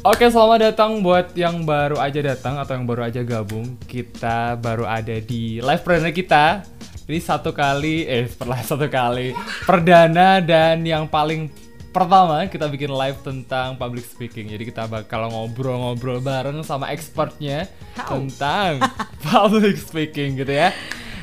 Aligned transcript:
Oke, 0.00 0.32
selamat 0.32 0.72
datang 0.72 1.04
buat 1.04 1.36
yang 1.36 1.68
baru 1.68 2.00
aja 2.00 2.24
datang 2.24 2.56
atau 2.56 2.72
yang 2.72 2.88
baru 2.88 3.12
aja 3.12 3.20
gabung. 3.20 3.76
Kita 3.84 4.56
baru 4.56 4.88
ada 4.88 5.20
di 5.20 5.60
live 5.60 5.82
perdana 5.84 6.08
kita. 6.08 6.64
Ini 7.04 7.20
satu 7.20 7.52
kali, 7.52 8.08
eh 8.08 8.24
pernah 8.24 8.64
satu 8.72 8.88
kali 8.88 9.36
perdana 9.68 10.40
dan 10.40 10.88
yang 10.88 11.04
paling 11.04 11.52
pertama 11.92 12.48
kita 12.48 12.72
bikin 12.72 12.88
live 12.88 13.20
tentang 13.20 13.76
public 13.76 14.08
speaking. 14.08 14.48
Jadi 14.48 14.72
kita 14.72 14.88
bakal 14.88 15.28
ngobrol-ngobrol 15.28 16.24
bareng 16.24 16.64
sama 16.64 16.88
expertnya 16.96 17.68
How? 17.92 18.16
tentang 18.16 18.80
public 19.28 19.76
speaking 19.76 20.40
gitu 20.40 20.64
ya. 20.64 20.72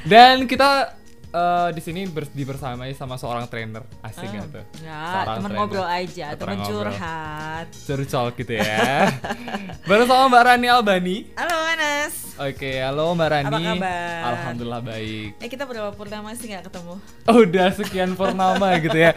Dan 0.05 0.45
kita 0.45 0.96
eh, 1.37 1.69
di 1.71 1.81
sini 1.81 2.01
ber 2.05 2.25
dibersamai 2.27 2.91
sama 2.91 3.15
seorang 3.15 3.45
trainer 3.45 3.85
nggak 4.01 4.49
tuh? 4.49 4.63
Enggak, 4.81 5.13
Seorang 5.13 5.35
teman 5.37 5.51
ngobrol 5.53 5.87
aja, 5.87 6.25
Teman 6.33 6.57
curhat. 6.65 7.67
Curcol 7.85 8.27
gitu 8.35 8.53
ya. 8.57 9.11
Baru 9.89 10.03
sama 10.03 10.23
Mbak 10.27 10.43
Rani 10.43 10.67
Albani. 10.67 11.17
Halo 11.37 11.57
Anas. 11.63 12.13
Oke, 12.37 12.81
halo 12.81 13.13
Mbak 13.13 13.29
Rani. 13.29 13.49
Apa 13.49 13.59
kabar? 13.75 14.21
Alhamdulillah 14.27 14.81
baik. 14.81 15.29
Eh 15.37 15.49
kita 15.49 15.63
berapa 15.65 15.89
purnama 15.93 16.33
sih 16.33 16.49
nggak 16.49 16.65
ketemu? 16.67 16.93
Oh, 17.25 17.37
udah 17.41 17.67
sekian 17.71 18.11
purnama 18.13 18.67
gitu 18.77 18.97
ya. 18.97 19.11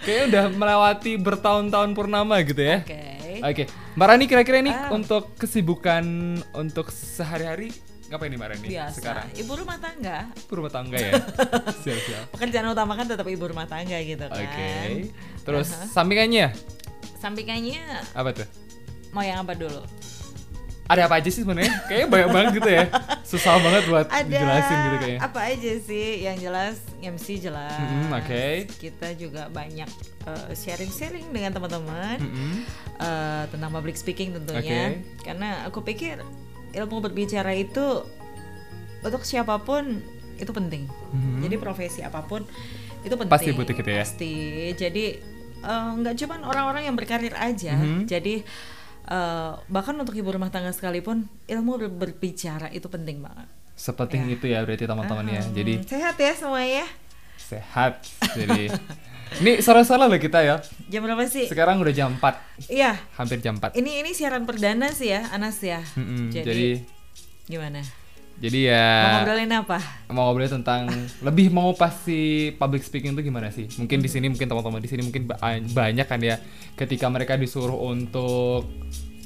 Kayaknya 0.00 0.24
udah 0.26 0.44
melewati 0.52 1.12
bertahun-tahun 1.18 1.90
purnama 1.92 2.38
gitu 2.42 2.62
ya. 2.62 2.82
Oke. 2.82 3.02
Oke, 3.36 3.62
Mbak 3.94 4.06
Rani 4.08 4.24
kira-kira 4.26 4.58
nih 4.60 4.72
Ah. 4.72 4.88
untuk 4.90 5.36
kesibukan 5.36 6.04
untuk 6.52 6.88
sehari-hari 6.88 7.68
ngapain 8.06 8.30
nih 8.30 8.38
Mbak 8.38 8.48
Rani 8.48 8.66
Biasa. 8.68 8.94
sekarang? 8.94 9.26
Ibu 9.34 9.52
rumah 9.56 9.78
tangga. 9.78 10.18
Rumah 10.46 10.70
tangga 10.70 10.94
ya. 10.96 11.12
Siap-siap. 11.82 12.24
Pekerjaan 12.32 12.66
utama 12.68 12.94
kan 12.94 13.04
tetap 13.04 13.26
ibu 13.26 13.44
rumah 13.44 13.66
tangga 13.66 13.98
gitu 13.98 14.22
kan. 14.22 14.38
Oke. 14.38 14.70
Terus 15.42 15.68
Aha. 15.70 15.86
sampingannya 15.90 16.54
Sampingannya 17.16 17.82
apa 18.12 18.30
tuh? 18.32 18.48
mau 19.10 19.24
yang 19.24 19.40
apa 19.40 19.56
dulu? 19.56 19.80
Ada 20.86 21.10
apa 21.10 21.18
aja 21.18 21.26
sih 21.26 21.42
sebenarnya? 21.42 21.72
Kayaknya 21.88 22.06
banyak 22.06 22.28
banget 22.30 22.50
gitu 22.54 22.70
ya. 22.70 22.84
Susah 23.26 23.58
banget 23.58 23.82
buat 23.90 24.06
Ada 24.06 24.22
dijelasin 24.22 24.76
gitu 24.78 24.96
kayaknya. 25.00 25.20
apa 25.24 25.40
aja 25.42 25.72
sih? 25.82 26.08
Yang 26.22 26.36
jelas 26.38 26.76
MC 27.02 27.26
jelas. 27.42 27.74
Mm-mm, 27.74 28.14
oke. 28.14 28.46
Kita 28.78 29.08
juga 29.18 29.50
banyak 29.50 29.88
eh, 30.22 30.48
sharing-sharing 30.54 31.26
dengan 31.34 31.50
teman-teman. 31.50 32.22
Mm-mm. 32.22 32.52
eh, 32.96 33.44
tentang 33.50 33.70
public 33.72 33.98
speaking 33.98 34.30
tentunya 34.30 34.94
karena 35.26 35.66
aku 35.66 35.82
pikir 35.82 36.22
ilmu 36.76 37.00
berbicara 37.00 37.50
itu 37.50 38.04
untuk 39.00 39.22
siapa 39.22 39.56
pun 39.58 39.98
itu 40.36 40.50
penting 40.50 40.84
Mhm. 41.10 41.40
jadi 41.40 41.56
profesi 41.56 42.00
apa 42.00 42.20
pun 42.20 42.44
itu 43.00 43.14
penting 43.14 43.32
Pasti 43.32 43.50
butuh 43.50 43.72
gitu 43.72 43.88
ya? 43.88 44.02
pasti 44.02 44.34
jadi 44.72 45.04
eh, 45.58 45.90
nggak 45.96 46.14
cuman 46.16 46.40
orang-orang 46.42 46.82
yang 46.84 46.94
berkarir 46.94 47.32
aja 47.32 47.72
Mhm. 47.72 48.04
jadi 48.04 48.44
eh, 49.06 49.52
bahkan 49.66 49.94
untuk 49.94 50.12
ibu 50.12 50.28
rumah 50.28 50.48
tangga 50.48 50.70
sekalipun 50.70 51.24
ilmu 51.44 51.72
ber- 51.78 51.96
berbicara 52.04 52.68
itu 52.68 52.86
penting 52.86 53.20
banget 53.20 53.48
Sepenting 53.74 54.24
Ya. 54.24 54.32
itu 54.32 54.44
ya 54.46 54.58
berarti 54.62 54.84
teman-teman 54.84 55.28
ya. 55.30 55.38
Hmm, 55.38 55.52
Jadi 55.52 55.72
sehat 55.84 56.16
ya 56.16 56.32
semuanya 56.32 56.88
sehat. 57.38 58.00
Jadi 58.32 58.72
ini 59.36 59.58
sore-sore 59.58 60.02
loh 60.02 60.16
kita 60.16 60.40
ya. 60.40 60.56
jam 60.86 61.02
berapa 61.02 61.26
sih 61.26 61.46
Sekarang 61.46 61.78
udah 61.78 61.90
jam 61.90 62.14
4, 62.14 62.70
iya 62.70 62.94
hampir 63.14 63.38
jam 63.38 63.56
4. 63.56 63.74
ini 63.74 64.00
ini 64.00 64.10
siaran 64.10 64.42
perdana 64.42 64.90
sih 64.90 65.10
ya 65.10 65.28
Anas 65.28 65.58
ya 65.58 65.82
Mm-mm, 65.94 66.30
jadi, 66.30 66.46
jadi 66.46 66.68
gimana 67.46 67.82
jadi 68.36 68.58
ya 68.68 68.86
mau 69.00 69.10
ngobrolin 69.16 69.50
apa 69.50 69.78
mau 70.08 70.22
ngobrolin 70.26 70.52
tentang 70.54 70.80
lebih 71.20 71.48
mau 71.48 71.72
pasti 71.72 72.20
public 72.52 72.84
speaking 72.84 73.16
itu 73.16 73.24
gimana 73.24 73.48
sih? 73.48 73.64
Mungkin 73.72 73.96
di 73.96 74.12
sini 74.12 74.28
mungkin 74.28 74.44
teman-teman 74.44 74.76
di 74.76 74.86
sini 74.86 75.02
mungkin 75.02 75.24
ba- 75.24 75.40
banyak 75.56 76.04
kan 76.04 76.20
ya 76.20 76.36
ketika 76.76 77.08
mereka 77.08 77.34
disuruh 77.34 77.80
untuk 77.80 78.68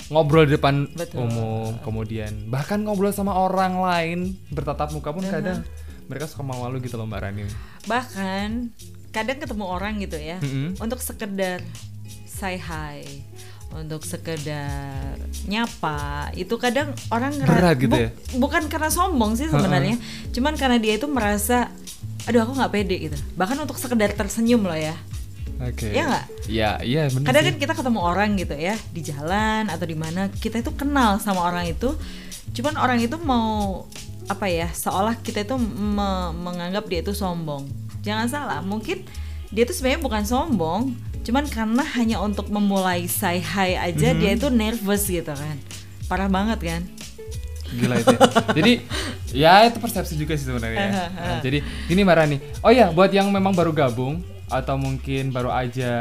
ngobrol 0.08 0.46
di 0.46 0.54
depan 0.54 0.86
Betul. 0.90 1.26
umum, 1.26 1.74
kemudian 1.82 2.46
bahkan 2.46 2.78
ngobrol 2.80 3.10
sama 3.10 3.34
orang 3.34 3.78
lain 3.78 4.18
bertatap 4.46 4.90
muka 4.90 5.10
pun 5.10 5.26
kadang 5.26 5.66
mereka 6.06 6.26
suka 6.26 6.42
malu 6.42 6.78
gitu 6.78 6.94
loh 6.94 7.06
Mbak 7.06 7.18
Rani. 7.20 7.42
bahkan 7.86 8.70
kadang 9.10 9.38
ketemu 9.38 9.64
orang 9.66 9.98
gitu 9.98 10.16
ya 10.16 10.38
Mm-mm. 10.38 10.78
untuk 10.78 10.98
sekedar 10.98 11.60
say 12.26 12.56
hi 12.56 13.02
untuk 13.70 14.02
sekedar 14.02 15.14
nyapa 15.46 16.30
itu 16.34 16.54
kadang 16.58 16.90
orang 17.08 17.30
Berat 17.38 17.78
gitu 17.78 17.94
ya? 17.96 18.10
bukan 18.34 18.66
karena 18.66 18.90
sombong 18.90 19.38
sih 19.38 19.46
sebenarnya 19.46 19.94
cuman 20.30 20.58
karena 20.58 20.78
dia 20.78 20.98
itu 20.98 21.06
merasa 21.06 21.70
aduh 22.26 22.42
aku 22.42 22.54
nggak 22.54 22.72
pede 22.72 22.96
gitu 23.00 23.16
bahkan 23.34 23.54
untuk 23.56 23.78
sekedar 23.78 24.10
tersenyum 24.12 24.66
loh 24.66 24.74
ya 24.74 24.94
Oke. 25.60 25.92
Iya 25.92 26.08
nggak? 26.08 26.24
Iya, 26.48 26.70
iya 26.80 27.02
benar. 27.12 27.26
kadang 27.28 27.44
kan 27.44 27.56
kita 27.60 27.72
ketemu 27.76 28.00
orang 28.00 28.30
gitu 28.40 28.56
ya 28.56 28.72
di 28.96 29.04
jalan 29.04 29.68
atau 29.68 29.84
di 29.84 29.92
mana 29.92 30.32
kita 30.32 30.56
itu 30.56 30.72
kenal 30.72 31.20
sama 31.20 31.44
orang 31.44 31.68
itu 31.68 31.92
cuman 32.56 32.80
orang 32.80 32.96
itu 32.96 33.20
mau 33.20 33.84
apa 34.24 34.48
ya 34.48 34.72
seolah 34.72 35.20
kita 35.20 35.44
itu 35.44 35.60
me- 35.60 36.32
menganggap 36.32 36.88
dia 36.88 37.04
itu 37.04 37.12
sombong 37.12 37.68
jangan 38.00 38.26
salah 38.28 38.60
mungkin 38.64 39.04
dia 39.50 39.66
itu 39.66 39.74
sebenarnya 39.74 40.02
bukan 40.04 40.22
sombong 40.24 40.82
cuman 41.20 41.44
karena 41.46 41.84
hanya 42.00 42.16
untuk 42.24 42.48
memulai 42.48 43.04
say 43.04 43.38
hi 43.40 43.76
aja 43.76 44.16
dia 44.16 44.32
itu 44.34 44.48
nervous 44.48 45.04
gitu 45.06 45.30
kan 45.30 45.56
parah 46.08 46.28
banget 46.32 46.58
kan 46.60 46.82
Gila 47.70 48.02
itu. 48.02 48.10
ya. 48.10 48.18
Jadi 48.58 48.72
ya 49.30 49.52
itu 49.70 49.78
persepsi 49.78 50.18
juga 50.18 50.34
sih 50.34 50.42
sebenarnya. 50.42 50.90
ya. 50.90 51.06
Nah, 51.06 51.38
jadi 51.38 51.62
ini 51.86 52.00
Mbak 52.02 52.16
Rani. 52.18 52.36
Oh 52.66 52.72
ya, 52.74 52.90
buat 52.90 53.14
yang 53.14 53.30
memang 53.30 53.54
baru 53.54 53.70
gabung 53.70 54.26
atau 54.50 54.74
mungkin 54.74 55.30
baru 55.30 55.54
aja 55.54 55.92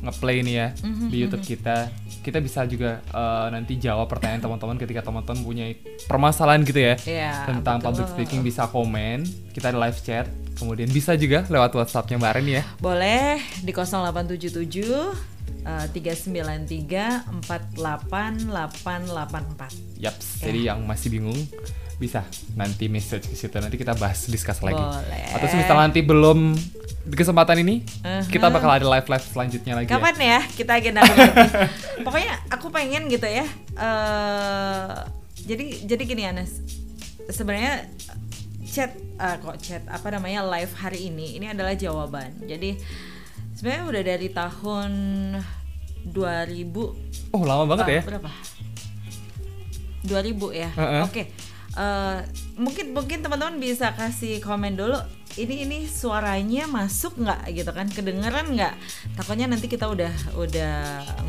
ngeplay 0.00 0.40
nih 0.40 0.54
ya 0.54 0.68
Mhm, 0.80 1.06
di 1.06 1.16
YouTube 1.18 1.42
kita, 1.42 1.92
kita 2.20 2.38
bisa 2.38 2.64
juga 2.64 3.04
eh, 3.04 3.46
nanti 3.50 3.76
jawab 3.76 4.06
pertanyaan 4.06 4.40
teman-teman 4.40 4.76
ketika 4.76 5.00
teman-teman 5.02 5.40
punya 5.40 5.66
permasalahan 6.04 6.60
gitu 6.62 6.80
ya 6.80 6.94
Iya, 6.98 7.32
tentang 7.46 7.78
betul. 7.78 7.86
public 7.92 8.06
speaking 8.10 8.40
bisa 8.40 8.64
komen, 8.66 9.24
kita 9.50 9.68
ada 9.68 9.78
live 9.78 9.98
chat, 9.98 10.26
kemudian 10.54 10.88
bisa 10.88 11.12
juga 11.14 11.44
lewat 11.46 11.70
WhatsAppnya 11.70 12.16
Mbak 12.16 12.32
ya. 12.42 12.62
boleh 12.76 13.30
di 13.60 13.72
0877 13.72 15.39
eh, 15.60 15.86
393 15.90 17.42
48884 17.42 19.98
Yaps, 19.98 20.26
Ya. 20.40 20.42
jadi 20.42 20.58
yang 20.72 20.78
masih 20.82 21.08
bingung 21.10 21.38
bisa 21.96 22.24
nanti 22.54 22.88
message 22.88 23.22
ke 23.22 23.34
situ 23.34 23.54
nanti 23.54 23.76
kita 23.76 23.92
bahas 23.92 24.24
discuss 24.24 24.60
lagi. 24.60 24.76
Boleh. 24.76 25.24
Atau 25.30 25.46
misalnya 25.52 25.84
nanti 25.84 26.00
belum 26.00 26.56
di 27.00 27.14
kesempatan 27.14 27.60
ini 27.60 27.84
Uh-huh. 28.00 28.24
kita 28.26 28.48
bakal 28.48 28.70
ada 28.70 28.86
live 28.88 29.06
live 29.06 29.24
selanjutnya 29.26 29.72
lagi. 29.74 29.86
ya. 29.86 29.92
Kapan 29.94 30.14
ya 30.16 30.38
kita 30.48 30.72
agenda 30.74 31.00
lagi? 31.00 31.20
Pokoknya 32.04 32.32
aku 32.48 32.66
pengen 32.70 33.06
gitu 33.06 33.24
ya. 33.24 33.44
eh 33.76 34.88
jadi 35.40 35.64
jadi 35.84 36.02
gini 36.02 36.22
Anas. 36.24 36.50
Sebenarnya 37.28 37.86
chat 38.64 38.90
eh, 38.96 39.36
kok 39.36 39.56
chat 39.58 39.82
apa 39.84 40.06
namanya 40.10 40.40
live 40.48 40.72
hari 40.74 41.06
ini 41.06 41.36
ini 41.36 41.46
adalah 41.46 41.74
jawaban. 41.74 42.32
Jadi 42.40 42.74
sebenarnya 43.60 43.84
udah 43.92 44.02
dari 44.08 44.28
tahun 44.32 44.92
2000 46.08 47.36
Oh 47.36 47.44
lama 47.44 47.68
banget 47.68 48.00
ya. 48.00 48.02
Berapa? 48.08 48.32
2000 50.00 50.48
ya. 50.56 50.70
Heeh. 50.72 51.02
Oke. 51.04 51.22
Eh, 51.76 52.18
mungkin 52.56 52.96
mungkin 52.96 53.20
teman-teman 53.20 53.60
bisa 53.60 53.92
kasih 53.92 54.40
komen 54.40 54.80
dulu 54.80 54.96
ini 55.36 55.62
ini 55.62 55.78
suaranya 55.86 56.66
masuk 56.66 57.14
nggak 57.18 57.54
gitu 57.54 57.70
kan 57.70 57.86
kedengeran 57.86 58.50
nggak 58.50 58.74
takutnya 59.14 59.46
nanti 59.46 59.70
kita 59.70 59.86
udah 59.86 60.10
udah 60.34 60.74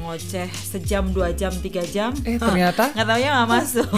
ngoceh 0.02 0.50
sejam 0.50 1.14
dua 1.14 1.30
jam 1.32 1.54
tiga 1.54 1.86
jam 1.86 2.10
Eh, 2.26 2.38
ternyata? 2.38 2.90
nggak 2.98 3.06
taunya 3.06 3.30
nggak 3.38 3.50
masuk 3.52 3.90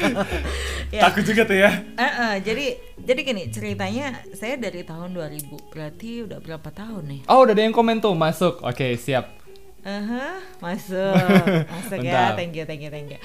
ya 0.94 1.00
Takut 1.10 1.24
juga 1.26 1.42
tuh 1.42 1.58
ya. 1.58 1.70
Eh, 1.98 2.02
eh, 2.06 2.34
jadi 2.46 2.66
jadi 3.02 3.20
gini 3.22 3.42
ceritanya 3.50 4.06
saya 4.32 4.54
dari 4.54 4.86
tahun 4.86 5.10
2000 5.12 5.72
berarti 5.74 6.22
udah 6.22 6.38
berapa 6.38 6.68
tahun 6.70 7.02
nih 7.10 7.20
Oh 7.26 7.42
udah 7.42 7.54
ada 7.54 7.62
yang 7.66 7.74
komen 7.74 7.98
tuh 7.98 8.14
masuk. 8.14 8.62
Oke 8.62 8.94
siap. 8.94 9.34
Aha, 9.82 10.42
masuk, 10.58 11.14
masuk 11.74 11.98
ya. 12.02 12.34
Thank 12.34 12.58
you, 12.58 12.66
thank 12.66 12.82
you, 12.82 12.90
thank 12.90 13.06
you. 13.06 13.20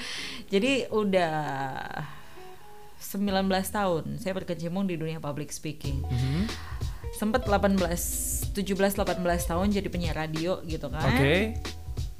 Jadi 0.46 0.86
udah 0.90 1.34
19 3.02 3.50
tahun 3.50 4.04
saya 4.22 4.32
berkecimpung 4.38 4.86
di 4.86 4.94
dunia 4.94 5.18
public 5.18 5.50
speaking. 5.50 6.00
Mhm. 6.06 6.46
Sempet 7.12 7.44
18, 7.44 7.76
17, 8.56 8.96
18 8.96 9.42
tahun 9.44 9.66
jadi 9.68 9.88
penyiar 9.92 10.16
radio 10.16 10.62
gitu 10.64 10.88
kan. 10.88 11.12
Oke. 11.12 11.58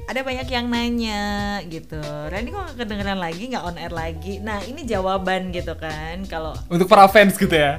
Ada 0.02 0.26
banyak 0.26 0.50
yang 0.50 0.66
nanya 0.66 1.22
gitu. 1.70 2.02
Randy 2.02 2.50
kok 2.50 2.74
nggak 2.74 2.78
kedengeran 2.82 3.22
lagi, 3.22 3.54
nggak 3.54 3.64
on 3.64 3.78
air 3.78 3.94
lagi. 3.94 4.42
Nah 4.42 4.58
ini 4.66 4.82
jawaban 4.82 5.54
gitu 5.54 5.78
kan. 5.78 6.26
Kalau 6.26 6.52
Untuk 6.66 6.90
para 6.90 7.06
fans 7.06 7.38
gitu 7.38 7.54
ya. 7.54 7.78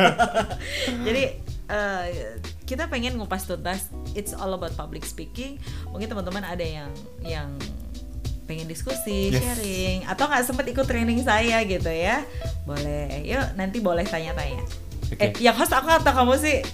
jadi 1.08 1.40
eh, 1.70 2.04
kita 2.70 2.86
pengen 2.86 3.18
ngupas 3.18 3.50
tuntas 3.50 3.90
it's 4.14 4.30
all 4.30 4.54
about 4.54 4.70
public 4.78 5.02
speaking 5.02 5.58
mungkin 5.90 6.06
teman-teman 6.06 6.46
ada 6.46 6.62
yang 6.62 6.90
yang 7.22 7.50
pengen 8.50 8.66
diskusi 8.66 9.30
Yes. 9.30 9.38
sharing 9.38 10.02
atau 10.04 10.26
nggak 10.26 10.42
sempet 10.42 10.66
ikut 10.66 10.82
training 10.82 11.22
saya 11.22 11.62
gitu 11.62 11.86
ya 11.86 12.26
boleh 12.66 13.22
yuk 13.22 13.46
nanti 13.54 13.78
boleh 13.78 14.02
tanya-tanya 14.02 14.58
Oke. 15.06 15.22
eh 15.22 15.30
yang 15.38 15.54
host 15.54 15.70
aku 15.70 15.86
atau 15.86 16.10
kamu 16.10 16.34
sih 16.34 16.58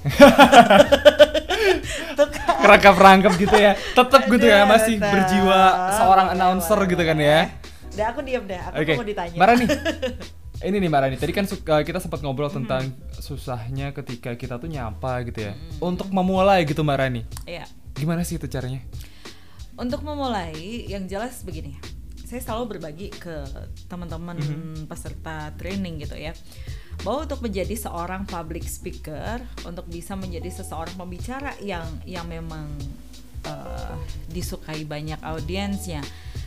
kerangkap 2.64 2.96
rangkap 2.96 3.32
gitu 3.37 3.56
ya 3.56 3.76
tetap 3.76 4.23
gitu 4.25 4.46
ya 4.46 4.64
masih 4.64 4.96
tetap. 4.96 5.12
berjiwa 5.12 5.61
seorang 5.94 6.26
announcer 6.32 6.78
gitu 6.87 7.02
kan 7.05 7.19
ya 7.20 7.40
Udah 7.96 8.12
aku 8.12 8.20
diam 8.20 8.44
deh, 8.44 8.61
aku 8.61 8.76
Oke, 8.84 8.93
mau 8.93 9.08
ditanya. 9.08 9.37
Mbak 9.40 9.49
Rani. 9.49 9.67
Ini 10.69 10.76
nih 10.84 10.88
Mbak 10.93 11.00
Rani, 11.00 11.17
tadi 11.17 11.32
kan 11.32 11.49
suka, 11.49 11.81
kita 11.81 11.96
sempat 11.96 12.20
ngobrol 12.20 12.52
tentang 12.52 12.93
susahnya 13.17 13.96
ketika 13.96 14.37
kita 14.37 14.61
tuh 14.61 14.69
nyapa 14.69 15.25
gitu 15.25 15.49
ya. 15.49 15.56
Untuk 15.81 16.12
memulai 16.12 16.69
gitu 16.69 16.84
Mbak 16.84 16.93
Rani. 17.00 17.25
Iya. 17.49 17.64
Gimana 17.96 18.20
sih 18.20 18.37
itu 18.37 18.44
caranya? 18.52 18.84
Untuk 19.76 20.00
memulai, 20.00 20.88
yang 20.88 21.05
jelas 21.05 21.44
begini. 21.44 21.76
Saya 22.25 22.43
selalu 22.43 22.76
berbagi 22.76 23.12
ke 23.12 23.44
teman-teman 23.87 24.40
peserta 24.88 25.52
training 25.61 26.00
gitu 26.02 26.17
ya. 26.17 26.32
Bahwa 27.05 27.28
untuk 27.28 27.44
menjadi 27.44 27.76
seorang 27.76 28.25
public 28.25 28.64
speaker, 28.64 29.38
untuk 29.69 29.84
bisa 29.87 30.17
menjadi 30.17 30.49
seseorang 30.49 30.96
pembicara 30.96 31.52
yang 31.61 31.87
yang 32.08 32.25
memang 32.26 32.73
eh, 33.44 33.94
disukai 34.32 34.82
banyak 34.88 35.20
audiensnya. 35.23 36.00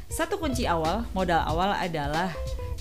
Satu 0.09 0.41
kunci 0.41 0.65
awal, 0.65 1.05
modal 1.13 1.45
awal 1.45 1.77
adalah 1.77 2.33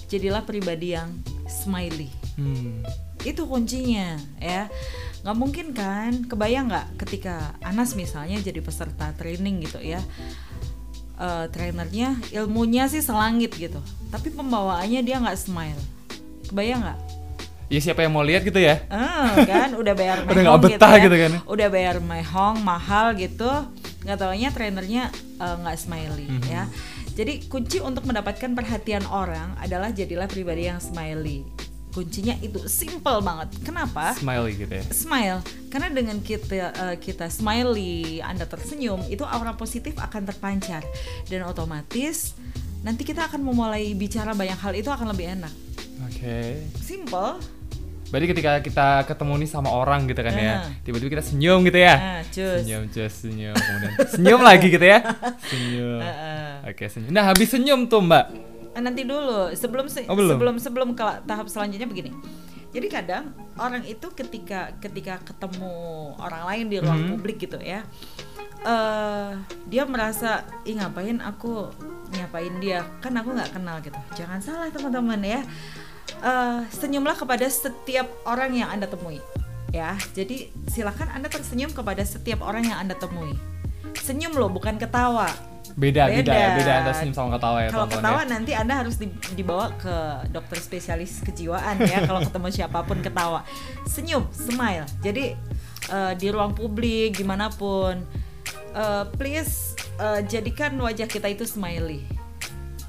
jadilah 0.08 0.42
pribadi 0.42 0.96
yang 0.96 1.12
smiley 1.44 2.17
Hmm. 2.38 2.86
itu 3.20 3.42
kuncinya 3.42 4.14
ya 4.38 4.70
nggak 5.20 5.36
mungkin 5.36 5.66
kan 5.72 6.22
kebayang 6.24 6.70
nggak 6.70 6.86
ketika 6.96 7.58
Anas 7.60 7.92
misalnya 7.92 8.38
jadi 8.38 8.62
peserta 8.62 9.10
training 9.12 9.60
gitu 9.60 9.82
ya 9.82 9.98
Eh, 11.18 11.50
trainernya 11.50 12.14
ilmunya 12.30 12.86
sih 12.86 13.02
selangit 13.02 13.50
gitu 13.52 13.82
tapi 14.08 14.30
pembawaannya 14.30 15.02
dia 15.02 15.18
nggak 15.18 15.34
smile 15.36 15.82
kebayang 16.46 16.78
nggak 16.80 16.98
Ya 17.68 17.82
siapa 17.82 18.00
yang 18.00 18.14
mau 18.14 18.22
lihat 18.22 18.40
gitu 18.42 18.56
ya? 18.56 18.80
Ah, 18.88 19.34
kan 19.44 19.74
udah 19.74 19.92
bayar 19.92 20.22
Udah 20.30 20.40
nggak 20.40 20.62
betah 20.62 20.94
ya. 20.94 21.02
gitu 21.04 21.16
kan. 21.18 21.32
udah 21.44 21.68
bayar 21.68 21.96
mehong 21.98 22.62
mahal 22.62 23.12
gitu 23.12 23.50
nggak 24.06 24.14
taunya 24.16 24.48
trainernya 24.48 25.10
eh, 25.36 25.56
nggak 25.58 25.74
smiley 25.76 26.30
Mhm. 26.30 26.46
ya 26.46 26.70
jadi 27.12 27.42
kunci 27.44 27.82
untuk 27.82 28.06
mendapatkan 28.06 28.54
perhatian 28.54 29.02
orang 29.04 29.58
adalah 29.58 29.90
jadilah 29.90 30.24
pribadi 30.24 30.70
yang 30.70 30.78
smiley 30.78 31.42
kuncinya 31.88 32.36
itu 32.38 32.60
simple 32.64 33.18
banget 33.18 33.48
kenapa 33.60 34.12
Smiley 34.12 34.52
gitu 34.56 34.72
ya. 34.72 34.84
smile 34.88 35.38
karena 35.66 35.88
dengan 35.88 36.16
kita 36.18 36.54
eh, 36.70 36.96
kita 36.96 37.26
smiley 37.26 38.20
anda 38.20 38.44
tersenyum 38.44 39.02
itu 39.06 39.22
aura 39.22 39.52
positif 39.52 39.96
akan 39.96 40.22
terpancar 40.24 40.84
dan 41.26 41.42
otomatis 41.42 42.36
nanti 42.80 43.02
kita 43.02 43.24
akan 43.24 43.42
memulai 43.42 43.90
bicara 43.92 44.32
banyak 44.32 44.54
hal 44.54 44.72
itu 44.72 44.86
akan 44.86 45.08
lebih 45.08 45.34
enak 45.34 45.52
Oke. 46.04 46.62
simple 46.78 47.40
Berarti 48.08 48.24
ketika 48.26 48.52
kita 48.64 48.88
ketemu 49.04 49.44
nih 49.44 49.50
sama 49.50 49.68
orang 49.68 50.08
gitu 50.08 50.16
kan 50.16 50.32
ya, 50.32 50.64
Ah. 50.64 50.72
tiba-tiba 50.80 51.12
kita 51.12 51.24
senyum 51.28 51.60
gitu 51.60 51.76
ya. 51.76 51.92
nah 51.92 52.20
cus 52.24 52.64
Senyum, 52.64 52.82
cus, 52.88 53.12
senyum, 53.20 53.52
kemudian 53.52 53.92
senyum 54.08 54.40
lagi 54.40 54.66
gitu 54.72 54.80
ya. 54.80 55.04
Senyum. 55.52 56.00
Heeh. 56.00 56.72
Oke, 56.72 56.88
senyum. 56.88 57.12
Nah, 57.12 57.28
habis 57.28 57.52
senyum 57.52 57.84
tuh, 57.84 58.00
Mbak. 58.00 58.24
Eh, 58.78 58.80
nanti 58.80 59.02
dulu. 59.02 59.50
Sebelum 59.50 59.90
se- 59.90 60.06
Oh, 60.06 60.14
belum? 60.14 60.38
sebelum 60.38 60.54
sebelum 60.56 60.88
ke 60.94 61.02
tahap 61.26 61.50
selanjutnya 61.50 61.84
begini. 61.84 62.14
Jadi 62.68 62.86
kadang 62.86 63.32
orang 63.56 63.82
itu 63.82 64.06
ketika 64.12 64.70
ketika 64.78 65.18
ketemu 65.24 65.72
orang 66.14 66.42
lain 66.46 66.64
di 66.68 66.76
ruang 66.78 67.00
Mhm. 67.00 67.10
publik 67.10 67.40
gitu 67.40 67.56
ya 67.56 67.80
eh 68.60 69.30
dia 69.64 69.86
merasa 69.86 70.42
ih 70.62 70.76
ngapain 70.76 71.16
aku 71.18 71.72
nyapain 72.12 72.52
dia? 72.58 72.84
Kan 72.98 73.16
aku 73.16 73.32
nggak 73.32 73.50
kenal 73.50 73.80
gitu. 73.80 73.96
Jangan 74.14 74.38
salah 74.38 74.68
teman-teman 74.68 75.16
ya. 75.22 75.40
Eh, 76.18 76.60
senyumlah 76.70 77.16
kepada 77.16 77.46
setiap 77.46 78.04
orang 78.24 78.52
yang 78.52 78.68
anda 78.68 78.84
temui 78.84 79.16
ya. 79.70 79.96
Jadi 80.12 80.52
silakan 80.66 81.08
anda 81.10 81.26
tersenyum 81.26 81.72
kepada 81.72 82.04
setiap 82.04 82.42
orang 82.42 82.62
yang 82.64 82.78
anda 82.78 82.92
temui 82.94 83.32
senyum 83.94 84.32
loh 84.32 84.48
bukan 84.48 84.76
ketawa 84.76 85.30
Beda, 85.70 86.10
beda, 86.10 86.26
Beda. 86.26 86.56
beda 86.58 86.72
antara 86.76 86.94
senyum 86.96 87.14
sama 87.14 87.28
ketawa 87.32 87.58
ya, 87.60 87.68
kalau 87.68 87.86
ketawa 87.86 88.20
ya. 88.20 88.26
nanti 88.26 88.50
anda 88.52 88.74
harus 88.76 88.96
di- 88.96 89.14
dibawa 89.32 89.70
ke 89.74 89.94
dokter 90.28 90.58
spesialis 90.58 91.22
kejiwaan 91.22 91.78
ya 91.80 92.02
kalau 92.08 92.18
ketemu 92.20 92.48
siapa 92.50 92.82
pun 92.82 92.98
ketawa 92.98 93.46
senyum 93.84 94.26
smile 94.28 94.82
jadi 94.98 95.38
eh, 95.86 96.12
di 96.14 96.26
ruang 96.28 96.50
publik 96.50 97.14
di 97.14 97.22
mana 97.22 97.46
pun 97.48 97.94
eh, 98.72 99.04
please 99.14 99.72
eh, 99.96 100.20
jadikan 100.24 100.74
wajah 100.74 101.06
kita 101.06 101.28
itu 101.28 101.46
smiley 101.46 102.02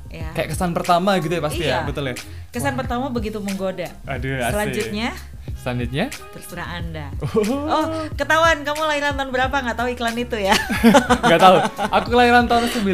ya 0.09 0.33
Kayak 0.33 0.49
kesan 0.49 0.73
pertama 0.73 1.13
gitu 1.19 1.29
ya 1.29 1.41
pasti 1.43 1.61
Iya. 1.61 1.75
ya, 1.75 1.79
betul 1.85 2.03
ya. 2.03 2.15
kesan 2.49 2.73
pertama 2.73 3.13
begitu 3.13 3.37
menggoda 3.37 3.93
Aduh, 4.09 4.41
asik. 4.41 4.49
selanjutnya 4.49 5.09
Selanjutnya? 5.59 6.07
terserah 6.31 6.79
anda 6.79 7.11
oh 7.21 7.85
ketahuan 8.13 8.63
kamu 8.63 8.81
lahiran 8.81 9.13
tahun 9.13 9.29
berapa 9.29 9.51
nggak 9.51 9.75
tahu 9.75 9.89
iklan 9.89 10.15
itu 10.15 10.39
ya 10.39 10.55
Gak 11.29 11.37
tahu. 11.37 11.57
Aku 11.91 12.07
kelahiran 12.09 12.45
tahun 12.45 12.71
96. 12.71 12.87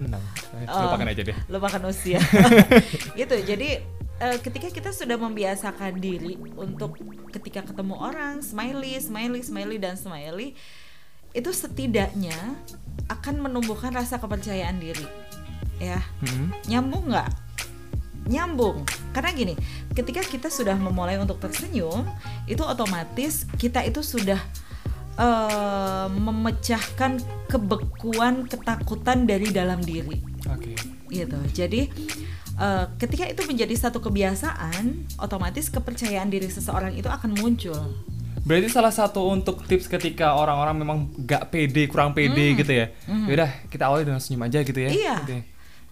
Eh, 0.00 0.20
Oh. 0.62 0.78
Lupakan 0.86 1.04
aja 1.04 1.22
deh. 1.22 1.36
lupakan 1.48 1.82
usia 1.84 2.22
gitu 3.18 3.34
jadi 3.36 3.82
eh, 4.16 4.36
ketika 4.38 4.70
kita 4.70 4.90
sudah 4.90 5.18
membiasakan 5.18 5.98
diri 5.98 6.38
untuk 6.54 6.94
ketika 7.28 7.66
ketemu 7.66 7.98
orang 7.98 8.38
smiley 8.40 8.94
smiley 8.96 9.42
smiley 9.42 9.76
dan 9.76 9.98
smiley 9.98 10.54
itu 11.32 11.50
setidaknya 11.50 12.36
akan 13.08 13.42
menumbuhkan 13.42 13.90
rasa 13.90 14.16
kepercayaan 14.16 14.78
diri 14.78 15.02
ya 15.76 15.98
Mhm. 16.22 16.70
nyambung 16.70 17.10
nggak 17.10 17.51
nyambung 18.26 18.86
karena 19.10 19.30
gini 19.34 19.54
ketika 19.92 20.22
kita 20.22 20.48
sudah 20.48 20.78
memulai 20.78 21.18
untuk 21.18 21.42
tersenyum 21.42 22.06
itu 22.46 22.62
otomatis 22.62 23.44
kita 23.58 23.82
itu 23.82 24.00
sudah 24.00 24.38
eh, 25.18 26.06
memecahkan 26.10 27.18
kebekuan 27.50 28.46
ketakutan 28.46 29.26
dari 29.26 29.50
dalam 29.50 29.82
diri 29.82 30.22
Oke. 30.46 30.78
gitu 31.10 31.38
jadi 31.50 31.90
eh, 32.58 32.84
ketika 33.02 33.26
itu 33.26 33.42
menjadi 33.44 33.74
satu 33.74 33.98
kebiasaan 33.98 35.18
otomatis 35.18 35.66
kepercayaan 35.68 36.30
diri 36.30 36.46
seseorang 36.46 36.94
itu 36.94 37.10
akan 37.10 37.34
muncul 37.38 37.80
Berarti 38.42 38.74
salah 38.74 38.90
satu 38.90 39.30
untuk 39.30 39.62
tips 39.70 39.86
ketika 39.86 40.34
orang-orang 40.34 40.74
memang 40.74 40.98
gak 41.14 41.54
pede, 41.54 41.86
kurang 41.86 42.10
pede 42.10 42.58
gitu 42.58 42.74
ya. 42.74 42.90
Yaudah, 43.06 43.70
kita 43.70 43.86
awali 43.86 44.02
dengan 44.02 44.18
senyum 44.18 44.42
aja 44.42 44.66
gitu 44.66 44.82
ya. 44.82 44.90
Iya. 44.90 45.16
Gitu 45.22 45.32
ya. 45.38 45.42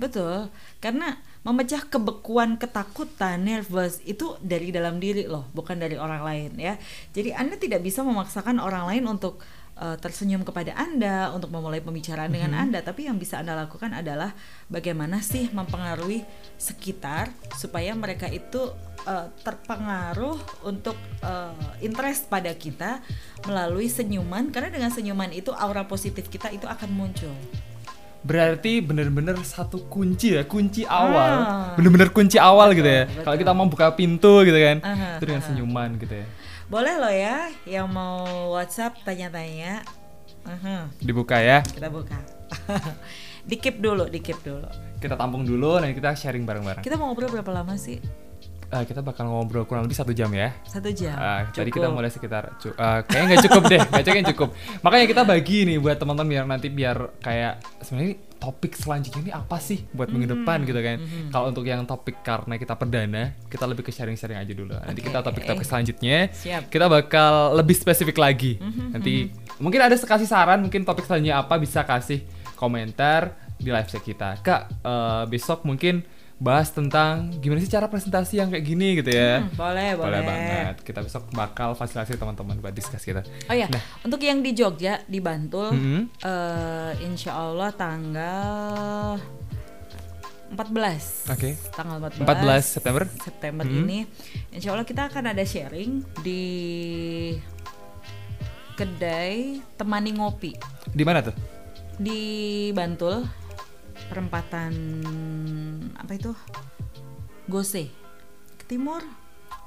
Betul, 0.01 0.51
karena 0.81 1.21
memecah 1.41 1.89
kebekuan 1.89 2.61
ketakutan, 2.61 3.41
nervous 3.41 4.05
itu 4.05 4.37
dari 4.45 4.69
dalam 4.69 5.01
diri 5.01 5.25
loh, 5.25 5.49
bukan 5.57 5.81
dari 5.81 5.97
orang 5.97 6.21
lain 6.21 6.51
ya. 6.61 6.77
Jadi 7.17 7.33
Anda 7.33 7.57
tidak 7.57 7.81
bisa 7.81 8.05
memaksakan 8.05 8.61
orang 8.61 8.85
lain 8.85 9.09
untuk 9.09 9.41
eh, 9.81 9.97
tersenyum 9.97 10.45
kepada 10.45 10.77
Anda, 10.77 11.33
untuk 11.33 11.49
memulai 11.49 11.81
pembicaraan 11.81 12.29
dengan 12.29 12.53
Anda, 12.53 12.85
tapi 12.85 13.09
yang 13.09 13.17
bisa 13.17 13.41
Anda 13.41 13.57
lakukan 13.57 13.89
adalah 13.97 14.37
bagaimana 14.69 15.25
sih 15.25 15.49
mempengaruhi 15.49 16.29
sekitar 16.61 17.33
supaya 17.57 17.97
mereka 17.97 18.29
itu 18.29 18.77
eh, 19.09 19.33
terpengaruh 19.41 20.69
untuk 20.69 21.01
eh, 21.25 21.57
interest 21.81 22.29
pada 22.29 22.53
kita 22.53 23.01
melalui 23.49 23.89
senyuman 23.89 24.53
karena 24.53 24.69
dengan 24.69 24.93
senyuman 24.93 25.33
itu 25.33 25.57
aura 25.57 25.89
positif 25.89 26.29
kita 26.29 26.53
itu 26.53 26.69
akan 26.69 26.93
muncul. 26.93 27.33
Berarti 28.21 28.85
bener-bener 28.85 29.33
satu 29.41 29.89
kunci 29.89 30.37
ya, 30.37 30.45
kunci 30.45 30.85
awal. 30.85 31.33
Ah. 31.41 31.73
Bener-bener 31.73 32.13
kunci 32.13 32.37
awal 32.37 32.77
gitu 32.77 32.85
ya. 32.85 33.09
Kalau 33.25 33.37
kita 33.41 33.53
mau 33.57 33.65
buka 33.65 33.89
pintu 33.97 34.45
gitu 34.45 34.57
kan. 34.61 34.85
Aha, 34.85 35.17
itu 35.17 35.25
dengan 35.25 35.43
aha. 35.43 35.49
senyuman 35.49 35.91
gitu 35.97 36.15
ya. 36.21 36.27
Boleh 36.69 36.95
loh 37.01 37.11
ya 37.11 37.49
yang 37.65 37.89
mau 37.89 38.25
WhatsApp 38.55 39.01
tanya-tanya. 39.03 39.83
Aha, 40.45 40.89
Dibuka 41.01 41.41
ya. 41.41 41.65
kita 41.65 41.89
buka. 41.89 42.17
di 43.51 43.57
keep 43.57 43.81
dulu, 43.81 44.09
di 44.09 44.21
keep 44.21 44.41
dulu. 44.45 44.69
Kita 45.01 45.17
tampung 45.17 45.49
dulu 45.49 45.81
dan 45.81 45.97
kita 45.97 46.13
sharing 46.13 46.45
bareng-bareng. 46.45 46.85
Kita 46.85 47.01
mau 47.01 47.09
ngobrol 47.13 47.33
berapa 47.33 47.53
lama 47.53 47.77
sih? 47.81 48.01
Eh, 48.71 48.87
kita 48.87 49.03
bakal 49.03 49.27
ngobrol 49.27 49.67
kurang 49.67 49.83
lebih 49.83 49.99
satu 49.99 50.15
jam 50.15 50.31
ya. 50.31 50.55
Satu 50.63 50.95
jam. 50.95 51.19
Ah, 51.19 51.43
tadi 51.51 51.75
Cukup. 51.75 51.83
kita 51.83 51.89
mulai 51.91 52.07
sekitar 52.07 52.55
ah, 52.79 53.03
kayaknya 53.03 53.27
nggak 53.27 53.45
cukup 53.51 53.63
deh, 53.67 53.81
nggak 53.83 54.05
cukup 54.07 54.25
cukup. 54.31 54.49
Makanya 54.87 55.07
kita 55.11 55.23
bagi 55.27 55.59
nih 55.67 55.77
buat 55.83 55.99
teman-teman 55.99 56.31
biar 56.31 56.45
nanti 56.47 56.69
biar 56.71 56.97
kayak 57.19 57.59
sebenarnya 57.83 58.15
topik 58.39 58.73
selanjutnya 58.73 59.21
ini 59.21 59.33
apa 59.35 59.59
sih 59.59 59.85
buat 59.91 60.07
minggu 60.07 60.31
Hmm, 60.31 60.35
depan 60.47 60.59
gitu 60.63 60.81
kan. 60.81 60.97
Kalau 61.29 61.45
untuk 61.51 61.67
yang 61.67 61.83
topik 61.83 62.23
karena 62.23 62.55
kita 62.55 62.79
perdana, 62.79 63.23
kita 63.51 63.65
lebih 63.67 63.83
ke 63.83 63.91
sharing-sharing 63.91 64.39
aja 64.39 64.53
dulu. 64.55 64.71
Nanti 64.71 65.01
kita 65.03 65.19
topik-topik 65.19 65.67
selanjutnya 65.67 66.31
Siap. 66.31 66.71
kita 66.71 66.87
bakal 66.87 67.59
lebih 67.59 67.75
spesifik 67.75 68.23
lagi. 68.23 68.63
Hmm, 68.63 68.95
Nanti 68.95 69.35
mungkin 69.59 69.83
ada 69.83 69.99
kasih 69.99 70.31
saran, 70.31 70.63
mungkin 70.63 70.87
topik 70.87 71.11
selanjutnya 71.11 71.43
apa 71.43 71.59
bisa 71.59 71.83
kasih 71.83 72.23
komentar 72.55 73.35
di 73.59 73.67
live 73.67 73.91
chat 73.91 74.01
kita. 74.01 74.39
Kak, 74.41 74.63
eh, 74.79 75.23
besok 75.27 75.67
mungkin 75.67 76.07
bahas 76.41 76.73
tentang 76.73 77.29
gimana 77.37 77.61
sih 77.61 77.69
cara 77.69 77.85
presentasi 77.85 78.41
yang 78.41 78.49
kayak 78.49 78.65
gini 78.65 78.97
gitu 78.97 79.13
ya. 79.13 79.45
Hmm, 79.45 79.53
boleh, 79.53 79.93
Boleh 79.93 80.01
boleh. 80.01 80.21
banget. 80.25 80.75
Kita 80.81 81.01
besok 81.01 81.29
bakal 81.31 81.77
fasilitasi 81.77 82.17
teman-teman 82.17 82.57
buat 82.57 82.73
diskus 82.73 83.05
kita. 83.05 83.21
Oh 83.45 83.53
ya, 83.53 83.69
Nah. 83.69 83.85
untuk 84.03 84.19
yang 84.19 84.41
di 84.41 84.51
Jogja, 84.51 85.05
di 85.05 85.21
Bantul, 85.21 85.69
Mhm. 85.71 86.01
eh, 86.19 86.93
insya 87.05 87.37
Allah 87.37 87.69
tanggal 87.71 89.21
14. 90.51 91.29
Oke. 91.29 91.55
Tanggal 91.71 91.97
14. 92.01 92.25
14 92.25 92.65
September. 92.67 93.05
September 93.07 93.63
Mhm. 93.63 93.77
ini, 93.79 93.99
insya 94.51 94.73
Allah 94.73 94.83
kita 94.83 95.07
akan 95.07 95.25
ada 95.29 95.45
sharing 95.45 96.03
di 96.19 96.43
kedai 98.73 99.61
temani 99.77 100.11
ngopi 100.11 100.57
Di 100.89 101.05
mana 101.05 101.21
tuh? 101.21 101.37
di 101.95 102.21
Bantul 102.73 103.29
perempatan 104.11 104.73
apa 105.95 106.13
itu? 106.19 106.35
Gose. 107.47 107.87
Ke 108.59 108.67
timur? 108.67 109.07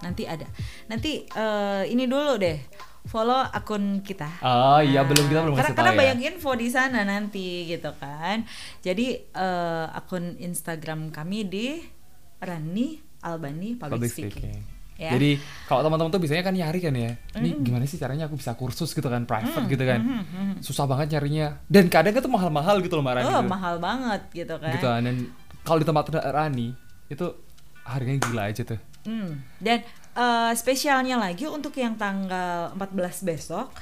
Nanti 0.03 0.27
ada. 0.27 0.43
Nanti 0.91 1.23
eh, 1.23 1.83
ini 1.87 2.03
dulu 2.03 2.35
deh. 2.35 2.59
Follow 3.03 3.35
akun 3.51 3.99
kita. 3.99 4.27
Oh 4.43 4.79
iya, 4.79 5.03
belum 5.03 5.27
kita 5.27 5.43
belum 5.43 5.55
karena, 5.59 5.71
kasih 5.71 5.75
karena 5.75 5.91
tahu 5.91 5.95
ya. 5.95 5.99
banyak 5.99 6.19
info 6.23 6.51
di 6.55 6.67
sana 6.71 6.99
nanti 7.07 7.67
gitu 7.71 7.91
kan. 7.99 8.43
Jadi 8.83 9.31
eh, 9.31 9.85
akun 9.95 10.35
Instagram 10.39 11.11
kami 11.15 11.47
di 11.47 11.67
Rani 12.43 12.99
Albani 13.23 13.79
Public, 13.79 13.91
Public 13.95 14.11
Speaking, 14.11 14.31
speaking. 14.31 14.82
Ya. 15.03 15.11
Jadi 15.11 15.35
kalau 15.67 15.83
teman-teman 15.83 16.15
tuh 16.15 16.21
biasanya 16.23 16.43
kan 16.47 16.55
nyari 16.55 16.79
kan 16.79 16.95
ya, 16.95 17.11
ini 17.35 17.59
gimana 17.59 17.83
sih 17.83 17.99
caranya 17.99 18.31
aku 18.31 18.39
bisa 18.39 18.55
kursus 18.55 18.95
gitu 18.95 19.11
kan, 19.11 19.27
private 19.27 19.67
gitu 19.67 19.83
kan, 19.83 19.99
susah 20.63 20.87
banget 20.87 21.19
nyarinya. 21.19 21.59
Dan 21.67 21.91
kadang 21.91 22.15
itu 22.15 22.29
mahal-mahal 22.31 22.79
gitu 22.79 22.95
loh 22.95 23.03
Mbak 23.03 23.15
Rani. 23.19 23.27
oh 23.27 23.43
tuh. 23.43 23.51
mahal 23.51 23.75
banget 23.83 24.21
gitu 24.31 24.55
kan 24.55 24.71
Gitu 24.71 24.87
kan. 24.87 25.01
Dan 25.03 25.15
kalau 25.61 25.77
di 25.83 25.85
tempat 25.85 26.05
Rani 26.13 26.67
itu 27.11 27.25
harganya 27.83 28.19
gila 28.23 28.43
aja 28.47 28.63
tuh. 28.63 28.79
Hmm, 29.03 29.43
Dan 29.59 29.83
eh, 30.15 30.51
spesialnya 30.55 31.19
lagi 31.19 31.43
untuk 31.43 31.75
yang 31.75 31.99
tanggal 31.99 32.71
14 32.79 33.27
besok 33.27 33.75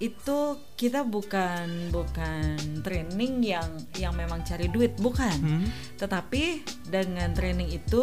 itu 0.00 0.56
kita 0.80 1.04
bukan 1.04 1.92
bukan 1.92 2.56
training 2.80 3.44
yang 3.44 3.68
yang 4.00 4.16
memang 4.16 4.40
cari 4.40 4.72
duit 4.72 4.96
bukan. 4.96 5.36
Hmm. 5.36 5.68
Tetapi 6.00 6.64
dengan 6.88 7.36
training 7.36 7.68
itu 7.68 8.00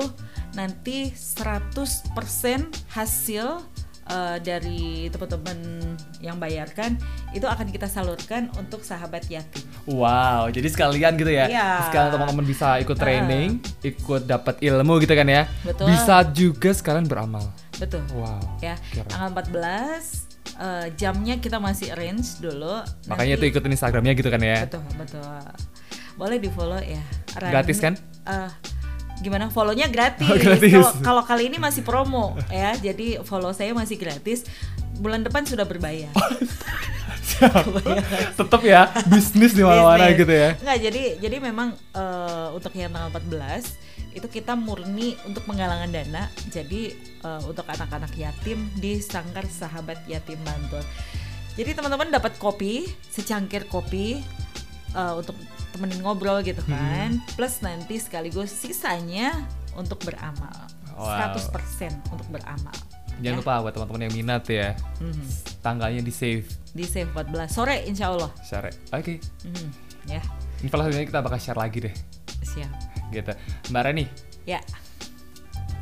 nanti 0.53 1.09
100% 1.09 2.13
hasil 2.93 3.45
eh, 4.13 4.37
dari 4.45 5.09
teman-teman 5.09 5.57
yang 6.21 6.37
bayarkan 6.37 7.01
itu 7.33 7.49
akan 7.49 7.65
kita 7.73 7.89
salurkan 7.89 8.53
untuk 8.61 8.85
sahabat 8.85 9.25
yatim. 9.33 9.65
Wow, 9.89 10.53
jadi 10.53 10.69
sekalian 10.69 11.17
gitu 11.17 11.33
ya. 11.33 11.49
Iya. 11.49 11.89
Sekalian 11.89 12.13
teman-teman 12.13 12.45
bisa 12.45 12.77
ikut 12.77 12.93
training, 12.93 13.57
ikut 13.81 14.29
dapat 14.29 14.61
ilmu 14.61 15.01
gitu 15.01 15.17
kan 15.17 15.25
ya. 15.25 15.49
Betul. 15.65 15.89
Bisa 15.89 16.21
juga 16.29 16.69
sekalian 16.77 17.09
beramal. 17.09 17.49
Betul. 17.81 18.05
Wow. 18.13 18.61
ya 18.61 18.77
keren. 18.93 19.09
tanggal 19.09 19.29
14 19.49 20.26
eh, 20.57 20.87
jamnya 20.93 21.37
kita 21.37 21.57
masih 21.57 21.91
arrange 21.91 22.37
dulu. 22.37 22.81
Makanya 23.07 23.33
Nanti- 23.33 23.41
tuh 23.43 23.47
ikutin 23.51 23.71
Instagramnya 23.71 24.13
gitu 24.13 24.27
kan 24.27 24.41
ya. 24.41 24.65
betul 24.65 24.83
betul. 24.95 25.41
Boleh 26.13 26.37
di 26.37 26.49
follow 26.49 26.77
ya. 26.77 27.01
Rani- 27.35 27.53
Gratis 27.53 27.77
kan? 27.77 27.93
eh, 28.25 28.49
gimana? 29.19 29.49
Follownya 29.49 29.85
gratis. 29.93 30.25
Oh, 30.25 30.33
gratis. 30.35 30.73
Kalau 30.99 31.21
kali 31.21 31.47
ini 31.47 31.57
masih 31.57 31.81
promo 31.81 32.33
ya. 32.49 32.73
Jadi 32.73 33.21
follow 33.21 33.53
saya 33.53 33.71
masih 33.71 33.95
gratis. 33.95 34.45
Bulan 34.97 35.21
depan 35.21 35.45
sudah 35.45 35.61
berbayar 35.61 36.09
Tetap 38.33 38.61
ya 38.61 38.87
bisnis 39.05 39.51
di 39.51 39.61
mana-mana 39.61 40.09
gitu 40.11 40.29
ya. 40.29 40.55
Nggak, 40.57 40.77
jadi 40.81 41.01
jadi 41.19 41.37
memang 41.39 41.67
eh, 41.91 42.47
untuk 42.51 42.71
yang 42.71 42.89
tanggal 42.89 43.11
14 43.13 43.85
itu 44.13 44.27
kita 44.31 44.53
murni 44.53 45.13
untuk 45.23 45.45
penggalangan 45.45 45.89
dana. 45.89 46.23
Jadi 46.47 46.81
eh, 47.21 47.41
untuk 47.43 47.63
anak-anak 47.63 48.13
yatim 48.13 48.69
di 48.73 48.97
Sangkar 48.97 49.45
Sahabat 49.45 50.03
Yatim 50.05 50.39
Bantul. 50.41 50.81
Jadi 51.53 51.73
teman-teman 51.73 52.09
dapat 52.09 52.37
kopi, 52.37 52.85
secangkir 53.07 53.65
kopi 53.65 54.21
eh, 54.91 55.13
untuk 55.13 55.35
temenin 55.69 56.01
ngobrol 56.01 56.41
gitu 56.41 56.61
Hmm. 56.63 56.73
kan. 56.73 57.09
Plus 57.33 57.59
nanti 57.59 57.97
sekaligus 57.97 58.49
sisanya 58.49 59.35
untuk 59.73 60.01
beramal. 60.01 60.55
Wow. 60.97 61.37
100% 61.37 61.53
untuk 62.09 62.25
beramal. 62.27 62.73
Jangan 63.17 63.33
Ya. 63.33 63.37
lupa 63.37 63.61
buat 63.61 63.73
teman-teman 63.73 64.01
yang 64.03 64.15
minat 64.15 64.45
ya. 64.45 64.73
Mhm. 64.97 65.25
Tanggalnya 65.67 65.99
di 65.99 66.09
save. 66.09 66.47
Di 66.71 66.87
save 66.87 67.11
14 67.11 67.51
sore 67.51 67.83
insya 67.83 68.07
Allah. 68.07 68.31
Share. 68.39 68.71
Oke. 68.89 69.19
Mhm. 69.43 69.67
Ya, 70.07 70.23
Info 70.57 70.79
selanjutnya 70.79 71.03
kita 71.05 71.19
bakal 71.19 71.35
share 71.37 71.59
lagi 71.59 71.83
deh. 71.83 71.95
siap. 72.39 72.71
Gitu. 73.11 73.35
Mbak 73.67 73.81
Rani, 73.83 74.05
Ya. 74.43 74.63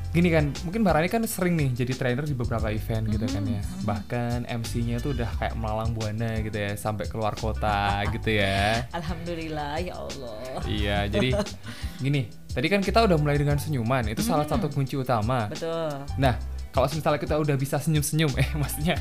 gini 0.09 0.31
kan, 0.31 0.49
mungkin 0.63 0.81
Mbak 0.81 0.93
Rani 0.95 1.07
kan 1.07 1.21
sering 1.25 1.53
nih 1.53 1.75
jadi 1.75 1.93
trainer 1.93 2.23
di 2.23 2.33
beberapa 2.33 2.71
event 2.71 3.05
gitu 3.05 3.27
kan 3.27 3.43
Mm-hmm. 3.43 3.53
ya. 3.53 3.61
Bahkan 3.83 4.37
MC-nya 4.49 4.97
tuh 4.97 5.11
udah 5.11 5.27
kayak 5.35 5.53
melalang 5.53 5.91
buana 5.91 6.39
gitu 6.39 6.55
ya, 6.55 6.73
sampai 6.73 7.05
keluar 7.05 7.35
kota 7.35 7.99
gitu 8.15 8.33
ya. 8.33 8.87
Alhamdulillah 8.89 9.77
ya 9.77 9.93
Allah. 9.93 10.41
Iya, 10.63 10.97
jadi 11.05 11.35
gini, 12.03 12.25
tadi 12.47 12.65
kan 12.65 12.79
kita 12.79 13.03
udah 13.03 13.17
mulai 13.19 13.35
dengan 13.35 13.59
senyuman, 13.59 14.07
itu 14.07 14.23
salah 14.23 14.47
satu 14.47 14.65
kunci 14.67 14.95
utama. 14.95 15.51
Betul. 15.51 15.91
Nah, 16.15 16.33
kalau 16.75 16.91
misalnya 16.91 17.19
kita 17.23 17.39
udah 17.39 17.55
bisa 17.55 17.79
senyum-senyum, 17.79 18.35
eh 18.35 18.51
maksudnya, 18.61 18.99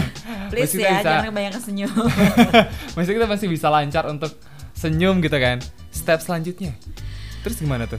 Please 0.54 0.78
Masih 0.78 0.86
ya, 0.86 0.90
bisa. 0.94 1.02
jangan 1.02 1.26
kebanyakan 1.34 1.60
senyum. 1.66 1.90
maksudnya 2.94 3.16
kita 3.18 3.28
masih 3.28 3.46
bisa 3.50 3.66
lancar 3.66 4.06
untuk 4.06 4.30
senyum 4.78 5.18
gitu 5.18 5.34
kan. 5.34 5.58
Step 5.90 6.22
selanjutnya, 6.22 6.70
terus 7.42 7.58
gimana 7.58 7.90
tuh? 7.90 7.98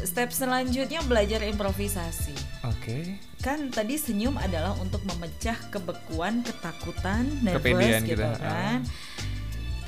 Step 0.00 0.32
selanjutnya 0.32 1.04
belajar 1.04 1.44
improvisasi. 1.44 2.32
Oke, 2.64 3.20
Kan 3.44 3.68
tadi 3.68 4.00
senyum 4.00 4.40
adalah 4.40 4.72
untuk 4.80 5.04
memecah 5.04 5.60
kebekuan, 5.68 6.40
ketakutan, 6.40 7.28
nervous 7.44 7.60
Kepedean 7.60 8.00
gitu 8.08 8.24
gitu, 8.24 8.40
kan. 8.40 8.80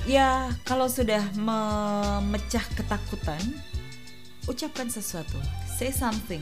Ya, 0.05 0.53
kalau 0.69 0.93
sudah 0.93 1.25
memecah 1.33 2.65
ketakutan, 2.77 3.41
ucapkan 4.45 4.93
sesuatu. 4.93 5.41
Say 5.65 5.89
something. 5.89 6.41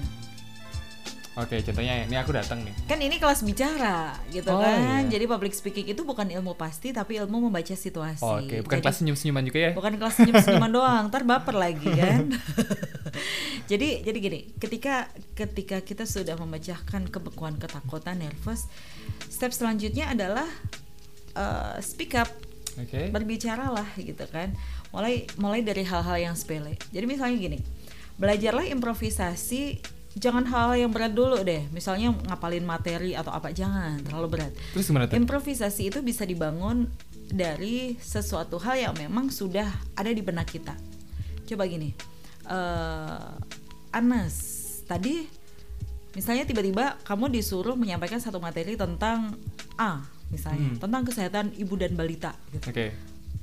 Oke. 1.36 1.56
Contohnya 1.62 2.02
ini 2.02 2.16
aku 2.16 2.32
datang 2.32 2.60
nih. 2.60 2.74
Kan 2.84 2.98
ini 2.98 3.16
kelas 3.16 3.40
bicara 3.40 4.16
gitu 4.28 4.48
Oh, 4.48 4.58
kan. 4.58 5.04
iya. 5.04 5.16
Jadi 5.16 5.24
public 5.24 5.52
speaking 5.52 5.86
itu 5.86 6.02
bukan 6.02 6.26
ilmu 6.26 6.52
pasti 6.52 6.90
tapi 6.90 7.16
ilmu 7.16 7.46
membaca 7.46 7.72
situasi. 7.72 8.20
Oke, 8.20 8.60
bukan 8.60 8.76
Jadi- 8.76 8.84
kelas 8.84 8.96
senyum-senyuman 8.98 9.44
juga 9.44 9.58
ya? 9.60 9.70
bukan 9.72 9.92
kelas 9.96 10.14
senyum-senyuman 10.16 10.72
doang 10.72 11.04
ntar 11.06 11.22
baper 11.22 11.54
lagi 11.54 11.84
kan 11.86 12.32
jadi 13.70 14.02
jadi 14.02 14.18
gini 14.18 14.40
ketika 14.56 15.10
ketika 15.34 15.80
kita 15.80 16.04
sudah 16.04 16.36
memecahkan 16.36 17.08
kebekuan 17.08 17.56
ketakutan 17.56 18.18
nervous 18.18 18.66
step 19.26 19.50
selanjutnya 19.50 20.10
adalah 20.10 20.46
uh, 21.34 21.76
speak 21.78 22.14
up 22.14 22.28
Oke. 22.76 23.08
berbicaralah 23.08 23.88
gitu 23.96 24.24
kan 24.28 24.52
mulai 24.92 25.24
mulai 25.36 25.60
dari 25.60 25.82
hal-hal 25.82 26.16
yang 26.22 26.36
sepele 26.36 26.76
jadi 26.88 27.04
misalnya 27.04 27.36
gini 27.36 27.58
belajarlah 28.16 28.64
improvisasi 28.68 29.80
jangan 30.16 30.48
hal 30.48 30.72
yang 30.74 30.88
berat 30.88 31.12
dulu 31.12 31.44
deh 31.44 31.68
misalnya 31.70 32.16
ngapalin 32.24 32.64
materi 32.64 33.12
atau 33.12 33.28
apa 33.30 33.52
jangan 33.52 34.00
terlalu 34.00 34.40
berat 34.40 34.52
Terus 34.72 34.88
gimana 34.88 35.04
tuh? 35.06 35.20
Improvisasi 35.20 35.92
itu 35.92 36.00
bisa 36.00 36.24
dibangun 36.24 36.88
dari 37.26 38.00
sesuatu 38.00 38.56
hal 38.56 38.80
yang 38.80 38.94
memang 38.96 39.28
sudah 39.28 39.66
ada 39.92 40.08
di 40.08 40.22
benak 40.22 40.46
kita. 40.46 40.72
Coba 41.44 41.66
gini, 41.66 41.90
eh 42.46 43.28
Anas, 43.90 44.34
tadi 44.84 45.26
misalnya 46.12 46.46
tiba-tiba 46.46 46.96
kamu 47.02 47.28
disuruh 47.28 47.74
menyampaikan 47.74 48.18
satu 48.18 48.38
materi 48.38 48.78
tentang 48.78 49.34
A, 49.76 50.00
misalnya 50.30 50.70
Hmm. 50.70 50.80
tentang 50.80 51.02
kesehatan 51.04 51.46
ibu 51.54 51.74
dan 51.76 51.92
balita. 51.92 52.32
Gitu. 52.50 52.66
Oke. 52.72 52.86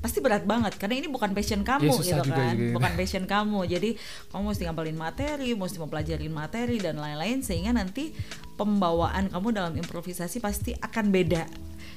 Pasti 0.04 0.20
berat 0.20 0.44
banget 0.44 0.76
karena 0.76 1.00
ini 1.00 1.08
bukan 1.08 1.32
passion 1.32 1.64
kamu 1.64 1.88
Iya, 1.88 1.96
susah 1.96 2.18
gitu 2.20 2.28
juga 2.28 2.44
kan, 2.44 2.56
juga. 2.60 2.74
bukan 2.76 2.92
passion 3.00 3.24
kamu. 3.24 3.60
Jadi 3.72 3.90
kamu 4.30 4.42
mesti 4.52 4.64
ngapalin 4.68 4.98
materi, 5.00 5.50
mesti 5.56 5.78
mempelajarin 5.80 6.28
materi 6.30 6.76
dan 6.78 7.00
lain-lain 7.00 7.40
sehingga 7.40 7.72
nanti 7.72 8.12
pembawaan 8.54 9.32
kamu 9.32 9.48
dalam 9.50 9.74
improvisasi 9.74 10.38
pasti 10.38 10.76
akan 10.76 11.08
beda 11.08 11.48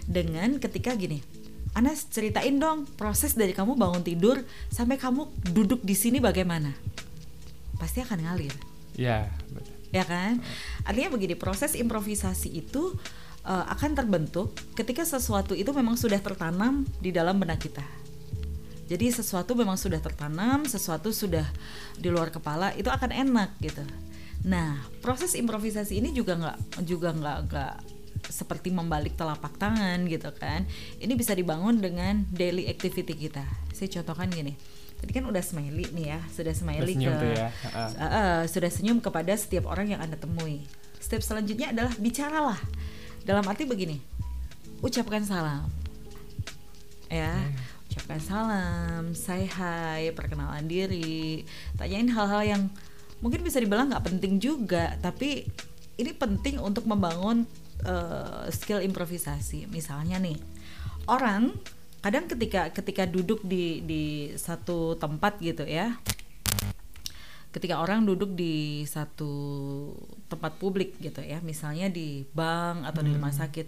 dengan 0.06 0.62
ketika 0.62 0.94
gini. 0.94 1.18
Anas 1.74 2.06
ceritain 2.08 2.56
dong 2.56 2.86
proses 2.94 3.34
dari 3.34 3.50
kamu 3.52 3.74
bangun 3.74 4.00
tidur 4.00 4.40
sampai 4.70 4.96
kamu 4.96 5.26
duduk 5.50 5.82
di 5.82 5.92
sini 5.92 6.22
bagaimana? 6.22 6.72
Pasti 7.76 8.00
akan 8.00 8.22
ngalir 8.22 8.54
Iya. 8.94 9.28
betul. 9.50 9.74
ya 9.90 10.04
kan? 10.04 10.40
Artinya 10.84 11.10
begini, 11.10 11.34
proses 11.34 11.72
improvisasi 11.72 12.48
itu 12.54 12.94
uh, 13.46 13.64
akan 13.72 13.94
terbentuk 13.94 14.58
ketika 14.74 15.06
sesuatu 15.06 15.54
itu 15.54 15.70
memang 15.70 15.94
sudah 15.94 16.18
tertanam 16.18 16.82
di 16.98 17.14
dalam 17.14 17.38
benak 17.38 17.62
kita. 17.62 17.86
Jadi 18.86 19.10
sesuatu 19.10 19.58
memang 19.58 19.74
sudah 19.74 19.98
tertanam, 19.98 20.62
sesuatu 20.62 21.10
sudah 21.10 21.46
di 21.98 22.06
luar 22.06 22.30
kepala, 22.30 22.70
itu 22.78 22.86
akan 22.86 23.10
enak 23.10 23.50
gitu. 23.58 23.82
Nah, 24.46 24.78
proses 25.02 25.34
improvisasi 25.34 25.98
ini 25.98 26.14
juga 26.14 26.38
nggak 26.38 26.86
juga 26.86 27.10
nggak 27.10 27.38
nggak 27.50 27.74
seperti 28.30 28.70
membalik 28.70 29.18
telapak 29.18 29.58
tangan 29.58 30.06
gitu 30.06 30.30
kan. 30.38 30.62
Ini 31.02 31.18
bisa 31.18 31.34
dibangun 31.34 31.82
dengan 31.82 32.22
daily 32.30 32.70
activity 32.70 33.26
kita. 33.26 33.42
Saya 33.74 33.90
contohkan 33.90 34.30
gini. 34.30 34.54
Tadi 34.96 35.12
kan 35.12 35.26
udah 35.26 35.42
smiley 35.42 35.90
nih 35.92 36.06
ya, 36.16 36.20
sudah 36.30 36.54
smiley 36.54 36.94
senyum 36.94 37.14
ke 37.18 37.26
ya. 37.36 37.50
Uh, 37.74 38.04
uh, 38.06 38.38
sudah 38.46 38.70
senyum 38.70 39.02
kepada 39.02 39.34
setiap 39.34 39.66
orang 39.66 39.92
yang 39.92 40.00
Anda 40.00 40.14
temui. 40.14 40.62
Step 41.02 41.26
selanjutnya 41.26 41.74
adalah 41.74 41.92
bicaralah. 41.98 42.58
Dalam 43.26 43.42
arti 43.50 43.66
begini, 43.66 43.98
ucapkan 44.86 45.18
salam. 45.26 45.66
Ya, 47.10 47.34
ucapkan 47.90 48.22
salam, 48.22 49.18
say 49.18 49.50
hi, 49.50 50.14
perkenalan 50.14 50.70
diri, 50.70 51.42
tanyain 51.74 52.06
hal-hal 52.06 52.42
yang 52.46 52.62
mungkin 53.18 53.42
bisa 53.42 53.58
dibilang 53.58 53.90
nggak 53.90 54.06
penting 54.06 54.38
juga, 54.38 54.94
tapi 55.02 55.42
ini 55.98 56.14
penting 56.14 56.62
untuk 56.62 56.86
membangun 56.86 57.42
uh, 57.82 58.46
skill 58.54 58.78
improvisasi. 58.78 59.66
Misalnya 59.74 60.22
nih, 60.22 60.38
orang 61.10 61.50
kadang 62.06 62.30
ketika 62.30 62.70
ketika 62.70 63.10
duduk 63.10 63.42
di 63.42 63.82
di 63.82 64.30
satu 64.38 64.94
tempat 64.94 65.42
gitu 65.42 65.66
ya 65.66 65.98
ketika 67.50 67.78
orang 67.78 68.02
duduk 68.02 68.32
di 68.32 68.54
satu 68.84 69.32
tempat 70.26 70.56
publik 70.56 70.98
gitu 70.98 71.20
ya 71.20 71.40
misalnya 71.40 71.88
di 71.88 72.24
bank 72.30 72.84
atau 72.84 73.00
di 73.00 73.10
rumah 73.10 73.28
Hmm. 73.28 73.40
sakit 73.42 73.66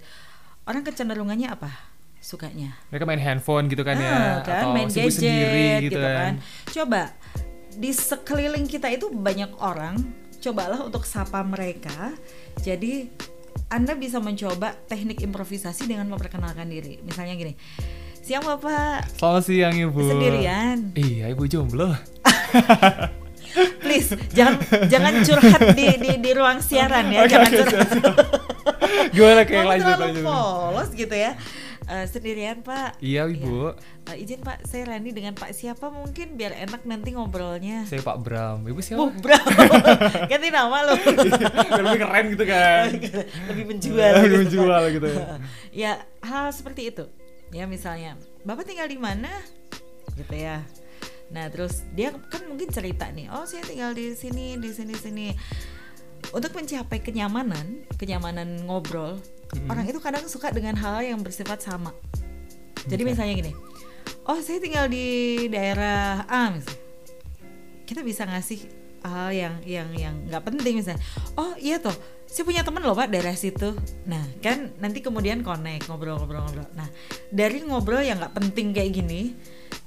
orang 0.64 0.82
kecenderungannya 0.82 1.49
apa 1.49 1.70
sukanya 2.18 2.76
Mereka 2.90 3.04
main 3.04 3.18
handphone 3.18 3.66
gitu 3.66 3.80
kan 3.80 3.97
ya 3.97 4.11
Ah, 4.11 4.37
kan 4.42 4.61
atau 4.61 4.68
main 4.73 4.88
sibuk 4.88 5.06
gadget 5.06 5.16
sendiri 5.16 5.66
gitu, 5.80 5.94
gitu, 5.94 5.99
kan. 5.99 6.32
Coba 6.68 7.02
di 7.70 7.90
sekeliling 7.90 8.66
kita 8.66 8.90
itu 8.90 9.06
banyak 9.08 9.54
orang, 9.56 9.94
cobalah 10.38 10.82
untuk 10.82 11.06
sapa 11.06 11.40
mereka. 11.40 12.11
Jadi 12.58 13.06
Anda 13.68 13.94
bisa 13.94 14.18
mencoba 14.18 14.75
teknik 14.85 15.23
improvisasi 15.23 15.87
dengan 15.87 16.08
memperkenalkan 16.08 16.66
diri. 16.66 16.99
Misalnya 17.00 17.37
gini. 17.37 17.54
Siang 18.18 18.42
Bapak, 18.42 19.08
Selamat 19.14 19.42
siang 19.44 19.73
Ibu. 19.73 20.00
sendirian. 20.04 20.76
Iya, 20.92 21.30
Ibu 21.30 21.47
jomblo. 21.47 21.94
Please, 23.98 24.14
jangan 24.30 24.54
jangan 24.86 25.12
curhat 25.26 25.62
di 25.74 25.86
di, 25.98 26.10
di 26.22 26.30
ruang 26.30 26.62
siaran 26.62 27.10
ya, 27.10 27.26
Oke, 27.26 27.30
jangan 27.34 27.50
oke, 27.50 27.58
curhat. 27.58 27.90
Gimana 29.10 29.40
kayak 29.42 29.58
Kamu 29.58 29.70
lanjut 29.74 29.86
terlalu 29.90 30.06
lanjut. 30.06 30.24
polos 30.24 30.90
gitu 30.94 31.16
ya. 31.18 31.32
Eh, 31.88 32.04
sendirian 32.04 32.60
Pak. 32.60 33.00
Iya, 33.00 33.24
Ibu. 33.32 33.72
Iya. 33.72 34.12
Eh, 34.12 34.16
izin 34.20 34.44
Pak, 34.44 34.68
saya 34.68 34.92
Rani 34.92 35.08
dengan 35.08 35.32
Pak 35.32 35.56
siapa 35.56 35.88
mungkin 35.88 36.36
biar 36.36 36.52
enak 36.52 36.84
nanti 36.84 37.16
ngobrolnya. 37.16 37.88
Saya 37.88 38.04
Pak 38.04 38.20
Bram. 38.20 38.60
Ibu 38.68 38.80
siapa? 38.84 39.00
Bu, 39.00 39.16
bro, 39.16 39.32
ganti 40.30 40.48
nama 40.52 40.84
lo. 40.84 40.94
Biar 41.00 41.80
lebih 41.80 42.00
keren 42.04 42.24
gitu 42.36 42.44
kan. 42.44 42.92
Lebih 43.48 43.64
menjual. 43.72 44.12
Lebih 44.20 44.28
gitu 44.28 44.38
menjual 44.44 44.82
gitu 44.94 45.06
ya. 45.08 45.24
ya, 45.88 45.92
hal 46.20 46.52
seperti 46.52 46.92
itu. 46.92 47.08
Ya 47.56 47.64
misalnya, 47.64 48.20
Bapak 48.44 48.68
tinggal 48.68 48.84
di 48.84 49.00
mana? 49.00 49.32
Gitu 50.12 50.36
ya. 50.36 50.60
Nah, 51.28 51.49
terus 51.52 51.85
dia 51.92 52.12
kan 52.32 52.44
mungkin 52.49 52.68
cerita 52.73 53.08
nih, 53.12 53.28
oh 53.28 53.44
saya 53.44 53.64
tinggal 53.64 53.92
di 53.92 54.16
sini, 54.16 54.56
di 54.56 54.70
sini, 54.73 54.94
sini. 54.97 55.26
Untuk 56.32 56.52
mencapai 56.52 57.00
kenyamanan, 57.00 57.88
kenyamanan 57.97 58.64
ngobrol, 58.68 59.16
orang 59.68 59.87
itu 59.88 60.00
kadang 60.00 60.25
suka 60.28 60.52
dengan 60.52 60.76
hal 60.76 61.04
yang 61.04 61.20
bersifat 61.20 61.61
sama. 61.61 61.92
Jadi 62.88 63.02
Oke. 63.04 63.08
misalnya 63.12 63.35
gini, 63.38 63.52
oh 64.28 64.40
saya 64.44 64.61
tinggal 64.61 64.88
di 64.92 65.49
daerah 65.49 66.28
A 66.28 66.52
misalnya 66.52 66.88
kita 67.88 68.04
bisa 68.04 68.28
ngasih 68.28 68.61
hal 69.00 69.32
yang 69.32 69.54
yang 69.64 69.88
yang 69.97 70.14
nggak 70.28 70.44
penting 70.44 70.85
misalnya 70.85 71.00
oh 71.40 71.56
iya 71.56 71.80
toh 71.80 71.97
saya 72.28 72.44
punya 72.44 72.61
temen 72.61 72.85
loh 72.85 72.92
pak 72.92 73.08
daerah 73.08 73.32
situ 73.32 73.73
nah 74.04 74.20
kan 74.44 74.68
nanti 74.76 75.00
kemudian 75.00 75.40
connect 75.40 75.88
ngobrol-ngobrol-ngobrol 75.88 76.68
nah 76.76 76.85
dari 77.32 77.64
ngobrol 77.64 78.04
yang 78.04 78.20
nggak 78.20 78.37
penting 78.37 78.76
kayak 78.76 78.92
gini 78.92 79.32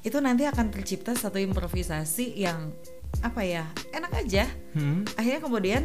itu 0.02 0.18
nanti 0.18 0.46
akan 0.46 0.74
tercipta 0.74 1.14
satu 1.14 1.38
improvisasi 1.38 2.34
yang 2.36 2.74
apa 3.22 3.42
ya 3.44 3.66
enak 3.92 4.12
aja 4.18 4.46
Hmm. 4.74 5.04
akhirnya 5.20 5.42
kemudian 5.44 5.82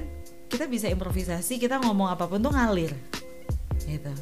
kita 0.46 0.70
bisa 0.70 0.86
improvisasi 0.86 1.58
kita 1.58 1.82
ngomong 1.82 2.06
apa 2.06 2.30
pun 2.30 2.38
tuh 2.38 2.54
ngalir 2.54 2.94
gitu 3.82 4.12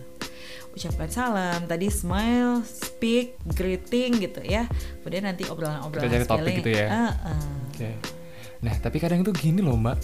ucapkan 0.74 1.06
salam 1.06 1.60
tadi 1.70 1.86
smile 1.86 2.64
speak 2.66 3.38
greeting 3.54 4.18
gitu 4.18 4.42
ya 4.42 4.66
kemudian 5.04 5.30
nanti 5.30 5.46
obrolan-obrolan 5.46 6.10
Kita 6.10 6.16
cari 6.18 6.26
topik 6.26 6.52
gitu 6.64 6.70
ya. 6.74 6.86
Ah, 6.90 7.12
ah. 7.30 7.54
Oke. 7.70 7.90
Nah, 8.64 8.74
tapi 8.80 8.96
kadang 8.98 9.20
tuh 9.22 9.36
gini 9.36 9.60
loh, 9.60 9.76
Mbak. 9.76 9.98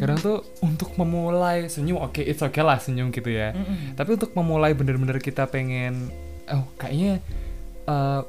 Kadang 0.00 0.18
tuh 0.18 0.42
untuk 0.64 0.96
memulai 0.98 1.68
senyum 1.70 2.02
oke, 2.02 2.18
it's 2.18 2.42
okay 2.42 2.64
lah 2.64 2.80
senyum 2.80 3.14
gitu 3.14 3.28
ya. 3.30 3.54
Mm-mm. 3.54 3.94
Tapi 3.94 4.18
untuk 4.18 4.34
memulai 4.34 4.74
bener-bener 4.74 5.22
kita 5.22 5.46
pengen 5.46 6.10
oh 6.50 6.66
kayaknya 6.74 7.22
eh, 7.86 8.20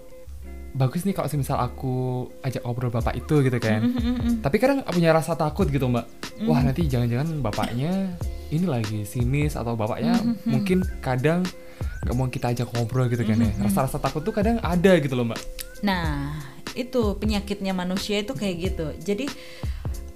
bagus 0.77 1.01
nih 1.09 1.17
kalau 1.17 1.25
misal 1.33 1.57
aku 1.57 2.29
ajak 2.45 2.61
ngobrol 2.61 2.93
bapak 2.93 3.17
itu 3.17 3.41
gitu 3.41 3.57
kan. 3.57 3.81
Mm-mm-mm. 3.81 4.45
Tapi 4.45 4.55
kadang 4.61 4.85
punya 4.85 5.09
rasa 5.09 5.33
takut 5.33 5.65
gitu, 5.73 5.89
Mbak. 5.89 6.05
Wah, 6.45 6.61
nanti 6.61 6.85
jangan-jangan 6.85 7.41
bapaknya 7.41 8.13
ini 8.53 8.69
lagi 8.69 9.03
sinis 9.03 9.57
atau 9.57 9.73
bapaknya 9.73 10.15
mungkin 10.45 10.85
kadang 11.01 11.41
nggak 12.05 12.15
mau 12.15 12.29
kita 12.29 12.53
ajak 12.53 12.69
ngobrol 12.77 13.09
gitu 13.09 13.25
kan 13.25 13.41
ya. 13.41 13.51
Rasa-rasa 13.57 13.97
takut 13.97 14.21
tuh 14.21 14.31
kadang 14.31 14.61
ada 14.61 14.93
gitu 15.01 15.17
loh, 15.17 15.25
Mbak. 15.33 15.41
Nah, 15.81 16.37
itu 16.77 17.17
penyakitnya 17.17 17.73
manusia 17.73 18.21
itu 18.21 18.37
kayak 18.37 18.55
gitu. 18.61 18.87
Jadi 19.01 19.25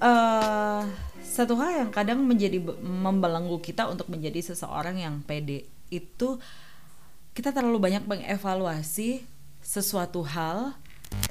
eh 0.02 0.82
satu 1.26 1.56
hal 1.58 1.88
yang 1.88 1.92
kadang 1.96 2.22
menjadi 2.22 2.60
be- 2.60 2.78
membelenggu 2.84 3.58
kita 3.64 3.88
untuk 3.88 4.12
menjadi 4.12 4.54
seseorang 4.54 5.00
yang 5.00 5.24
pede 5.24 5.64
itu 5.88 6.38
kita 7.32 7.56
terlalu 7.56 7.80
banyak 7.80 8.04
mengevaluasi 8.04 9.24
sesuatu 9.72 10.28
hal 10.28 10.76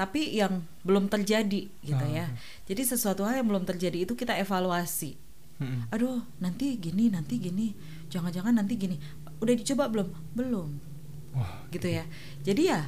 tapi 0.00 0.32
yang 0.36 0.64
belum 0.84 1.12
terjadi 1.12 1.68
gitu 1.84 2.04
ya. 2.08 2.28
Jadi 2.64 2.82
sesuatu 2.84 3.24
hal 3.28 3.44
yang 3.44 3.48
belum 3.48 3.68
terjadi 3.68 4.08
itu 4.08 4.16
kita 4.16 4.36
evaluasi. 4.36 5.16
Mm-mm. 5.60 5.92
Aduh, 5.92 6.24
nanti 6.40 6.76
gini, 6.80 7.12
nanti 7.12 7.36
gini. 7.36 7.76
Jangan-jangan 8.08 8.56
nanti 8.56 8.80
gini. 8.80 8.96
Udah 9.40 9.52
dicoba 9.56 9.88
belum? 9.92 10.08
Belum 10.32 10.68
Wah, 11.30 11.62
gitu 11.70 11.86
ya 11.86 12.04
jadi 12.42 12.62
ya 12.74 12.80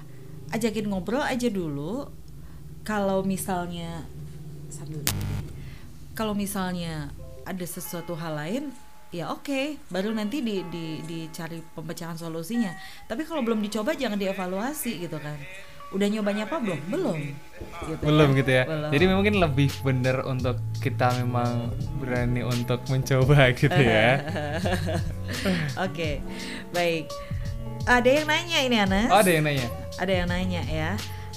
ajakin 0.51 0.91
ngobrol 0.91 1.23
aja 1.23 1.47
dulu 1.47 2.11
kalau 2.83 3.23
misalnya 3.23 4.03
sambil 4.67 4.99
kalau 6.19 6.35
misalnya 6.35 7.15
ada 7.47 7.63
sesuatu 7.63 8.19
hal 8.19 8.35
lain 8.35 8.65
ya 9.13 9.31
oke. 9.31 9.79
Baru 9.93 10.11
nanti 10.11 10.41
di, 10.41 10.65
di 10.73 11.05
dicari 11.05 11.61
pemecahan 11.77 12.17
solusinya. 12.17 12.73
Tapi 13.07 13.23
kalau 13.29 13.45
belum 13.45 13.61
dicoba 13.61 13.93
jangan 13.95 14.17
dievaluasi 14.19 15.05
gitu 15.05 15.21
kan. 15.21 15.37
Udah 15.93 16.09
nyobanya 16.09 16.49
apa 16.49 16.57
belum? 16.57 16.81
Belum. 16.89 17.21
Gitu 17.85 18.01
belum 18.01 18.29
gitu 18.33 18.51
ya. 18.51 18.65
Belum. 18.65 18.91
Jadi 18.91 19.05
mungkin 19.13 19.35
lebih 19.37 19.69
bener 19.85 20.25
untuk 20.25 20.57
kita 20.81 21.13
memang 21.21 21.69
berani 22.01 22.41
untuk 22.43 22.81
mencoba 22.89 23.53
gitu 23.61 23.77
ya. 23.77 24.25
oke 25.87 26.11
baik. 26.73 27.07
Ada 27.85 28.09
yang 28.09 28.27
nanya 28.31 28.59
ini 28.65 28.77
Anas? 28.81 29.11
Oh, 29.13 29.21
ada 29.21 29.31
yang 29.31 29.45
nanya. 29.45 29.69
ada 30.01 30.13
yang 30.13 30.29
nanya 30.33 30.63
ya. 30.65 30.91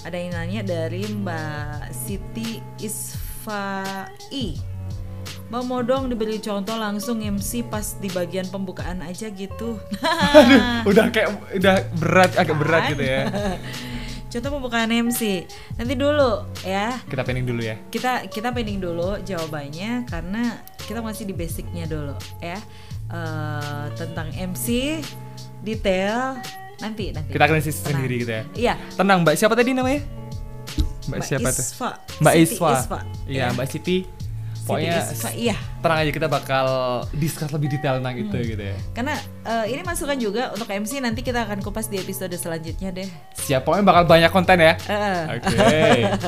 Ada 0.06 0.18
yang 0.22 0.32
nanya 0.38 0.62
dari 0.62 1.04
Mbak 1.10 1.90
Siti 1.90 2.62
Isfai 2.78 4.75
Bang 5.46 5.66
Modong 5.66 6.10
diberi 6.10 6.38
contoh 6.38 6.74
langsung 6.74 7.22
MC 7.22 7.62
pas 7.64 7.96
di 7.96 8.10
bagian 8.10 8.50
pembukaan 8.50 9.00
aja 9.00 9.30
gitu 9.30 9.78
Udah 10.90 11.06
kayak 11.14 11.30
udah 11.54 11.76
berat 11.96 12.32
agak 12.34 12.56
berat 12.58 12.82
gitu 12.92 13.04
ya. 13.04 13.22
Contoh 14.36 14.52
pembukaan 14.52 14.90
MC 14.90 15.46
Nanti 15.78 15.94
dulu 15.96 16.44
ya 16.60 16.98
Kita 17.06 17.24
pending 17.24 17.46
dulu 17.46 17.62
ya. 17.62 17.78
kita 17.88 18.28
kita 18.28 18.52
pending 18.52 18.82
dulu 18.82 19.22
jawabannya 19.22 20.04
karena 20.04 20.60
kita 20.82 21.00
masih 21.00 21.24
di 21.24 21.34
basicnya 21.34 21.86
dulu 21.86 22.18
ya 22.42 22.58
Eh, 23.06 23.86
tentang 23.94 24.34
MC 24.34 24.98
detail 25.62 26.42
nanti 26.82 27.14
nanti 27.14 27.30
Kita 27.30 27.46
akan 27.46 27.62
sendiri 27.62 28.26
gitu 28.26 28.34
ya. 28.34 28.44
iya 28.58 28.74
Tenang, 28.98 29.22
Mbak. 29.22 29.38
Siapa 29.38 29.54
tadi 29.54 29.78
namanya? 29.78 30.02
Mbak, 31.06 31.20
siapa 31.22 31.54
tuh? 31.54 31.62
Isfa. 31.62 31.90
Mbak 32.18 32.34
Siti 32.34 32.54
Isfa. 32.58 33.00
Iya, 33.30 33.46
Mbak 33.54 33.68
Siti. 33.70 33.98
Pokoknya 34.66 34.98
iya 35.36 35.54
tenang 35.80 36.02
aja 36.02 36.12
kita 36.12 36.26
bakal 36.26 36.66
discuss 37.14 37.50
lebih 37.50 37.70
detail 37.70 38.02
tentang 38.02 38.18
itu 38.18 38.34
Hmm. 38.34 38.42
gitu 38.48 38.64
ya. 38.66 38.78
karena 38.92 39.14
eh, 39.44 39.66
ini 39.70 39.82
masukan 39.82 40.18
juga 40.18 40.50
untuk 40.50 40.66
MC 40.66 40.98
nanti 40.98 41.22
kita 41.22 41.46
akan 41.46 41.62
kupas 41.62 41.86
di 41.86 41.98
episode 41.98 42.34
selanjutnya 42.34 42.90
deh 42.92 43.06
Siap, 43.38 43.62
pokoknya 43.62 43.86
bakal 43.86 44.04
banyak 44.06 44.32
konten 44.32 44.58
ya. 44.58 44.74
Eh. 44.82 45.24
Oke. 45.32 45.70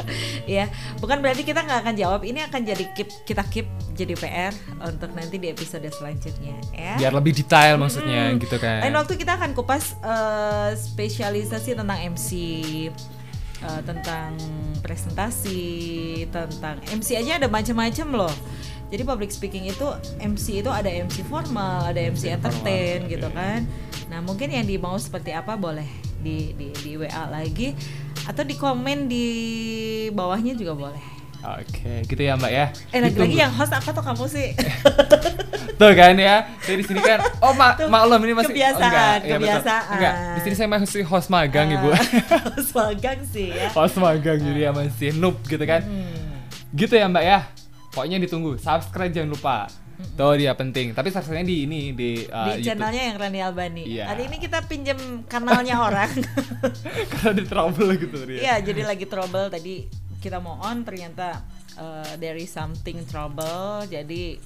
ya 0.56 0.69
bukan 0.97 1.17
berarti 1.17 1.41
kita 1.41 1.60
nggak 1.60 1.80
akan 1.82 1.95
jawab 1.95 2.21
ini 2.21 2.39
akan 2.41 2.62
jadi 2.63 2.86
keep 2.93 3.10
kita 3.26 3.41
keep 3.47 3.65
jadi 3.91 4.13
PR 4.13 4.54
untuk 4.84 5.10
nanti 5.12 5.36
di 5.36 5.50
episode 5.50 5.89
selanjutnya 5.89 6.54
ya 6.69 6.93
Biar 6.95 7.12
lebih 7.12 7.34
detail 7.34 7.76
maksudnya 7.76 8.30
Hmm. 8.30 8.38
gitu 8.38 8.56
kan. 8.56 8.82
Lain 8.82 8.93
waktu 8.95 9.13
kita 9.15 9.34
akan 9.36 9.52
kupas 9.52 9.97
eh, 9.97 10.71
spesialisasi 10.78 11.73
tentang 11.73 11.97
MC, 12.08 12.30
eh, 13.63 13.81
tentang 13.85 14.35
presentasi, 14.81 15.65
tentang 16.29 16.79
MC 16.87 17.17
aja 17.17 17.41
ada 17.41 17.47
macam-macam 17.49 18.25
loh. 18.25 18.35
Jadi 18.87 19.03
public 19.03 19.31
speaking 19.35 19.67
itu 19.67 19.87
MC 20.23 20.63
itu 20.63 20.71
ada 20.71 20.87
MC 20.87 21.19
formal, 21.27 21.91
ada 21.91 21.99
MC, 21.99 22.31
MC 22.31 22.35
entertain 22.39 22.99
formal, 23.03 23.11
gitu 23.11 23.27
kan. 23.35 23.59
Nah 24.07 24.19
mungkin 24.23 24.47
yang 24.47 24.63
dimau 24.63 24.95
seperti 24.95 25.35
apa 25.35 25.59
boleh 25.59 25.87
di 26.23 26.55
di, 26.55 26.71
di 26.71 26.91
WA 26.95 27.27
lagi 27.27 27.75
atau 28.23 28.43
di 28.47 28.55
komen 28.55 29.11
di 29.11 29.25
bawahnya 30.15 30.55
juga 30.55 30.73
boleh. 30.75 31.16
Oke, 31.45 32.02
gitu 32.10 32.21
ya 32.21 32.34
Mbak 32.34 32.52
ya. 32.52 32.65
Eh 32.89 33.00
lagi-lagi 33.00 33.38
yang 33.38 33.54
host 33.54 33.69
apa 33.69 33.89
tuh 33.93 34.02
kamu 34.02 34.26
sih? 34.26 34.58
Tuh 35.80 35.93
kan 35.93 36.17
ya. 36.17 36.50
Jadi 36.65 36.82
di 36.82 36.86
sini 36.89 37.00
kan 37.06 37.21
oh 37.38 37.54
mak 37.54 37.86
maklum 37.86 38.26
ini 38.26 38.34
masih 38.34 38.54
kebiasaan, 38.58 38.82
enggak, 38.82 39.13
iya, 39.21 39.21
betul. 39.21 39.38
kebiasaan. 39.38 39.93
Enggak, 39.93 40.13
di 40.17 40.39
sini 40.41 40.56
saya 40.58 40.67
masih 40.73 41.04
host 41.06 41.28
magang 41.30 41.67
Ibu. 41.69 41.88
Ah, 41.93 42.02
host 42.58 42.71
magang 42.73 43.19
sih 43.30 43.54
ya. 43.54 43.69
host 43.78 43.95
magang 44.02 44.39
jadi 44.41 44.60
ya 44.67 44.71
masih 44.73 45.10
noob 45.21 45.38
gitu 45.45 45.62
kan. 45.69 45.86
Hmm. 45.86 46.41
Gitu 46.73 46.93
ya 46.97 47.06
Mbak 47.06 47.23
ya. 47.23 47.39
Pokoknya 47.93 48.17
ditunggu. 48.17 48.58
Subscribe 48.58 49.13
jangan 49.13 49.30
lupa. 49.30 49.58
Tuh 50.17 50.34
dia 50.38 50.54
penting. 50.58 50.97
Tapi 50.97 51.10
saksinya 51.13 51.45
di 51.45 51.69
ini 51.69 51.93
di, 51.93 52.26
uh, 52.26 52.54
di 52.58 52.65
channelnya 52.65 53.13
yang 53.13 53.17
Rani 53.21 53.39
Albani. 53.41 53.84
Iya. 53.86 54.10
Hari 54.13 54.30
ini 54.30 54.38
kita 54.41 54.65
pinjem 54.65 54.97
kanalnya 55.30 55.82
orang. 55.82 56.10
Karena 57.13 57.34
di 57.34 57.43
trouble 57.45 57.97
gitu 57.97 58.17
dia. 58.26 58.39
Iya, 58.41 58.56
jadi 58.65 58.82
lagi 58.86 59.06
trouble 59.10 59.50
tadi 59.50 60.06
kita 60.17 60.38
mau 60.38 60.58
on 60.60 60.82
ternyata 60.82 61.41
uh, 61.75 62.13
there 62.17 62.36
is 62.36 62.49
something 62.49 63.01
trouble. 63.06 63.86
Jadi 63.86 64.38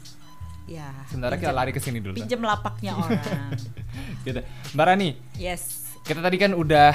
ya 0.65 0.87
Sebenarnya 1.05 1.37
kita 1.37 1.47
pinjem- 1.47 1.59
lari 1.59 1.71
ke 1.71 1.79
sini 1.79 1.99
dulu. 1.99 2.15
Pinjem 2.15 2.41
lapaknya 2.41 2.93
orang. 2.93 3.49
gitu. 4.25 4.39
Mbak 4.71 4.85
Rani, 4.85 5.09
yes. 5.35 5.91
kita 6.01 6.19
tadi 6.19 6.35
kan 6.35 6.51
udah 6.51 6.93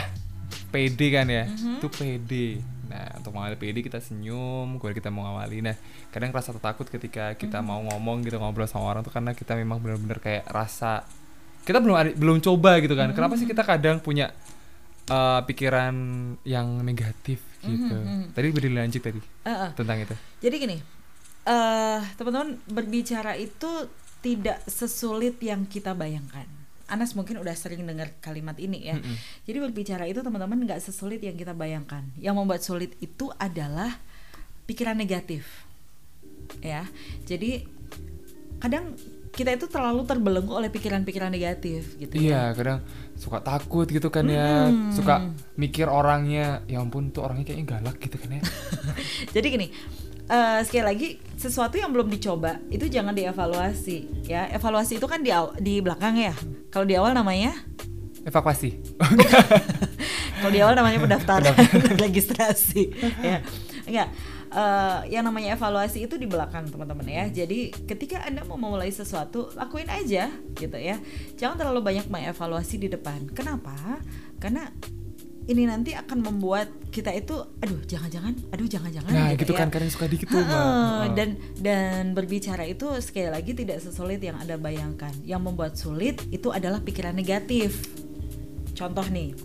pede 0.67 1.07
kan 1.11 1.27
ya 1.27 1.47
Mhm. 1.47 1.79
itu 1.79 1.89
pede 1.89 2.47
nah 2.87 3.07
untuk 3.15 3.31
mengawali 3.33 3.55
pede 3.57 3.81
kita 3.81 3.99
senyum 3.99 4.77
kemudian 4.77 4.95
kita 4.95 5.11
mau 5.11 5.27
ngawali 5.27 5.59
nah 5.61 5.75
kadang 6.09 6.31
rasa 6.31 6.55
takut 6.55 6.87
ketika 6.87 7.35
kita 7.35 7.59
Mhm. 7.59 7.65
mau 7.65 7.81
ngomong 7.85 8.23
gitu 8.23 8.37
ngobrol 8.37 8.65
sama 8.65 8.87
orang 8.89 9.03
tuh 9.03 9.11
karena 9.11 9.31
kita 9.31 9.55
memang 9.55 9.79
benar-benar 9.79 10.19
kayak 10.19 10.47
rasa 10.47 11.03
kita 11.63 11.79
belum 11.79 11.95
ada- 11.95 12.15
belum 12.15 12.39
coba 12.41 12.79
gitu 12.79 12.95
kan 12.95 13.11
kenapa 13.11 13.35
Mhm. 13.35 13.41
sih 13.41 13.47
kita 13.49 13.63
kadang 13.63 13.99
punya 13.99 14.31
uh, 15.09 15.41
pikiran 15.43 15.95
yang 16.43 16.81
negatif 16.81 17.43
gitu 17.61 17.95
Mhm. 17.95 18.31
tadi 18.31 18.49
beri 18.51 18.71
lanjut 18.71 19.03
tadi 19.03 19.21
Uh-uh. 19.43 19.75
tentang 19.75 19.99
itu 19.99 20.15
Jadi 20.39 20.55
gini, 20.57 20.77
eh 21.45 22.01
teman-teman 22.15 22.59
berbicara 22.67 23.35
itu 23.35 23.91
tidak 24.23 24.63
sesulit 24.67 25.39
yang 25.39 25.67
kita 25.67 25.95
bayangkan. 25.95 26.47
Anas 26.87 27.19
mungkin 27.19 27.43
udah 27.43 27.51
sering 27.59 27.83
dengar 27.83 28.15
kalimat 28.23 28.55
ini 28.59 28.87
ya. 28.87 28.95
Mm-mm. 28.95 29.17
Jadi 29.43 29.59
berbicara 29.59 30.07
itu 30.07 30.23
teman-teman 30.23 30.63
nggak 30.63 30.79
sesulit 30.79 31.19
yang 31.19 31.35
kita 31.35 31.51
bayangkan. 31.51 32.07
Yang 32.15 32.35
membuat 32.39 32.63
sulit 32.63 32.95
itu 33.03 33.27
adalah 33.35 33.99
pikiran 34.67 34.95
negatif, 34.95 35.67
ya. 36.63 36.87
Jadi 37.27 37.67
kadang 38.63 38.95
kita 39.35 39.53
itu 39.53 39.67
terlalu 39.69 40.07
terbelenggu 40.09 40.49
oleh 40.49 40.73
pikiran-pikiran 40.73 41.29
negatif 41.29 41.93
gitu 42.01 42.17
iya 42.17 42.51
ya. 42.51 42.57
kadang 42.57 42.81
suka 43.17 43.41
takut 43.41 43.85
gitu 43.85 44.09
kan 44.09 44.25
ya 44.25 44.69
Mm. 44.69 44.93
suka 44.93 45.25
mikir 45.57 45.89
orangnya 45.89 46.61
ya 46.65 46.79
ampun 46.79 47.09
tuh 47.09 47.25
orangnya 47.25 47.49
kayaknya 47.49 47.67
galak 47.67 47.97
gitu 47.99 48.17
kan 48.17 48.31
ya 48.37 48.43
Jadi 49.35 49.47
gini, 49.49 49.67
eh, 50.27 50.59
sekali 50.63 50.85
lagi 50.85 51.09
sesuatu 51.35 51.77
yang 51.77 51.91
belum 51.91 52.09
dicoba 52.09 52.61
itu 52.69 52.87
jangan 52.87 53.13
dievaluasi 53.13 54.25
ya. 54.25 54.49
Evaluasi 54.49 54.97
itu 54.97 55.07
kan 55.07 55.21
di 55.21 55.33
di 55.59 55.81
belakang 55.81 56.17
ya. 56.17 56.33
Kalau 56.69 56.85
di 56.85 56.95
awal 56.95 57.13
namanya, 57.13 57.57
evakuasi 58.23 58.77
kalau 60.41 60.53
di 60.53 60.61
awal 60.61 60.75
namanya 60.75 60.99
pendaftaran 61.01 61.55
registrasi 62.05 62.83
ya. 63.23 63.41
Enggak. 63.87 64.09
Eh, 64.57 65.01
yang 65.13 65.29
namanya 65.29 65.53
evaluasi 65.55 66.09
itu 66.09 66.17
di 66.17 66.25
belakang 66.25 66.65
teman-teman 66.73 67.05
ya. 67.05 67.25
Jadi 67.29 67.77
ketika 67.85 68.25
anda 68.25 68.41
mau 68.49 68.57
memulai 68.57 68.89
sesuatu, 68.89 69.53
lakuin 69.53 69.93
aja 69.93 70.33
gitu 70.57 70.79
ya. 70.81 70.97
Jangan 71.37 71.61
terlalu 71.61 71.85
banyak 71.85 72.09
mengevaluasi 72.09 72.81
di 72.81 72.89
depan. 72.89 73.29
Kenapa? 73.37 74.01
Karena 74.41 74.73
ini 75.47 75.63
nanti 75.63 75.95
akan 75.95 76.27
membuat 76.27 76.67
kita 76.91 77.15
itu, 77.15 77.39
aduh 77.63 77.79
jangan-jangan, 77.87 78.35
aduh 78.51 78.67
jangan-jangan. 78.67 79.13
Nah 79.15 79.31
gitu 79.39 79.47
gitu 79.47 79.53
ya. 79.55 79.59
kan 79.63 79.69
kadang 79.71 79.91
suka 79.95 80.11
dikit 80.11 80.27
tuh 80.27 80.43
mbak 80.43 81.15
dan 81.15 81.29
dan 81.63 82.03
berbicara 82.19 82.67
itu 82.67 82.91
sekali 82.99 83.31
lagi 83.31 83.55
tidak 83.55 83.79
sesulit 83.79 84.19
yang 84.19 84.35
anda 84.43 84.59
bayangkan. 84.59 85.15
Yang 85.23 85.43
membuat 85.47 85.73
sulit 85.79 86.19
itu 86.35 86.51
adalah 86.51 86.83
pikiran 86.83 87.15
negatif. 87.15 87.79
Contoh 88.75 89.07
nih, 89.07 89.39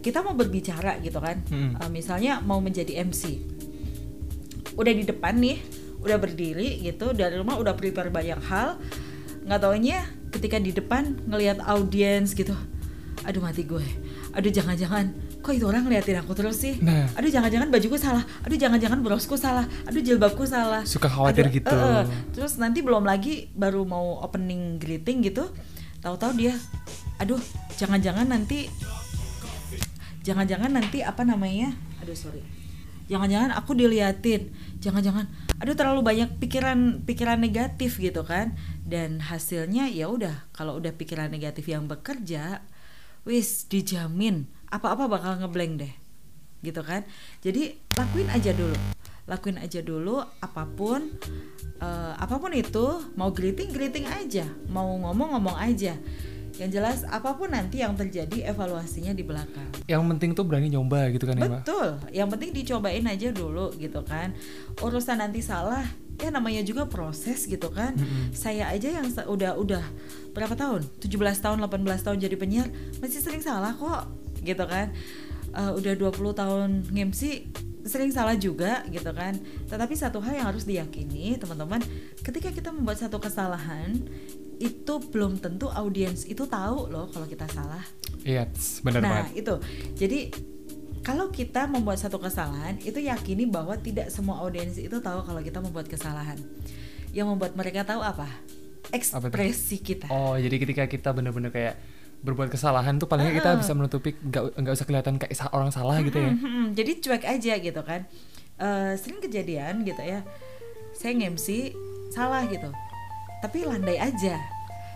kita 0.00 0.22
mau 0.22 0.38
berbicara 0.38 1.02
gitu 1.02 1.18
kan, 1.18 1.42
Hmm. 1.50 1.74
Eh, 1.74 1.90
misalnya 1.90 2.38
mau 2.40 2.62
menjadi 2.62 3.02
MC, 3.02 3.51
udah 4.74 4.92
di 4.92 5.04
depan 5.04 5.36
nih, 5.36 5.58
udah 6.00 6.16
berdiri 6.18 6.80
gitu 6.80 7.12
dari 7.12 7.38
rumah 7.38 7.58
udah 7.58 7.74
prepare 7.74 8.08
banyak 8.08 8.40
hal, 8.46 8.78
nggak 9.46 9.60
taunya 9.60 10.02
ketika 10.32 10.56
di 10.56 10.72
depan 10.72 11.18
ngelihat 11.28 11.60
audiens 11.62 12.32
gitu, 12.32 12.56
aduh 13.22 13.42
mati 13.42 13.62
gue, 13.62 13.84
aduh 14.32 14.48
jangan-jangan. 14.48 15.34
Kok 15.42 15.58
itu 15.58 15.66
orang 15.66 15.82
ngeliatin 15.82 16.22
aku 16.22 16.38
terus 16.38 16.62
sih, 16.62 16.78
Nah. 16.78 17.10
aduh 17.18 17.26
jangan-jangan 17.26 17.66
bajuku 17.66 17.98
salah, 17.98 18.22
aduh 18.46 18.54
jangan-jangan 18.54 19.02
brosku 19.02 19.34
salah, 19.34 19.66
aduh 19.84 19.98
jilbabku 19.98 20.46
salah, 20.46 20.86
Suka 20.86 21.10
khawatir 21.10 21.50
Aduh, 21.50 21.56
gitu. 21.58 21.74
eh. 21.74 22.06
Terus 22.30 22.62
nanti 22.62 22.78
belum 22.78 23.02
lagi 23.02 23.50
baru 23.50 23.82
mau 23.82 24.22
opening 24.22 24.78
greeting 24.78 25.26
gitu, 25.26 25.50
tahu-tahu 25.98 26.38
dia, 26.38 26.54
aduh 27.18 27.42
jangan-jangan 27.74 28.30
nanti, 28.30 28.70
jangan-jangan 30.22 30.70
nanti 30.70 31.02
apa 31.02 31.26
namanya, 31.26 31.74
aduh 31.98 32.14
sorry, 32.14 32.42
jangan-jangan 33.06 33.54
aku 33.54 33.74
diliatin, 33.74 34.52
jangan-jangan, 34.82 35.30
aduh 35.58 35.74
terlalu 35.74 36.02
banyak 36.02 36.38
pikiran 36.38 37.02
pikiran 37.06 37.38
negatif 37.38 37.98
gitu 38.02 38.22
kan, 38.22 38.54
dan 38.86 39.22
hasilnya 39.22 39.88
ya 39.90 40.10
udah 40.10 40.50
kalau 40.54 40.78
udah 40.78 40.94
pikiran 40.94 41.30
negatif 41.30 41.70
yang 41.70 41.86
bekerja, 41.90 42.62
wis 43.22 43.66
dijamin 43.70 44.50
apa-apa 44.70 45.06
bakal 45.10 45.38
ngeblank 45.38 45.86
deh 45.86 45.94
gitu 46.62 46.82
kan. 46.82 47.02
Jadi 47.42 47.74
lakuin 47.98 48.30
aja 48.30 48.54
dulu. 48.54 48.78
Lakuin 49.30 49.58
aja 49.58 49.78
dulu 49.82 50.18
apa 50.18 50.66
pun 50.66 51.06
eh, 51.78 52.14
apa 52.18 52.34
pun 52.42 52.50
itu 52.50 52.86
mau 53.14 53.30
greeting 53.30 53.70
greeting 53.70 54.06
aja 54.06 54.46
mau 54.66 54.98
ngomong 54.98 55.38
ngomong 55.38 55.56
aja 55.62 55.94
yang 56.60 56.68
jelas 56.68 57.08
apa 57.08 57.32
pun 57.36 57.48
nanti 57.48 57.80
yang 57.80 57.96
terjadi 57.96 58.52
evaluasinya 58.52 59.16
di 59.16 59.24
belakang. 59.24 59.68
Yang 59.88 60.02
penting 60.16 60.30
tuh 60.36 60.44
berani 60.44 60.68
nyoba 60.68 61.08
gitu 61.12 61.24
kan 61.24 61.36
ya 61.40 61.48
mbak? 61.48 61.64
Betul. 61.64 61.88
Yang 62.12 62.28
penting 62.36 62.50
dicobain 62.52 63.06
aja 63.08 63.28
dulu 63.32 63.72
gitu 63.80 64.00
kan. 64.04 64.36
Urusan 64.84 65.20
nanti 65.24 65.40
salah 65.40 65.84
ya 66.20 66.28
namanya 66.28 66.60
juga 66.60 66.84
proses 66.86 67.48
gitu 67.48 67.72
kan. 67.72 67.96
Mm-mm. 67.96 68.36
saya 68.36 68.68
aja 68.68 69.00
yang 69.00 69.08
udah 69.08 69.56
udah 69.56 69.84
berapa 70.36 70.52
tahun? 70.52 70.84
17 71.00 71.08
tahun 71.40 71.58
18 71.64 72.04
tahun 72.04 72.18
jadi 72.20 72.36
penyiar 72.36 72.68
masih 73.00 73.24
sering 73.24 73.40
salah 73.40 73.72
kok 73.72 74.12
gitu 74.44 74.64
kan. 74.68 74.92
Eh, 75.52 75.72
udah 75.72 75.92
20 75.96 76.32
tahun 76.36 76.68
ngemsi 76.92 77.48
sering 77.82 78.14
salah 78.14 78.38
juga 78.38 78.86
gitu 78.92 79.10
kan. 79.10 79.34
Tetapi 79.66 79.94
satu 79.98 80.22
hal 80.22 80.38
yang 80.38 80.46
harus 80.52 80.68
diyakini 80.68 81.40
teman-teman 81.40 81.82
ketika 82.22 82.54
kita 82.54 82.70
membuat 82.70 83.02
satu 83.02 83.18
kesalahan 83.18 83.98
itu 84.62 84.94
belum 85.10 85.36
tentu 85.36 85.66
audiens 85.66 86.22
itu 86.22 86.46
tahu 86.46 86.86
loh 86.86 87.10
kalau 87.10 87.26
kita 87.26 87.50
salah. 87.50 87.82
Iya 88.22 88.46
tss, 88.46 88.80
bener 88.80 89.02
nah 89.02 89.26
banget. 89.26 89.42
itu. 89.42 89.54
Jadi 89.98 90.18
kalau 91.02 91.28
kita 91.28 91.66
membuat 91.66 91.98
satu 91.98 92.16
kesalahan 92.16 92.78
itu 92.78 93.02
yakini 93.02 93.42
bahwa 93.42 93.74
tidak 93.74 94.06
semua 94.08 94.38
audiens 94.38 94.78
itu 94.78 94.94
tahu 94.94 95.18
kalau 95.20 95.42
kita 95.42 95.58
membuat 95.58 95.90
kesalahan. 95.90 96.38
Yang 97.10 97.26
membuat 97.28 97.52
mereka 97.52 97.82
tahu 97.82 97.98
apa? 97.98 98.30
Ekspresi 98.90 99.78
kita. 99.78 100.06
Oh 100.08 100.34
jadi 100.34 100.54
ketika 100.56 100.86
kita 100.86 101.10
bener-bener 101.10 101.50
kayak 101.50 101.74
berbuat 102.22 102.48
kesalahan 102.48 102.96
tuh 102.96 103.10
palingnya 103.10 103.34
kita 103.34 103.50
Ah. 103.50 103.58
bisa 103.58 103.74
menutupi 103.74 104.14
nggak 104.14 104.54
nggak 104.54 104.72
usah 104.72 104.86
kelihatan 104.86 105.18
kayak 105.18 105.34
orang 105.50 105.74
salah 105.74 105.98
gitu 105.98 106.16
ya? 106.16 106.30
Hmm, 106.30 106.70
jadi 106.70 106.92
cuek 106.98 107.24
aja 107.26 107.52
gitu 107.58 107.80
kan. 107.82 108.06
Eh, 108.56 108.92
sering 108.94 109.18
kejadian 109.18 109.82
gitu 109.82 109.98
ya. 109.98 110.22
Saya 110.94 111.18
nge-MC 111.18 111.74
salah 112.14 112.46
gitu. 112.46 112.70
Tapi 113.42 113.66
landai 113.66 113.98
aja 113.98 114.38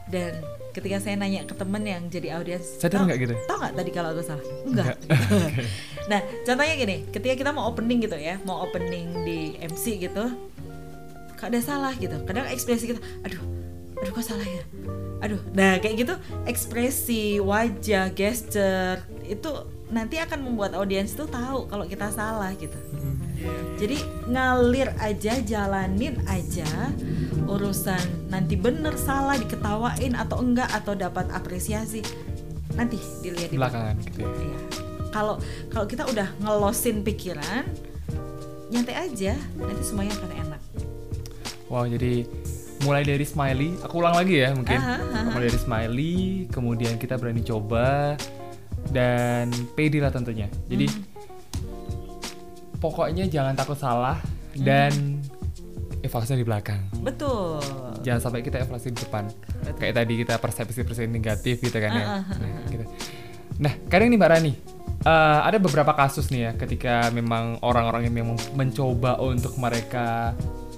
dan 0.07 0.39
ketika 0.71 1.01
saya 1.01 1.17
nanya 1.17 1.43
ke 1.43 1.53
temen 1.53 1.83
yang 1.83 2.05
jadi 2.07 2.37
audiens 2.37 2.67
Sadar 2.77 3.01
"Tau- 3.01 3.07
nggak 3.09 3.19
gitu? 3.19 3.35
tau 3.49 3.57
nggak 3.59 3.75
tadi 3.75 3.91
kalau 3.91 4.09
aku 4.13 4.23
salah? 4.23 4.45
Enggak, 4.63 4.95
Enggak. 5.03 5.51
nah 6.11 6.21
contohnya 6.45 6.75
gini 6.77 6.97
ketika 7.11 7.35
kita 7.35 7.51
mau 7.51 7.65
opening 7.67 7.99
gitu 7.99 8.15
ya 8.15 8.37
mau 8.45 8.63
opening 8.63 9.07
di 9.25 9.39
MC 9.59 9.99
gitu 9.99 10.25
kok 11.37 11.53
ada 11.53 11.61
salah? 11.61 11.93
gitu. 11.97 12.17
Kadang 12.25 12.49
ekspresi 12.49 12.93
kita 12.93 13.01
aduh 13.21 13.41
aduh 13.97 14.13
kok 14.13 14.25
salah 14.25 14.45
ya? 14.45 14.63
Aduh. 15.21 15.41
Nah 15.53 15.81
kayak 15.81 15.97
gitu 15.97 16.15
ekspresi 16.45 17.41
wajah 17.41 18.13
gesture 18.13 19.01
itu 19.25 19.49
nanti 19.89 20.17
akan 20.17 20.39
membuat 20.43 20.75
audiens 20.75 21.13
tuh 21.13 21.25
tahu 21.25 21.67
kalau 21.67 21.85
kita 21.85 22.09
salah 22.11 22.53
gitu 22.55 22.77
jadi 23.77 23.97
ngalir 24.27 24.89
aja 24.99 25.33
jalanin 25.41 26.17
aja 26.27 26.67
urusan 27.47 28.29
nanti 28.29 28.57
bener 28.57 28.97
salah 28.97 29.37
diketawain 29.37 30.17
atau 30.17 30.43
enggak 30.43 30.67
atau 30.73 30.97
dapat 30.97 31.31
apresiasi 31.31 32.03
nanti 32.75 32.99
dilihat 33.23 33.51
di 33.53 33.57
belakangan 33.57 33.95
gitu 34.03 34.19
ya 34.21 34.31
Iya. 34.37 34.59
Kalau 35.09 35.35
kalau 35.73 35.87
kita 35.89 36.05
udah 36.05 36.29
ngelosin 36.45 37.01
pikiran, 37.01 37.65
nyantai 38.69 39.09
aja, 39.09 39.33
nanti 39.57 39.81
semuanya 39.81 40.13
akan 40.13 40.31
enak. 40.45 40.61
Wow, 41.73 41.89
jadi 41.89 42.29
mulai 42.85 43.01
dari 43.01 43.25
smiley, 43.25 43.81
aku 43.81 44.05
ulang 44.05 44.13
lagi 44.13 44.45
ya 44.45 44.53
mungkin. 44.53 44.77
Aha, 44.77 45.01
aha. 45.01 45.21
Mulai 45.33 45.49
dari 45.49 45.57
smiley, 45.57 46.17
kemudian 46.53 47.01
kita 47.01 47.17
berani 47.17 47.41
coba 47.41 48.21
dan 48.93 49.49
pede 49.73 50.05
lah 50.05 50.13
tentunya. 50.13 50.53
Jadi 50.69 50.85
Hmm. 50.85 51.16
Pokoknya 52.77 53.25
jangan 53.27 53.53
takut 53.53 53.77
salah 53.77 54.19
dan 54.55 55.21
evaluasi 56.01 56.37
di 56.37 56.47
belakang. 56.47 56.81
Betul. 57.01 57.59
Jangan 58.01 58.21
sampai 58.23 58.41
kita 58.41 58.63
evaluasi 58.63 58.91
di 58.91 59.01
depan. 59.01 59.27
Kayak 59.77 59.95
tadi 59.97 60.13
kita 60.17 60.35
persepsi-persepsi 60.37 61.09
negatif 61.09 61.59
gitu 61.59 61.77
kan 61.77 61.91
ya. 61.91 62.07
Ah, 62.07 62.23
Nah, 62.37 62.63
gitu. 62.69 62.85
Nah, 63.57 63.73
kadang 63.89 64.09
nih 64.09 64.19
Mbak 64.21 64.31
Rani, 64.31 64.53
eh, 65.03 65.41
ada 65.43 65.57
beberapa 65.57 65.93
kasus 65.93 66.29
nih 66.29 66.41
ya 66.41 66.53
ketika 66.55 67.09
memang 67.11 67.59
orang-orang 67.61 68.07
yang 68.07 68.15
memang 68.17 68.37
mencoba 68.53 69.19
untuk 69.19 69.57
mereka 69.57 70.37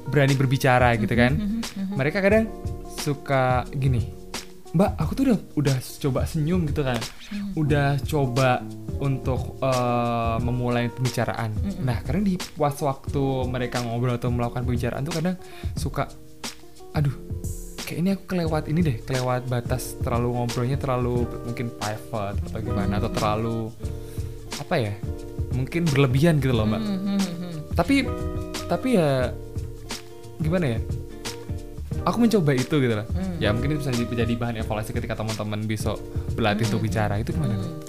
berani 0.09 0.33
berbicara 0.33 0.97
gitu 0.97 1.13
kan 1.13 1.37
Mhm, 1.37 1.93
mereka 1.93 2.25
kadang 2.25 2.49
suka 2.97 3.69
gini 3.71 4.09
mbak 4.69 4.97
aku 4.97 5.13
tuh 5.13 5.23
udah 5.29 5.39
udah 5.55 5.77
coba 6.01 6.21
senyum 6.25 6.65
gitu 6.65 6.81
kan 6.81 6.97
Hmm. 7.29 7.53
udah 7.57 8.01
coba 8.05 8.65
untuk 8.99 9.59
eh, 9.59 10.37
memulai 10.39 10.89
pembicaraan 10.89 11.51
Hmm. 11.53 11.85
nah 11.85 11.99
kadang 11.99 12.23
di 12.23 12.35
pas 12.55 12.75
waktu 12.75 13.23
mereka 13.45 13.81
ngobrol 13.81 14.15
atau 14.15 14.29
melakukan 14.29 14.63
pembicaraan 14.63 15.03
tuh 15.03 15.15
kadang 15.15 15.37
suka 15.75 16.07
aduh 16.91 17.15
kayak 17.81 17.99
ini 17.99 18.09
aku 18.13 18.25
kelewat 18.27 18.65
ini 18.67 18.81
deh 18.83 18.97
kelewat 19.01 19.47
batas 19.47 19.97
terlalu 19.99 20.29
ngobrolnya 20.35 20.77
terlalu 20.77 21.25
mungkin 21.45 21.71
private 21.71 22.37
atau 22.45 22.61
gimana 22.61 22.93
atau 22.97 23.11
terlalu 23.11 23.59
apa 24.59 24.75
ya 24.77 24.93
mungkin 25.51 25.83
berlebihan 25.85 26.37
gitu 26.37 26.53
loh 26.53 26.67
mbak 26.67 26.81
Mhm, 26.81 26.99
mhm. 27.17 27.51
tapi 27.73 28.05
tapi 28.67 28.89
ya 28.95 29.33
gimana 30.37 30.77
ya 30.77 30.81
aku 32.05 32.17
mencoba 32.19 32.53
itu 32.53 32.75
gitu 32.75 32.95
lah 32.95 33.07
Hmm. 33.09 33.37
ya 33.39 33.51
mungkin 33.51 33.73
itu 33.73 33.81
bisa 33.83 33.93
jadi- 34.15 34.37
bahan 34.37 34.57
evaluasi 34.59 34.93
ketika 34.93 35.15
teman-teman 35.15 35.61
besok 35.63 35.99
berlatih 36.33 36.69
untuk 36.69 36.83
bicara 36.83 37.17
itu 37.17 37.33
gimana 37.33 37.57
Hmm. 37.57 37.81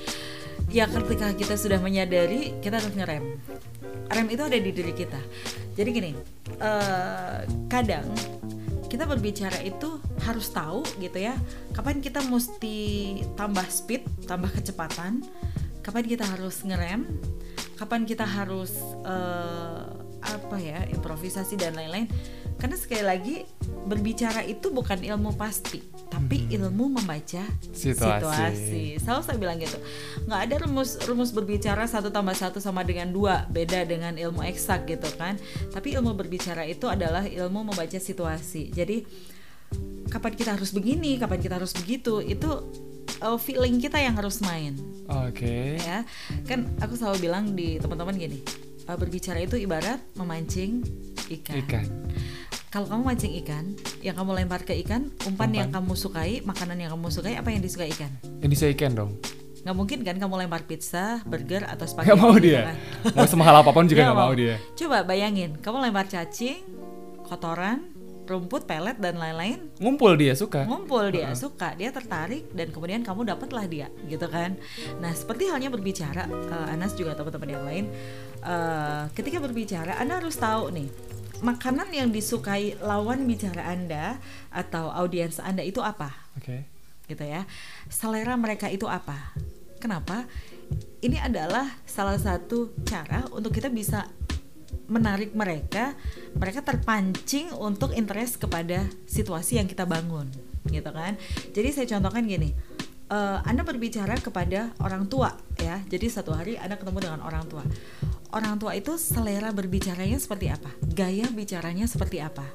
Ya 0.69 0.85
ketika 0.85 1.33
kita 1.33 1.57
sudah 1.57 1.81
menyadari 1.81 2.53
kita 2.61 2.77
harus 2.77 2.93
ngerem. 2.93 3.41
Rem 4.09 4.27
itu 4.29 4.41
ada 4.45 4.53
di 4.53 4.69
diri 4.69 4.93
kita. 4.93 5.17
Jadi 5.73 5.89
gini, 5.89 6.11
eh, 6.61 7.41
kadang 7.65 8.09
kita 8.89 9.05
berbicara 9.05 9.61
itu 9.65 10.01
harus 10.25 10.49
tahu 10.49 10.81
gitu 11.01 11.17
ya, 11.17 11.37
kapan 11.73 12.01
kita 12.01 12.21
mesti 12.25 12.77
tambah 13.37 13.65
speed, 13.69 14.29
tambah 14.29 14.49
kecepatan, 14.49 15.25
kapan 15.85 16.05
kita 16.05 16.25
harus 16.25 16.61
ngerem, 16.65 17.05
kapan 17.77 18.05
kita 18.05 18.25
harus 18.25 18.77
eh, 19.05 19.85
apa 20.21 20.57
ya 20.61 20.85
improvisasi 20.89 21.57
dan 21.57 21.73
lain-lain. 21.77 22.09
Karena 22.59 22.75
sekali 22.75 23.03
lagi 23.03 23.35
berbicara 23.87 24.43
itu 24.43 24.67
bukan 24.69 24.99
ilmu 24.99 25.33
pasti, 25.39 25.79
tapi 26.11 26.45
ilmu 26.51 26.99
membaca 26.99 27.47
Situasi. 27.71 27.95
situasi. 27.95 28.83
Selalu 28.99 29.21
saya 29.23 29.37
bilang 29.39 29.57
gitu. 29.63 29.79
Nggak 30.27 30.41
ada 30.43 30.55
rumus 30.67 30.99
rumus 31.07 31.31
berbicara 31.31 31.87
satu 31.87 32.11
tambah 32.11 32.35
satu 32.35 32.59
sama 32.59 32.83
dengan 32.83 33.09
dua, 33.09 33.47
beda 33.47 33.87
dengan 33.87 34.19
ilmu 34.19 34.43
eksak 34.43 34.91
gitu 34.91 35.07
kan. 35.15 35.39
Tapi 35.71 35.95
ilmu 35.95 36.11
berbicara 36.13 36.67
itu 36.67 36.85
adalah 36.91 37.23
ilmu 37.23 37.71
membaca 37.71 37.97
situasi. 37.97 38.75
Jadi 38.75 39.07
kapan 40.11 40.33
kita 40.35 40.59
harus 40.59 40.75
begini, 40.75 41.15
kapan 41.15 41.39
kita 41.39 41.55
harus 41.55 41.71
begitu, 41.71 42.19
itu 42.19 42.49
uh, 43.23 43.39
feeling 43.39 43.79
kita 43.79 43.99
yang 43.99 44.15
harus 44.15 44.39
main 44.43 44.75
oke 45.09 45.79
ya. 45.79 46.05
Kan 46.45 46.69
aku 46.79 46.95
selalu 46.95 47.29
bilang 47.29 47.53
di 47.53 47.77
teman-teman 47.77 48.15
gini, 48.15 48.39
uh, 48.87 48.97
berbicara 48.97 49.41
itu 49.43 49.59
ibarat 49.59 49.99
memancing 50.15 50.83
ikan. 51.29 51.55
ikan 51.65 51.85
Kalau 52.69 52.85
kamu 52.85 53.01
mancing 53.01 53.33
ikan, 53.41 53.73
yang 54.05 54.13
kamu 54.13 54.45
lempar 54.45 54.61
ke 54.61 54.77
ikan, 54.85 55.09
umpan, 55.25 55.49
Umpan. 55.49 55.57
yang 55.57 55.69
kamu 55.73 55.93
sukai, 55.97 56.45
makanan 56.45 56.77
yang 56.77 56.93
kamu 56.93 57.09
sukai, 57.09 57.33
apa 57.33 57.49
yang 57.49 57.65
disukai 57.65 57.89
ikan? 57.97 58.13
ini 58.39 58.53
saya 58.53 58.71
ikan 58.77 58.93
dong 58.93 59.11
nggak 59.59 59.75
mungkin 59.75 59.99
kan 60.07 60.15
kamu 60.15 60.45
lempar 60.45 60.63
pizza, 60.63 61.19
burger 61.27 61.65
atau 61.67 61.83
spaghetti 61.83 62.15
nggak 62.15 62.21
mau 62.21 62.31
gitu 62.37 62.45
dia 62.47 62.61
kan? 62.71 62.77
mau 63.11 63.27
semahal 63.27 63.55
apa 63.59 63.75
pun 63.75 63.89
juga 63.89 64.05
Nggak 64.05 64.13
nggak 64.15 64.21
mau 64.23 64.33
dia 64.37 64.55
Coba 64.77 64.97
bayangin, 65.03 65.51
kamu 65.59 65.77
lempar 65.83 66.05
cacing, 66.07 66.61
kotoran, 67.27 67.91
rumput, 68.23 68.63
pelet 68.63 68.95
dan 69.01 69.17
lain-lain, 69.17 69.67
ngumpul 69.81 70.13
dia 70.15 70.37
suka 70.37 70.63
ngumpul 70.63 71.09
dia 71.09 71.33
suka, 71.35 71.73
dia 71.73 71.89
tertarik 71.89 72.53
dan 72.53 72.69
kemudian 72.69 73.01
kamu 73.01 73.33
dapatlah 73.33 73.65
dia, 73.65 73.89
gitu 74.05 74.29
kan? 74.29 74.55
Nah 75.01 75.11
seperti 75.11 75.49
halnya 75.49 75.73
berbicara, 75.73 76.29
eh, 76.29 76.73
Anas 76.77 76.93
juga 76.93 77.17
teman-teman 77.17 77.49
yang 77.49 77.65
lain, 77.65 77.85
eh, 78.45 79.03
ketika 79.11 79.41
berbicara 79.41 79.97
Anda 79.99 80.21
harus 80.21 80.37
tahu 80.37 80.69
nih 80.71 81.08
makanan 81.39 81.91
yang 81.91 82.09
disukai 82.11 82.75
lawan 82.79 83.23
bicara 83.25 83.71
Anda 83.71 84.19
atau 84.51 84.91
audiens 84.91 85.39
Anda 85.39 85.63
itu 85.63 85.79
apa? 85.79 86.11
oke 86.37 86.79
gitu 87.09 87.25
ya. 87.25 87.49
Selera 87.89 88.37
mereka 88.37 88.69
itu 88.69 88.85
apa? 88.85 89.33
Kenapa? 89.81 90.29
Ini 91.01 91.25
adalah 91.25 91.65
salah 91.89 92.21
satu 92.21 92.77
cara 92.85 93.25
untuk 93.33 93.49
kita 93.49 93.73
bisa 93.73 94.05
menarik 94.85 95.33
mereka, 95.33 95.97
mereka 96.37 96.61
terpancing 96.61 97.49
untuk 97.57 97.97
interest 97.97 98.37
kepada 98.37 98.85
situasi 99.09 99.57
yang 99.57 99.65
kita 99.65 99.89
bangun, 99.89 100.29
gitu 100.69 100.91
kan? 100.93 101.17
Jadi 101.49 101.69
saya 101.73 101.85
contohkan 101.97 102.29
gini, 102.29 102.53
eh, 103.09 103.37
Anda 103.49 103.65
berbicara 103.65 104.21
kepada 104.21 104.73
orang 104.77 105.09
tua, 105.09 105.33
ya. 105.57 105.81
Jadi 105.89 106.05
satu 106.09 106.37
hari 106.37 106.61
Anda 106.61 106.77
ketemu 106.77 107.01
dengan 107.01 107.21
orang 107.25 107.49
tua. 107.49 107.65
Orang 108.29 108.61
tua 108.61 108.77
itu 108.77 108.93
selera 109.01 109.49
berbicaranya 109.49 110.21
seperti 110.21 110.53
apa? 110.53 110.69
Gaya 110.93 111.25
bicaranya 111.33 111.89
seperti 111.89 112.21
apa? 112.21 112.45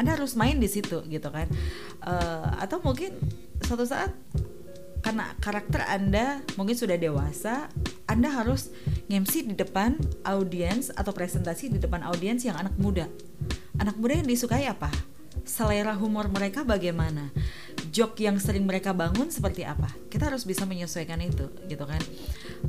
Anda 0.00 0.16
harus 0.16 0.32
main 0.32 0.56
di 0.56 0.64
situ 0.64 1.04
gitu 1.04 1.28
kan? 1.28 1.44
Eh, 2.00 2.48
atau 2.64 2.80
mungkin 2.80 3.12
suatu 3.60 3.84
saat 3.84 4.16
karena 5.04 5.36
karakter 5.44 5.84
Anda 5.84 6.40
mungkin 6.56 6.72
sudah 6.72 6.96
dewasa 6.96 7.68
Anda 8.08 8.32
harus 8.32 8.72
ngemsi 9.12 9.52
di 9.52 9.54
depan 9.54 10.00
audiens 10.24 10.88
atau 10.88 11.12
presentasi 11.12 11.68
di 11.68 11.76
depan 11.76 12.00
audiens 12.08 12.40
yang 12.40 12.56
anak 12.56 12.72
muda. 12.80 13.04
Anak 13.76 14.00
muda 14.00 14.24
yang 14.24 14.28
disukai 14.28 14.64
apa? 14.64 14.88
Selera 15.44 15.92
humor 15.92 16.32
mereka 16.32 16.64
bagaimana? 16.64 17.28
Joke 17.92 18.24
yang 18.24 18.40
sering 18.40 18.64
mereka 18.64 18.96
bangun 18.96 19.28
seperti 19.28 19.68
apa? 19.68 19.92
Kita 20.08 20.32
harus 20.32 20.48
bisa 20.48 20.64
menyesuaikan 20.64 21.20
itu 21.20 21.52
gitu 21.68 21.84
kan 21.84 22.00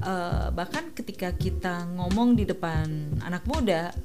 Eh, 0.03 0.47
bahkan 0.51 0.91
ketika 0.91 1.31
kita 1.31 1.88
ngomong 1.95 2.36
di 2.36 2.43
depan 2.43 3.15
anak 3.23 3.47
muda 3.47 3.95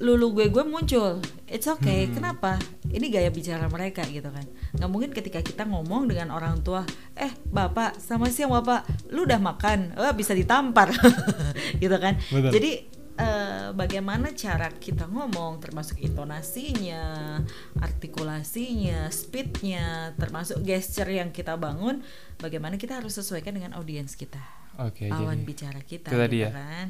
lulu 0.00 0.32
gue 0.40 0.48
gue 0.48 0.64
muncul 0.64 1.20
it's 1.44 1.68
okay 1.68 2.08
kenapa? 2.08 2.56
Ini 2.88 3.12
gaya 3.12 3.28
bicara 3.28 3.68
mereka 3.68 4.00
gitu 4.08 4.32
kan. 4.32 4.46
Nggak 4.72 4.88
mungkin 4.88 5.10
ketika 5.12 5.44
kita 5.44 5.68
ngomong 5.68 6.08
dengan 6.08 6.32
orang 6.32 6.64
tua 6.64 6.88
eh 7.12 7.28
bapak 7.52 8.00
sama 8.00 8.32
siang 8.32 8.56
bapak 8.56 8.88
lu 9.12 9.28
udah 9.28 9.36
makan? 9.36 9.92
Oh, 10.00 10.08
bisa 10.16 10.32
ditampar. 10.32 10.88
Gitu 11.82 11.96
kan. 12.00 12.16
Betul. 12.32 12.50
jadi 12.56 12.72
eh, 13.20 13.66
bagaimana 13.76 14.32
cara 14.32 14.72
kita 14.72 15.04
ngomong 15.04 15.60
termasuk 15.60 16.00
intonasinya 16.00 17.36
artikulasinya 17.78 19.12
speednya 19.12 20.16
termasuk 20.16 20.64
gesture 20.64 21.12
yang 21.12 21.28
kita 21.28 21.54
bangun 21.60 22.00
bagaimana 22.40 22.80
kita 22.80 22.96
harus 22.96 23.20
sesuaikan 23.20 23.52
dengan 23.52 23.76
audiens 23.76 24.16
kita 24.16 24.59
oke 24.80 25.04
lawan 25.06 25.36
jadi 25.36 25.46
bicara 25.46 25.80
kita 25.82 26.08
itu 26.08 26.16
tadi 26.16 26.38
gitu 26.38 26.46
ya. 26.46 26.50
kan 26.50 26.86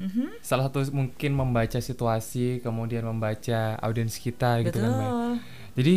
Mhm. 0.00 0.40
salah 0.40 0.64
satu 0.66 0.80
mungkin 0.90 1.36
membaca 1.36 1.76
situasi 1.76 2.60
kemudian 2.60 3.04
membaca 3.04 3.76
audiens 3.78 4.16
kita 4.16 4.64
gitu 4.64 4.76
kan 4.76 4.90
Mbak. 4.90 5.04
betul 5.04 5.32
Jadi 5.70 5.94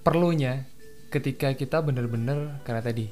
perlunya 0.00 0.64
ketika 1.08 1.52
kita 1.52 1.78
bener-bener 1.80 2.60
karena 2.62 2.80
tadi 2.80 3.10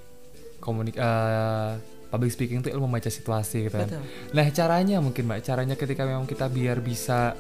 komunik 0.59 0.95
eh, 0.95 1.73
public 2.09 2.31
speaking 2.31 2.61
itu 2.61 2.71
ilmu 2.71 2.87
membaca 2.87 3.09
situasi 3.09 3.67
gitu 3.67 3.75
kan. 3.75 3.89
Betul. 3.89 4.05
Nah 4.31 4.47
caranya 4.53 4.97
mungkin 5.01 5.25
mbak, 5.25 5.41
caranya 5.43 5.75
ketika 5.75 6.05
memang 6.05 6.29
kita 6.29 6.47
biar 6.47 6.79
bisa 6.79 7.35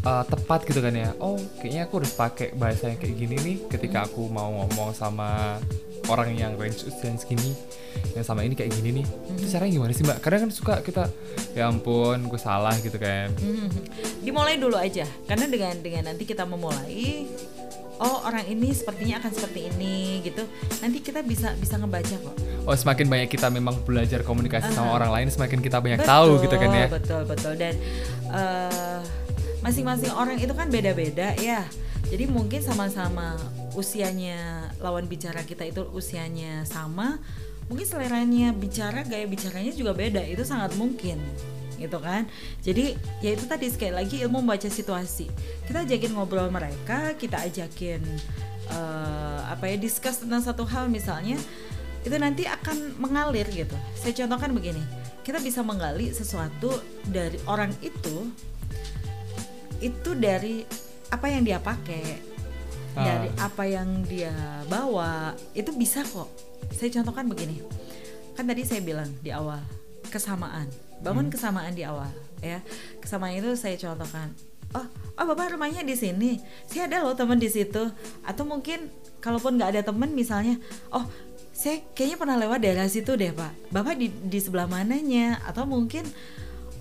eh, 0.00 0.24
tepat 0.24 0.64
gitu 0.64 0.80
kan 0.80 0.94
ya. 0.94 1.12
Oh 1.18 1.36
kayaknya 1.58 1.84
aku 1.84 2.00
harus 2.00 2.14
pakai 2.14 2.54
bahasa 2.54 2.88
yang 2.88 2.96
kayak 2.96 3.16
gini 3.18 3.36
nih 3.36 3.56
ketika 3.68 4.06
aku 4.06 4.24
mau 4.26 4.48
ngomong 4.64 4.94
sama 4.94 5.60
orang 6.08 6.32
yang 6.32 6.56
range 6.56 6.86
usia 6.86 7.12
segini 7.14 7.52
yang 8.12 8.22
sama 8.22 8.42
ini 8.42 8.52
kayak 8.52 8.72
gini 8.72 9.00
nih. 9.00 9.06
Itu 9.34 9.46
caranya 9.48 9.72
gimana 9.72 9.92
sih 9.92 10.04
mbak? 10.04 10.18
Kadang 10.20 10.40
kan 10.44 10.50
suka 10.50 10.74
kita 10.80 11.08
ya 11.52 11.66
ampun 11.66 12.28
gue 12.28 12.40
salah 12.40 12.76
gitu 12.78 12.96
kan. 12.96 13.32
Hmm, 13.38 13.68
dimulai 14.20 14.56
dulu 14.56 14.76
aja. 14.76 15.04
Karena 15.24 15.48
dengan 15.48 15.74
dengan 15.78 16.02
nanti 16.08 16.24
kita 16.24 16.44
memulai 16.44 17.26
oh 17.98 18.26
orang 18.26 18.42
ini 18.46 18.74
sepertinya 18.74 19.22
akan 19.22 19.30
seperti 19.30 19.60
ini 19.70 20.20
gitu. 20.22 20.42
Nanti 20.80 20.98
kita 20.98 21.22
bisa 21.22 21.54
bisa 21.54 21.78
ngebaca 21.78 22.16
kok. 22.18 22.34
Oh 22.62 22.74
semakin 22.74 23.06
banyak 23.06 23.28
kita 23.30 23.46
memang 23.48 23.78
belajar 23.82 24.22
komunikasi 24.22 24.70
sama 24.70 24.92
Ah. 24.92 24.96
orang 24.98 25.10
lain 25.10 25.28
semakin 25.30 25.58
kita 25.58 25.78
banyak 25.78 26.02
tahu 26.02 26.42
gitu 26.42 26.54
kan 26.54 26.68
ya. 26.68 26.86
betul 26.90 27.22
betul. 27.24 27.54
Dan 27.54 27.74
eh, 28.28 29.00
masing-masing 29.62 30.10
orang 30.12 30.36
itu 30.36 30.50
kan 30.52 30.66
beda-beda 30.68 31.32
ya. 31.38 31.62
Jadi 32.10 32.28
mungkin 32.28 32.60
sama-sama 32.60 33.38
usianya 33.72 34.68
lawan 34.84 35.08
bicara 35.08 35.40
kita 35.42 35.64
itu 35.64 35.80
usianya 35.90 36.66
sama 36.68 37.16
mungkin 37.70 37.86
seleranya 37.86 38.50
bicara 38.54 39.02
gaya 39.06 39.26
bicaranya 39.26 39.72
juga 39.74 39.92
beda 39.94 40.22
itu 40.26 40.42
sangat 40.42 40.74
mungkin 40.78 41.18
gitu 41.78 41.98
kan? 41.98 42.30
Jadi 42.62 42.94
ya 43.22 43.30
itu 43.34 43.44
tadi 43.50 43.66
sekali 43.70 43.90
lagi 43.90 44.22
ilmu 44.22 44.38
membaca 44.42 44.70
situasi. 44.70 45.26
Kita 45.66 45.82
ajakin 45.82 46.14
ngobrol 46.14 46.50
mereka 46.50 47.14
kita 47.18 47.42
ajakin 47.42 48.02
eh, 48.70 49.40
apa 49.50 49.64
ya 49.66 49.76
discuss 49.78 50.22
tentang 50.22 50.42
satu 50.42 50.62
hal 50.62 50.86
misalnya 50.86 51.38
itu 52.02 52.14
nanti 52.18 52.46
akan 52.46 52.98
mengalir 53.02 53.46
gitu. 53.50 53.74
Saya 53.98 54.14
contohkan 54.14 54.54
begini 54.54 54.82
kita 55.22 55.38
bisa 55.38 55.62
menggali 55.62 56.10
sesuatu 56.10 56.82
dari 57.06 57.38
orang 57.46 57.70
itu 57.78 58.26
itu 59.78 60.10
dari 60.18 60.66
apa 61.10 61.26
yang 61.30 61.42
dia 61.46 61.58
pakai 61.62 62.34
Ah. 62.92 63.08
dari 63.08 63.32
apa 63.40 63.64
yang 63.64 64.04
dia 64.04 64.36
bawa 64.68 65.32
itu 65.56 65.72
bisa 65.72 66.04
kok 66.04 66.28
saya 66.74 66.88
contohkan 67.00 67.28
begini. 67.28 67.62
Kan 68.32 68.48
tadi 68.48 68.64
saya 68.64 68.80
bilang 68.80 69.08
di 69.20 69.30
awal 69.30 69.60
kesamaan. 70.08 70.68
Bangun 71.04 71.28
kesamaan 71.28 71.72
di 71.76 71.84
awal 71.84 72.10
ya. 72.40 72.60
Kesamaan 73.00 73.36
itu 73.38 73.52
saya 73.56 73.76
contohkan. 73.78 74.32
Oh 74.72 74.86
oh 75.20 75.24
bapak 75.28 75.56
rumahnya 75.56 75.84
di 75.84 75.94
sini. 75.94 76.40
Saya 76.68 76.88
ada 76.88 77.04
loh 77.04 77.14
teman 77.14 77.36
di 77.36 77.48
situ. 77.48 77.92
Atau 78.24 78.48
mungkin 78.48 78.88
kalaupun 79.20 79.60
nggak 79.60 79.70
ada 79.78 79.82
teman 79.86 80.10
misalnya 80.12 80.58
oh 80.90 81.06
saya 81.52 81.78
kayaknya 81.94 82.18
pernah 82.18 82.36
lewat 82.40 82.58
daerah 82.64 82.88
situ 82.88 83.14
deh 83.14 83.30
pak. 83.30 83.52
Bapak 83.70 83.94
di 84.00 84.08
di 84.08 84.38
sebelah 84.40 84.66
mananya? 84.66 85.38
Atau 85.44 85.68
mungkin 85.68 86.02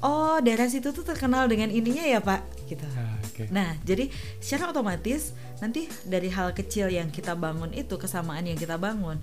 oh 0.01 0.41
daerah 0.41 0.65
situ 0.71 0.89
tuh 0.95 1.05
terkenal 1.05 1.45
dengan 1.51 1.69
ininya 1.69 2.07
ya 2.07 2.23
pak. 2.23 2.41
Gitu. 2.65 2.87
Ah, 2.95 3.19
oke. 3.19 3.51
Nah, 3.51 3.75
jadi 3.83 4.07
secara 4.39 4.71
otomatis 4.71 5.35
nanti 5.59 5.91
dari 6.07 6.31
hal 6.31 6.55
kecil 6.55 6.89
yang 6.89 7.11
kita 7.11 7.35
bangun 7.35 7.69
itu 7.75 7.99
kesamaan 7.99 8.47
yang 8.47 8.57
kita 8.57 8.79
bangun 8.79 9.19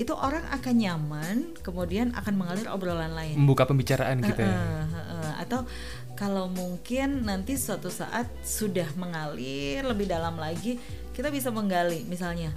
itu 0.00 0.16
orang 0.16 0.48
akan 0.48 0.74
nyaman, 0.80 1.36
kemudian 1.60 2.16
akan 2.16 2.40
mengalir 2.40 2.72
obrolan 2.72 3.12
lain. 3.12 3.36
Membuka 3.36 3.68
pembicaraan 3.68 4.24
gitu 4.24 4.40
ya. 4.40 4.48
Heeh, 4.48 4.84
heeh. 4.96 5.30
Atau 5.44 5.68
kalau 6.16 6.48
mungkin 6.48 7.28
nanti 7.28 7.60
suatu 7.60 7.92
saat 7.92 8.24
sudah 8.40 8.88
mengalir 8.96 9.84
lebih 9.84 10.08
dalam 10.08 10.40
lagi, 10.40 10.80
kita 11.12 11.28
bisa 11.28 11.52
menggali. 11.52 12.08
Misalnya, 12.08 12.48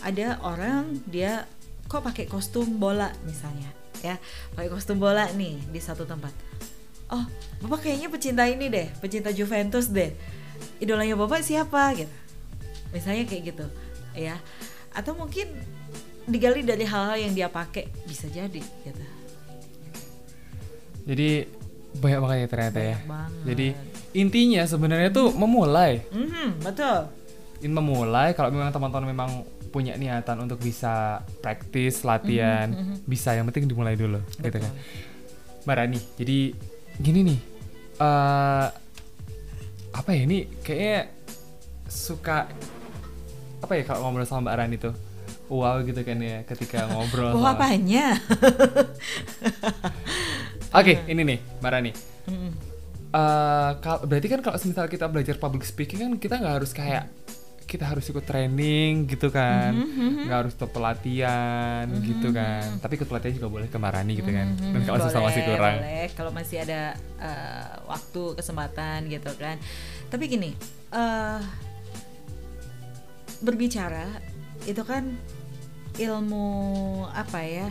ada 0.00 0.40
orang 0.40 0.96
dia 1.04 1.44
kok 1.92 2.00
pakai 2.00 2.24
kostum 2.24 2.80
bola 2.80 3.12
misalnya, 3.28 3.68
ya, 4.00 4.16
pakai 4.56 4.72
kostum 4.72 4.96
bola 4.96 5.28
nih 5.36 5.60
di 5.68 5.76
satu 5.76 6.08
tempat. 6.08 6.32
Oh, 7.12 7.28
bapak 7.60 7.84
kayaknya 7.84 8.08
pecinta 8.08 8.48
ini 8.48 8.72
deh, 8.72 8.88
pecinta 8.96 9.28
Juventus 9.28 9.92
deh. 9.92 10.16
Idolanya 10.80 11.20
bapak 11.20 11.44
siapa 11.44 11.92
gitu? 12.00 12.16
Misalnya 12.96 13.28
kayak 13.28 13.42
gitu, 13.52 13.66
ya. 14.16 14.40
Atau 14.96 15.12
mungkin 15.12 15.52
digali 16.26 16.62
dari 16.62 16.84
hal-hal 16.86 17.18
yang 17.18 17.32
dia 17.34 17.48
pakai 17.50 17.90
bisa 18.06 18.30
jadi 18.30 18.60
gitu. 18.60 19.04
Jadi 21.02 21.28
banyak 21.98 22.18
banget 22.22 22.36
ya 22.38 22.48
ternyata 22.48 22.78
ya. 22.78 22.96
Banyak 23.02 23.10
banget. 23.10 23.44
Jadi 23.52 23.66
intinya 24.12 24.62
sebenarnya 24.64 25.10
tuh 25.10 25.34
memulai. 25.34 26.04
Mhm, 26.14 26.62
betul. 26.62 27.10
In 27.62 27.72
memulai 27.74 28.34
kalau 28.34 28.50
memang 28.50 28.70
teman-teman 28.70 29.06
memang 29.10 29.30
punya 29.72 29.96
niatan 29.96 30.36
untuk 30.44 30.60
bisa 30.60 31.24
praktis 31.40 32.04
latihan, 32.04 32.68
bisa 33.08 33.32
yang 33.32 33.48
penting 33.48 33.66
dimulai 33.70 33.96
dulu 33.96 34.20
gitu 34.42 34.58
kan. 34.58 34.72
Mbak 35.64 35.74
Rani, 35.78 35.98
jadi 36.18 36.38
gini 37.00 37.20
nih. 37.26 37.40
eh 38.02 38.66
apa 39.92 40.10
ya 40.16 40.24
ini 40.24 40.48
kayaknya 40.64 41.12
suka 41.86 42.48
apa 43.60 43.72
ya 43.76 43.82
kalau 43.84 44.08
ngobrol 44.08 44.26
sama 44.26 44.48
Mbak 44.48 44.56
Rani 44.58 44.76
tuh 44.80 44.94
wow 45.54 45.76
gitu 45.80 46.00
kan 46.00 46.16
ya 46.16 46.40
ketika 46.42 46.88
ngobrol 46.88 47.30
sama- 47.30 47.52
apanya? 47.52 48.12
Oke, 50.72 51.04
ini 51.04 51.20
nih, 51.22 51.38
Mbak 51.60 51.70
Rani. 51.70 51.90
Mm-mm. 52.26 52.50
Eh, 53.12 53.70
kal- 53.78 54.02
berarti 54.02 54.26
kan 54.26 54.40
kalau 54.40 54.56
misal 54.56 54.86
kita 54.86 55.04
belajar 55.04 55.36
public 55.36 55.62
speaking 55.62 56.00
kan 56.00 56.10
kita 56.16 56.34
nggak 56.34 56.54
harus 56.56 56.72
kayak 56.72 57.04
kita 57.62 57.84
harus 57.84 58.04
ikut 58.04 58.22
training 58.22 59.06
gitu 59.06 59.28
kan, 59.28 59.72
Mhm, 59.72 60.28
nggak 60.28 60.38
harus 60.38 60.52
ikut 60.54 60.70
pelatihan 60.70 61.84
gitu 62.00 62.30
kan. 62.30 62.78
Tapi 62.78 62.92
ikut 62.94 63.06
pelatihan 63.06 63.34
juga 63.34 63.48
boleh 63.48 63.66
ke 63.66 63.76
Mbak 63.76 63.92
Rani 63.92 64.12
gitu 64.14 64.28
kan. 64.28 64.46
Dan 64.56 64.80
kalau 64.82 64.96
Boleh, 64.98 65.08
susah 65.08 65.20
masih 65.22 65.40
kurang. 65.44 65.74
boleh. 65.78 66.04
Kalau 66.12 66.30
masih 66.32 66.56
ada 66.58 66.80
eh, 67.18 67.70
waktu, 67.84 68.22
kesempatan 68.34 68.98
gitu 69.08 69.30
kan. 69.36 69.56
Tapi 70.08 70.22
gini, 70.26 70.50
eh 70.90 71.40
berbicara 73.40 74.08
itu 74.64 74.82
kan 74.82 75.16
ilmu 75.98 76.46
apa 77.12 77.40
ya? 77.44 77.68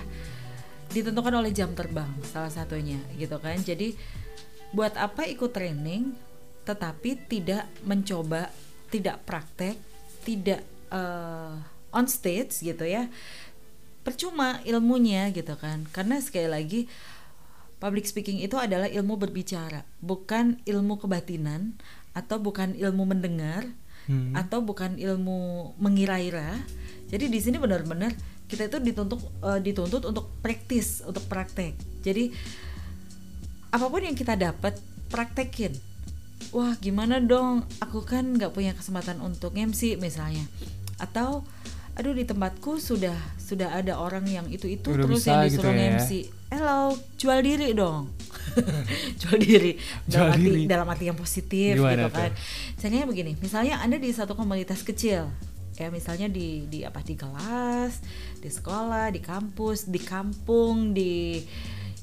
Ditentukan 0.92 1.32
oleh 1.32 1.56
jam 1.56 1.72
terbang 1.72 2.10
salah 2.28 2.52
satunya 2.52 3.00
gitu 3.16 3.40
kan. 3.40 3.58
Jadi 3.62 3.96
buat 4.76 4.96
apa 5.00 5.28
ikut 5.28 5.52
training 5.52 6.14
tetapi 6.62 7.18
tidak 7.26 7.66
mencoba, 7.88 8.54
tidak 8.94 9.24
praktek, 9.26 9.76
tidak 10.22 10.62
eh, 10.92 11.56
on 11.92 12.08
stage 12.08 12.64
gitu 12.64 12.88
ya 12.88 13.08
percuma 14.02 14.58
ilmunya 14.66 15.30
gitu 15.30 15.54
kan 15.60 15.86
karena 15.94 16.18
sekali 16.18 16.50
lagi 16.50 16.82
public 17.78 18.10
speaking 18.10 18.42
itu 18.42 18.58
adalah 18.58 18.90
ilmu 18.90 19.14
berbicara 19.20 19.86
bukan 20.02 20.58
ilmu 20.66 20.98
kebatinan 20.98 21.78
atau 22.18 22.42
bukan 22.42 22.74
ilmu 22.76 23.04
mendengar 23.06 23.70
Hmm. 24.10 24.34
atau 24.34 24.66
bukan 24.66 24.98
ilmu 24.98 25.72
mengira-ira 25.78 26.58
jadi 27.12 27.28
di 27.28 27.40
sini 27.44 27.60
benar-benar 27.60 28.16
kita 28.48 28.72
itu 28.72 28.80
dituntut 28.80 29.20
eh, 29.44 29.60
dituntut 29.60 30.04
untuk 30.08 30.32
praktis 30.40 31.04
untuk 31.04 31.28
praktek. 31.28 31.76
Jadi 32.08 32.32
apa 33.72 33.86
pun 33.92 34.02
yang 34.02 34.16
kita 34.16 34.40
dapat 34.40 34.80
praktekin. 35.12 35.76
Wah 36.56 36.76
gimana 36.80 37.20
dong? 37.20 37.68
Aku 37.84 38.08
kan 38.08 38.40
nggak 38.40 38.56
punya 38.56 38.72
kesempatan 38.72 39.20
untuk 39.20 39.52
MC 39.52 40.00
misalnya. 40.00 40.48
Atau 41.04 41.44
aduh 42.00 42.16
di 42.16 42.24
tempatku 42.24 42.80
sudah 42.80 43.16
sudah 43.36 43.76
ada 43.76 44.00
orang 44.00 44.24
yang 44.24 44.48
itu 44.48 44.64
itu 44.72 44.96
Udah 44.96 45.04
terus 45.04 45.28
bisa 45.28 45.44
yang 45.44 45.52
gitu 45.52 45.68
disuruh 45.68 45.76
ya. 45.76 45.92
MC 46.00 46.10
hello 46.48 46.82
jual 47.20 47.40
diri 47.44 47.70
dong. 47.76 48.08
Jual 49.24 49.40
diri. 49.40 49.80
Dalam 50.04 50.12
Jual 50.12 50.28
arti 50.36 50.44
diri. 50.44 50.62
dalam 50.68 50.88
arti 50.92 51.04
yang 51.08 51.16
positif 51.16 51.72
Gimana 51.80 52.12
gitu 52.12 52.20
kan. 52.20 52.32
Misalnya 52.76 53.08
begini 53.08 53.32
misalnya 53.40 53.76
anda 53.80 53.96
di 53.96 54.12
satu 54.12 54.36
komunitas 54.36 54.84
kecil 54.84 55.32
ya 55.82 55.90
misalnya 55.90 56.28
di 56.28 56.66
di 56.66 56.82
apa 56.82 57.02
di 57.02 57.14
kelas 57.14 57.94
di 58.38 58.48
sekolah 58.48 59.10
di 59.10 59.20
kampus 59.20 59.86
di 59.86 59.98
kampung 59.98 60.92
di 60.92 61.42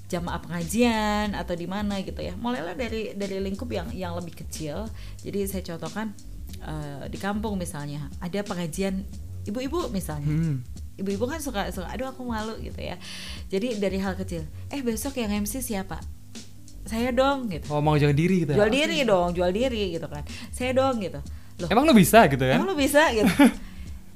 jamaah 0.04 0.40
pengajian 0.40 1.32
atau 1.32 1.52
di 1.52 1.64
mana 1.64 2.00
gitu 2.00 2.18
ya 2.18 2.32
mulailah 2.34 2.74
dari 2.74 3.12
dari 3.12 3.38
lingkup 3.38 3.68
yang 3.68 3.88
yang 3.92 4.12
lebih 4.14 4.34
kecil 4.36 4.88
jadi 5.18 5.46
saya 5.46 5.62
contohkan 5.66 6.10
eh, 6.60 7.06
di 7.06 7.16
kampung 7.16 7.54
misalnya 7.54 8.10
ada 8.18 8.40
pengajian 8.40 9.04
ibu-ibu 9.44 9.88
misalnya 9.88 10.26
Hmm. 10.26 10.56
ibu-ibu 10.96 11.24
kan 11.24 11.38
suka 11.38 11.68
suka 11.68 11.86
aduh 11.88 12.08
aku 12.08 12.24
malu 12.24 12.56
gitu 12.58 12.80
ya 12.80 12.96
jadi 13.46 13.76
dari 13.76 13.96
hal 13.96 14.12
kecil 14.14 14.42
eh 14.66 14.80
besok 14.80 15.14
yang 15.16 15.30
MC 15.38 15.62
siapa 15.62 16.00
saya 16.82 17.12
dong 17.12 17.46
gitu 17.46 17.68
Oh, 17.68 17.78
mau 17.78 17.94
jaga 17.94 18.12
diri 18.12 18.42
gitu. 18.42 18.52
ya? 18.52 18.58
jual 18.58 18.70
diri 18.70 18.98
dong 19.04 19.30
jual 19.30 19.52
diri 19.52 19.92
gitu 19.92 20.04
kan 20.04 20.24
saya 20.50 20.72
dong 20.72 20.98
gitu 20.98 21.20
loh 21.58 21.68
Emang 21.68 21.84
lu 21.84 21.92
bisa 21.92 22.24
gitu 22.26 22.40
ya? 22.40 22.56
emang 22.56 22.64
lo 22.66 22.74
bisa 22.74 23.12
gitu 23.12 23.28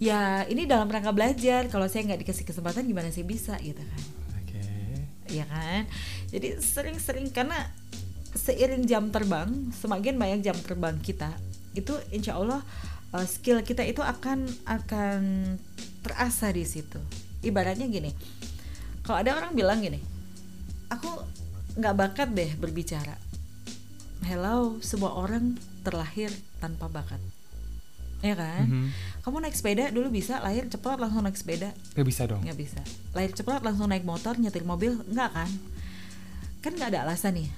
ya 0.02 0.42
ini 0.50 0.66
dalam 0.66 0.90
rangka 0.90 1.14
belajar. 1.14 1.70
Kalau 1.70 1.86
saya 1.86 2.02
nggak 2.10 2.26
dikasih 2.26 2.42
kesempatan 2.42 2.82
gimana 2.90 3.14
sih 3.14 3.22
bisa 3.22 3.54
gitu 3.62 3.78
kan? 3.78 4.02
Oke. 4.42 4.62
ya 5.30 5.46
kan? 5.46 5.86
Jadi 6.34 6.58
sering-sering 6.58 7.30
karena 7.30 7.70
seiring 8.34 8.82
jam 8.88 9.14
terbang 9.14 9.70
semakin 9.78 10.18
banyak 10.18 10.40
jam 10.42 10.56
terbang 10.58 10.96
kita 11.04 11.30
itu 11.76 11.92
insya 12.10 12.40
Allah 12.40 12.64
uh, 13.12 13.26
skill 13.28 13.60
kita 13.60 13.84
itu 13.84 14.02
akan 14.02 14.50
akan 14.66 15.20
terasa 16.02 16.50
di 16.50 16.66
situ. 16.66 16.98
Ibaratnya 17.46 17.86
gini 17.86 18.10
kalau 19.06 19.22
ada 19.22 19.36
orang 19.38 19.52
bilang 19.54 19.84
gini 19.84 20.00
aku 20.90 21.22
nggak 21.78 21.94
bakat 21.94 22.28
deh 22.34 22.50
berbicara. 22.58 23.14
Hello 24.24 24.80
semua 24.80 25.12
orang 25.12 25.60
terlahir 25.84 26.32
tanpa 26.62 26.88
bakat 26.88 27.20
ya 28.22 28.34
kan? 28.38 28.64
Mhm. 28.70 28.88
kamu 29.22 29.36
naik 29.38 29.54
sepeda 29.54 29.84
dulu 29.90 30.10
bisa 30.10 30.38
lahir 30.42 30.66
cepat 30.66 30.98
langsung 30.98 31.22
naik 31.22 31.38
sepeda? 31.38 31.70
Gak 31.94 32.06
bisa 32.06 32.22
dong. 32.26 32.42
nggak 32.42 32.58
bisa. 32.58 32.80
Lahir 33.14 33.30
cepat 33.34 33.62
langsung 33.62 33.86
naik 33.90 34.02
motor 34.02 34.34
nyetir 34.38 34.62
mobil? 34.62 34.98
Nggak 35.10 35.30
kan? 35.30 35.50
Kan 36.62 36.72
nggak 36.78 36.90
ada 36.94 37.00
alasan 37.06 37.38
nih. 37.38 37.48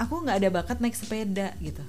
Aku 0.00 0.20
nggak 0.24 0.40
ada 0.44 0.48
bakat 0.50 0.80
naik 0.80 0.96
sepeda 0.96 1.52
gitu. 1.60 1.84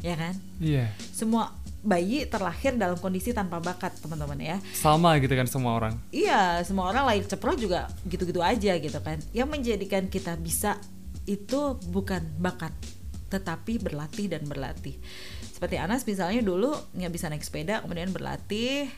Ya 0.00 0.16
kan? 0.16 0.34
Iya. 0.60 0.88
semua 1.12 1.52
bayi 1.80 2.28
terlahir 2.28 2.76
dalam 2.76 3.00
kondisi 3.00 3.32
tanpa 3.32 3.56
bakat 3.56 3.96
teman-teman 4.04 4.36
ya. 4.36 4.56
Sama 4.76 5.16
gitu 5.16 5.32
kan 5.32 5.48
semua 5.48 5.72
orang. 5.76 5.96
iya 6.12 6.60
semua 6.60 6.92
orang 6.92 7.08
lahir 7.08 7.24
ceprot 7.24 7.56
juga 7.56 7.88
gitu-gitu 8.04 8.44
aja 8.44 8.76
gitu 8.76 9.00
kan. 9.00 9.16
Yang 9.32 9.48
menjadikan 9.48 10.04
kita 10.12 10.36
bisa 10.36 10.76
itu 11.24 11.76
bukan 11.88 12.20
bakat 12.36 12.72
tetapi 13.30 13.78
berlatih 13.78 14.26
dan 14.26 14.42
berlatih 14.44 14.98
seperti 15.60 15.76
Anas 15.76 16.08
misalnya 16.08 16.40
dulu 16.40 16.72
nggak 16.96 17.12
bisa 17.12 17.28
naik 17.28 17.44
sepeda 17.44 17.84
kemudian 17.84 18.08
berlatih 18.16 18.88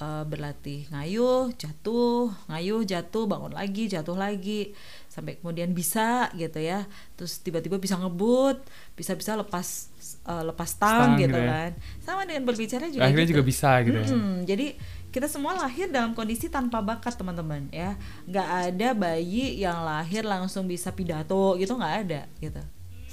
eh, 0.00 0.24
berlatih 0.24 0.88
ngayuh 0.88 1.52
jatuh 1.60 2.32
ngayuh 2.48 2.80
jatuh 2.88 3.28
bangun 3.28 3.52
lagi 3.52 3.84
jatuh 3.84 4.16
lagi 4.16 4.72
sampai 5.12 5.36
kemudian 5.44 5.76
bisa 5.76 6.32
gitu 6.40 6.56
ya 6.56 6.88
terus 7.20 7.44
tiba-tiba 7.44 7.76
bisa 7.76 8.00
ngebut 8.00 8.64
bisa-bisa 8.96 9.36
lepas 9.36 9.92
eh, 10.24 10.44
lepas 10.48 10.70
tang 10.80 11.20
gitu 11.20 11.36
gitu 11.36 11.36
ya. 11.36 11.68
kan 11.68 11.70
sama 12.00 12.24
dengan 12.24 12.48
berbicara 12.48 12.88
juga 12.88 13.04
Akhirnya 13.04 13.28
gitu. 13.28 13.32
juga 13.36 13.44
bisa 13.44 13.70
gitu 13.84 13.98
ya. 14.00 14.08
Mm-mm, 14.08 14.48
jadi 14.48 14.66
kita 15.12 15.28
semua 15.28 15.52
lahir 15.52 15.92
dalam 15.92 16.16
kondisi 16.16 16.48
tanpa 16.48 16.80
bakat 16.80 17.12
teman-teman 17.12 17.68
ya 17.68 17.92
nggak 18.24 18.48
ada 18.72 18.88
bayi 18.96 19.60
yang 19.60 19.84
lahir 19.84 20.24
langsung 20.24 20.64
bisa 20.64 20.88
pidato 20.96 21.60
gitu 21.60 21.76
nggak 21.76 21.94
ada 22.08 22.24
gitu 22.40 22.64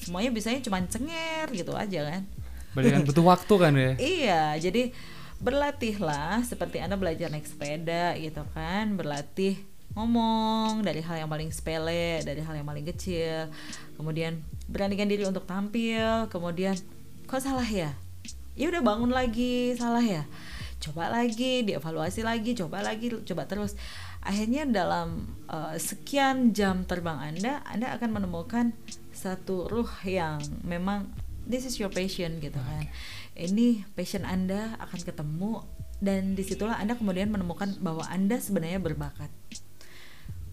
semuanya 0.08 0.32
bisanya 0.32 0.64
cuma 0.64 0.80
cenger 0.88 1.52
gitu 1.52 1.76
aja 1.76 2.16
kan 2.16 2.24
Berarti 2.78 2.94
kan 2.94 3.04
butuh 3.10 3.26
waktu 3.26 3.54
kan 3.58 3.74
ya. 3.74 3.92
iya 3.98 4.44
jadi 4.62 4.94
berlatihlah 5.42 6.46
seperti 6.46 6.78
anda 6.78 6.94
belajar 6.94 7.34
naik 7.34 7.50
sepeda 7.50 8.14
gitu 8.22 8.46
kan 8.54 8.94
berlatih 8.94 9.58
ngomong 9.98 10.86
dari 10.86 11.02
hal 11.02 11.26
yang 11.26 11.30
paling 11.32 11.50
sepele, 11.50 12.22
dari 12.22 12.38
hal 12.38 12.54
yang 12.54 12.70
paling 12.70 12.86
kecil. 12.86 13.50
Kemudian 13.98 14.38
beranikan 14.70 15.10
diri 15.10 15.26
untuk 15.26 15.50
tampil, 15.50 16.30
kemudian 16.30 16.78
kok 17.26 17.42
salah 17.42 17.66
ya? 17.66 17.98
Ya 18.54 18.70
udah 18.70 18.86
bangun 18.86 19.10
lagi, 19.10 19.74
salah 19.74 20.06
ya. 20.06 20.30
Coba 20.78 21.10
lagi, 21.10 21.66
dievaluasi 21.66 22.22
lagi, 22.22 22.54
coba 22.54 22.86
lagi, 22.86 23.10
coba 23.26 23.50
terus. 23.50 23.74
Akhirnya 24.22 24.70
dalam 24.70 25.26
uh, 25.50 25.74
sekian 25.82 26.54
jam 26.54 26.86
terbang 26.86 27.18
Anda, 27.34 27.66
Anda 27.66 27.98
akan 27.98 28.22
menemukan 28.22 28.78
satu 29.18 29.66
ruh 29.66 29.90
yang 30.06 30.38
memang 30.62 31.10
this 31.48 31.64
is 31.64 31.80
your 31.80 31.90
passion 31.90 32.38
gitu 32.44 32.60
kan. 32.60 32.86
Ini 33.34 33.88
passion 33.96 34.28
Anda 34.28 34.76
akan 34.78 35.00
ketemu 35.02 35.64
dan 35.98 36.38
di 36.38 36.44
situlah 36.46 36.78
Anda 36.78 36.94
kemudian 36.94 37.34
menemukan 37.34 37.82
bahwa 37.82 38.06
Anda 38.06 38.38
sebenarnya 38.38 38.78
berbakat 38.78 39.34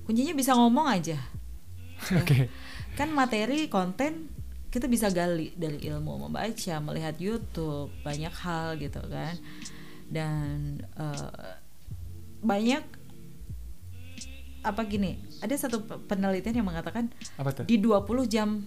kuncinya 0.05 0.37
bisa 0.37 0.53
ngomong 0.53 0.87
aja 0.89 1.17
ya. 1.17 1.23
Oke. 2.21 2.53
kan 2.95 3.09
materi 3.11 3.67
konten 3.73 4.29
kita 4.69 4.85
bisa 4.91 5.09
gali 5.09 5.55
dari 5.57 5.81
ilmu 5.89 6.29
membaca 6.29 6.75
melihat 6.85 7.17
YouTube 7.17 7.89
banyak 8.05 8.35
hal 8.35 8.77
gitu 8.77 9.01
kan 9.09 9.39
dan 10.13 10.83
uh, 11.01 11.57
banyak 12.45 12.85
apa 14.65 14.81
gini 14.85 15.21
ada 15.41 15.55
satu 15.57 15.85
pe- 15.85 16.01
penelitian 16.09 16.61
yang 16.65 16.69
mengatakan 16.69 17.09
Apa 17.41 17.53
tuh? 17.53 17.65
di 17.65 17.81
20 17.81 18.05
jam 18.29 18.65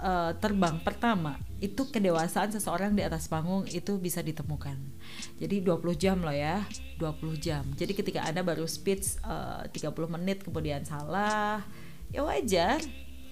uh, 0.00 0.32
terbang 0.40 0.80
pertama 0.80 1.36
itu 1.62 1.86
kedewasaan 1.86 2.50
seseorang 2.50 2.96
di 2.96 3.06
atas 3.06 3.30
panggung 3.30 3.62
itu 3.70 3.94
bisa 4.00 4.18
ditemukan. 4.18 4.74
Jadi 5.38 5.62
20 5.62 5.94
jam 5.94 6.18
loh 6.18 6.34
ya, 6.34 6.64
20 6.98 7.38
jam. 7.38 7.62
Jadi 7.78 7.92
ketika 7.94 8.26
Anda 8.26 8.42
baru 8.42 8.66
speech 8.66 9.22
uh, 9.22 9.62
30 9.70 9.94
menit 10.18 10.42
kemudian 10.42 10.82
salah, 10.82 11.62
ya 12.10 12.26
wajar. 12.26 12.82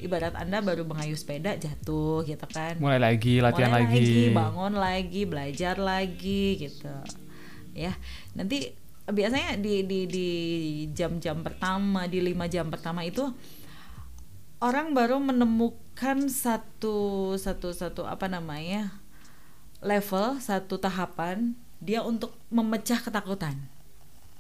Ibarat 0.00 0.32
Anda 0.32 0.64
baru 0.64 0.88
mengayuh 0.88 1.18
sepeda 1.18 1.60
jatuh 1.60 2.24
gitu 2.24 2.46
kan. 2.48 2.80
Mulai 2.80 2.96
lagi 2.96 3.36
latihan 3.44 3.68
Mulai 3.68 3.84
lagi. 3.84 4.32
bangun 4.32 4.72
lagi, 4.80 5.22
belajar 5.28 5.76
lagi 5.76 6.56
gitu. 6.56 6.94
Ya. 7.76 7.92
Nanti 8.32 8.72
biasanya 9.04 9.60
di 9.60 9.84
di 9.84 10.08
di 10.08 10.28
jam-jam 10.96 11.44
pertama, 11.44 12.08
di 12.08 12.24
lima 12.24 12.48
jam 12.48 12.72
pertama 12.72 13.04
itu 13.04 13.28
orang 14.60 14.92
baru 14.92 15.16
menemukan 15.16 16.28
satu 16.28 17.32
satu 17.40 17.72
satu 17.72 18.04
apa 18.04 18.28
namanya 18.28 18.92
level 19.80 20.36
satu 20.36 20.76
tahapan 20.76 21.56
dia 21.80 22.04
untuk 22.04 22.36
memecah 22.52 23.00
ketakutan. 23.00 23.56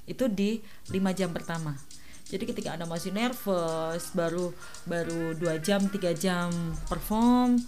Itu 0.04 0.28
di 0.28 0.60
lima 0.92 1.16
jam 1.16 1.32
pertama. 1.32 1.80
Jadi 2.28 2.46
ketika 2.46 2.76
anda 2.76 2.86
masih 2.86 3.10
nervous 3.10 4.12
baru 4.12 4.52
baru 4.86 5.34
dua 5.34 5.58
jam 5.58 5.82
tiga 5.88 6.14
jam 6.14 6.52
perform 6.86 7.58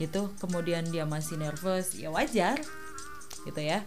gitu 0.00 0.28
kemudian 0.40 0.84
dia 0.88 1.08
masih 1.08 1.40
nervous 1.40 1.96
ya 1.96 2.12
wajar 2.12 2.60
gitu 3.48 3.60
ya 3.60 3.84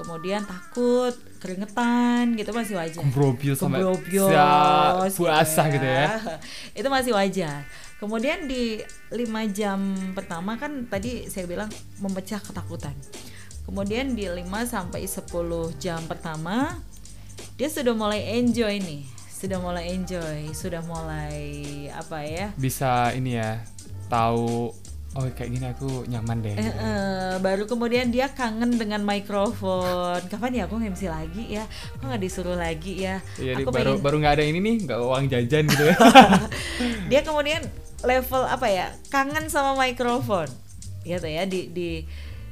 kemudian 0.00 0.40
takut 0.48 1.12
keringetan 1.36 2.32
gitu 2.40 2.56
masih 2.56 2.80
wajar. 2.80 3.00
Kembrobius 3.04 3.60
sampai 3.60 3.84
Kembrobios, 3.84 4.32
siap, 4.32 5.12
puasa 5.20 5.62
gitu 5.68 5.86
ya. 5.86 6.06
itu 6.80 6.88
masih 6.88 7.12
wajar. 7.12 7.68
Kemudian 8.00 8.48
di 8.48 8.80
lima 9.12 9.44
jam 9.44 9.92
pertama 10.16 10.56
kan 10.56 10.88
tadi 10.88 11.28
saya 11.28 11.44
bilang 11.44 11.68
memecah 12.00 12.40
ketakutan. 12.40 12.96
Kemudian 13.68 14.18
di 14.18 14.26
5 14.26 14.50
sampai 14.66 15.06
10 15.06 15.30
jam 15.78 16.02
pertama 16.10 16.74
dia 17.54 17.68
sudah 17.70 17.94
mulai 17.94 18.40
enjoy 18.40 18.82
nih. 18.82 19.04
Sudah 19.30 19.62
mulai 19.62 19.94
enjoy 19.94 20.50
sudah 20.56 20.82
mulai 20.82 21.38
apa 21.92 22.24
ya? 22.24 22.50
Bisa 22.58 23.14
ini 23.14 23.38
ya, 23.38 23.62
tahu 24.10 24.74
oh 25.12 25.26
kayak 25.28 25.50
gini 25.50 25.66
aku 25.66 26.06
nyaman 26.06 26.38
deh. 26.38 26.54
Eh, 26.54 26.62
eh, 26.62 27.34
baru 27.38 27.66
kemudian 27.66 28.08
dia 28.08 28.30
kangen 28.30 28.78
dengan 28.78 29.02
mikrofon. 29.02 30.22
Kapan 30.26 30.52
ya 30.54 30.62
aku 30.64 30.78
MC 30.78 31.06
lagi 31.06 31.50
ya? 31.50 31.66
Kok 31.98 32.06
nggak 32.06 32.22
disuruh 32.22 32.54
lagi 32.54 33.02
ya? 33.02 33.18
Iya, 33.36 33.58
di- 33.58 33.64
aku 33.64 33.70
baru 33.70 33.98
pengen- 33.98 34.02
baru 34.02 34.16
nggak 34.18 34.34
ada 34.36 34.44
ini 34.44 34.58
nih, 34.58 34.76
nggak 34.86 34.98
uang 35.00 35.24
jajan 35.26 35.64
gitu 35.66 35.84
ya. 35.84 35.96
dia 37.10 37.20
kemudian 37.20 37.62
level 38.00 38.42
apa 38.44 38.66
ya 38.66 38.86
kangen 39.08 39.50
sama 39.50 39.76
mikrofon 39.76 40.48
gitu 41.00 41.26
ya 41.26 41.44
di 41.44 41.68
di 41.68 41.90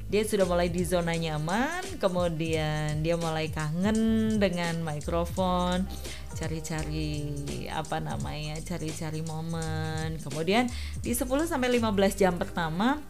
dia 0.08 0.24
sudah 0.24 0.48
mulai 0.48 0.72
di 0.72 0.82
zona 0.88 1.12
nyaman 1.12 1.84
kemudian 2.00 3.04
dia 3.04 3.14
mulai 3.20 3.52
kangen 3.52 4.40
dengan 4.40 4.80
mikrofon 4.80 5.84
cari-cari 6.32 7.28
apa 7.68 8.00
namanya 8.00 8.56
cari-cari 8.64 9.20
momen 9.24 10.16
kemudian 10.24 10.66
di 11.04 11.12
10 11.12 11.28
sampai 11.44 11.68
15 11.76 12.20
jam 12.20 12.34
pertama 12.40 13.00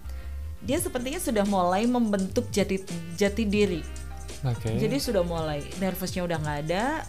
dia 0.58 0.82
sepertinya 0.82 1.22
sudah 1.22 1.46
mulai 1.46 1.86
membentuk 1.86 2.50
jati 2.50 2.82
jati 3.14 3.46
diri 3.46 3.82
Oke. 4.46 4.78
jadi 4.78 4.96
sudah 5.02 5.26
mulai 5.26 5.66
nervousnya 5.82 6.22
udah 6.22 6.38
nggak 6.38 6.58
ada, 6.70 7.02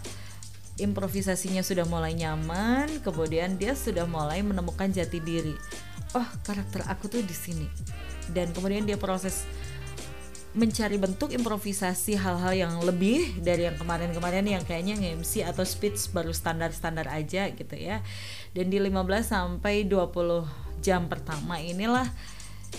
improvisasinya 0.82 1.62
sudah 1.62 1.86
mulai 1.86 2.16
nyaman, 2.18 2.90
kemudian 3.06 3.54
dia 3.54 3.78
sudah 3.78 4.02
mulai 4.08 4.42
menemukan 4.42 4.90
jati 4.90 5.22
diri. 5.22 5.54
Oh 6.18 6.26
karakter 6.42 6.82
aku 6.90 7.06
tuh 7.06 7.22
di 7.22 7.36
sini. 7.36 7.70
Dan 8.30 8.50
kemudian 8.50 8.86
dia 8.86 8.98
proses 8.98 9.46
mencari 10.50 10.98
bentuk 10.98 11.30
improvisasi 11.30 12.18
hal-hal 12.18 12.50
yang 12.54 12.74
lebih 12.82 13.38
dari 13.38 13.70
yang 13.70 13.78
kemarin-kemarin 13.78 14.42
yang 14.42 14.64
kayaknya 14.66 14.98
nge-MC 14.98 15.46
atau 15.46 15.62
speech 15.62 16.10
baru 16.10 16.34
standar-standar 16.34 17.06
aja 17.06 17.46
gitu 17.54 17.78
ya. 17.78 18.02
Dan 18.50 18.66
di 18.66 18.82
15 18.82 19.30
sampai 19.30 19.86
20 19.86 20.82
jam 20.82 21.06
pertama 21.06 21.62
inilah 21.62 22.08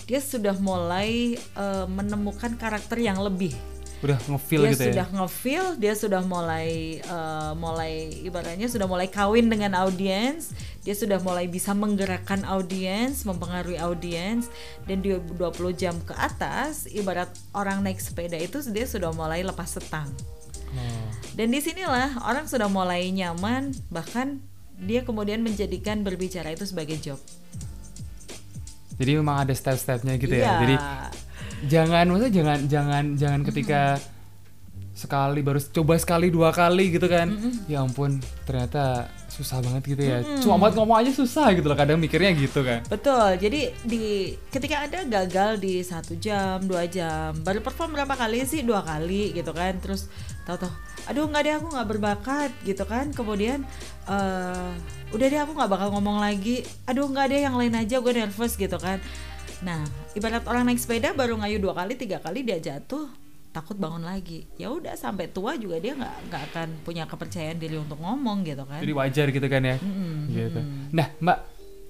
dia 0.03 0.19
sudah 0.19 0.55
mulai 0.59 1.39
eh, 1.39 1.85
menemukan 1.87 2.59
karakter 2.59 2.99
yang 2.99 3.19
lebih 3.23 3.55
Udah 4.01 4.17
ngefeel 4.25 4.61
dia 4.61 4.71
gitu 4.71 4.83
sudah 4.87 5.05
ya. 5.05 5.13
ngefeel 5.13 5.65
dia 5.77 5.93
sudah 5.93 6.21
mulai 6.21 6.69
eh, 6.97 7.51
mulai 7.53 7.93
ibaratnya 8.21 8.65
sudah 8.65 8.85
mulai 8.85 9.05
kawin 9.05 9.45
dengan 9.45 9.77
audiens 9.77 10.49
dia 10.81 10.91
sudah 10.91 11.21
mulai 11.21 11.45
bisa 11.45 11.71
menggerakkan 11.71 12.41
audiens 12.43 13.21
mempengaruhi 13.21 13.77
audiens 13.77 14.49
dan 14.83 14.99
di 14.99 15.13
20 15.13 15.37
jam 15.75 15.93
ke 16.01 16.13
atas 16.13 16.89
ibarat 16.89 17.29
orang 17.51 17.79
naik 17.79 17.97
sepeda 17.97 18.33
itu 18.35 18.57
dia 18.67 18.83
sudah 18.83 19.09
mulai 19.11 19.41
lepas 19.41 19.69
setang 19.71 20.09
Oh. 20.71 20.79
dan 21.35 21.51
di 21.51 21.59
sinilah 21.59 22.23
orang 22.23 22.47
sudah 22.47 22.65
mulai 22.65 23.11
nyaman 23.11 23.75
bahkan 23.87 24.39
dia 24.79 25.03
kemudian 25.03 25.43
menjadikan 25.43 25.99
berbicara 25.99 26.47
itu 26.49 26.63
sebagai 26.63 26.95
job 26.95 27.19
Jadi 28.95 29.17
memang 29.17 29.41
ada 29.41 29.51
step-stepnya 29.51 30.15
gitu 30.15 30.31
Iya. 30.31 30.45
ya. 30.45 30.53
Jadi 30.57 30.75
jangan 31.65 32.05
maksudnya 32.09 32.33
jangan 32.33 32.59
jangan 32.65 33.03
jangan 33.17 33.41
ketika 33.45 33.81
sekali 34.91 35.39
baru 35.41 35.57
coba 35.57 35.95
sekali 35.97 36.27
dua 36.29 36.51
kali 36.51 36.93
gitu 36.93 37.07
kan 37.07 37.31
ya 37.65 37.81
ampun 37.81 38.19
ternyata 38.45 39.07
susah 39.31 39.63
banget 39.63 39.95
gitu 39.95 40.03
ya 40.03 40.19
cuma 40.43 40.59
buat 40.59 40.75
ngomong 40.75 40.99
aja 40.99 41.15
susah 41.15 41.55
gitu 41.55 41.65
loh 41.71 41.79
kadang 41.79 41.95
mikirnya 41.97 42.35
gitu 42.35 42.61
kan 42.61 42.83
Betul. 42.91 43.39
Jadi 43.39 43.71
di 43.87 44.35
ketika 44.51 44.83
ada 44.83 45.07
gagal 45.07 45.63
di 45.63 45.79
satu 45.79 46.19
jam, 46.19 46.59
dua 46.67 46.83
jam, 46.91 47.31
baru 47.39 47.63
perform 47.63 47.95
berapa 47.95 48.13
kali 48.19 48.43
sih? 48.43 48.61
Dua 48.67 48.83
kali 48.83 49.31
gitu 49.31 49.55
kan. 49.55 49.79
Terus 49.79 50.11
tahu-tahu, 50.43 50.69
aduh 51.07 51.25
nggak 51.31 51.41
deh 51.47 51.53
aku 51.55 51.67
nggak 51.71 51.87
berbakat 51.87 52.51
gitu 52.67 52.83
kan. 52.83 53.15
Kemudian 53.15 53.63
eh 54.11 54.71
udah 55.15 55.27
deh 55.31 55.39
aku 55.39 55.55
nggak 55.55 55.71
bakal 55.71 55.87
ngomong 55.95 56.19
lagi. 56.19 56.67
Aduh 56.83 57.07
nggak 57.07 57.31
deh 57.31 57.39
yang 57.47 57.55
lain 57.55 57.73
aja 57.79 58.03
gue 58.03 58.13
nervous 58.13 58.59
gitu 58.59 58.75
kan. 58.75 58.99
Nah 59.61 59.85
ibarat 60.17 60.43
orang 60.49 60.65
naik 60.69 60.81
sepeda 60.81 61.13
baru 61.13 61.37
ngayu 61.37 61.61
dua 61.61 61.73
kali, 61.77 61.93
tiga 61.97 62.17
kali 62.17 62.41
dia 62.41 62.57
jatuh 62.57 63.09
takut 63.51 63.75
bangun 63.75 64.01
lagi. 64.01 64.47
Ya 64.55 64.71
udah 64.71 64.95
sampai 64.95 65.27
tua 65.29 65.59
juga 65.59 65.77
dia 65.77 65.93
nggak 65.93 66.15
nggak 66.31 66.41
akan 66.51 66.67
punya 66.87 67.03
kepercayaan 67.05 67.59
diri 67.59 67.77
untuk 67.77 67.99
ngomong 67.99 68.47
gitu 68.47 68.63
kan. 68.65 68.79
Jadi 68.79 68.93
wajar 68.95 69.27
gitu 69.29 69.47
kan 69.51 69.61
ya? 69.61 69.75
Mm-mm, 69.77 70.15
gitu. 70.31 70.59
Nah 70.95 71.07
mbak 71.19 71.37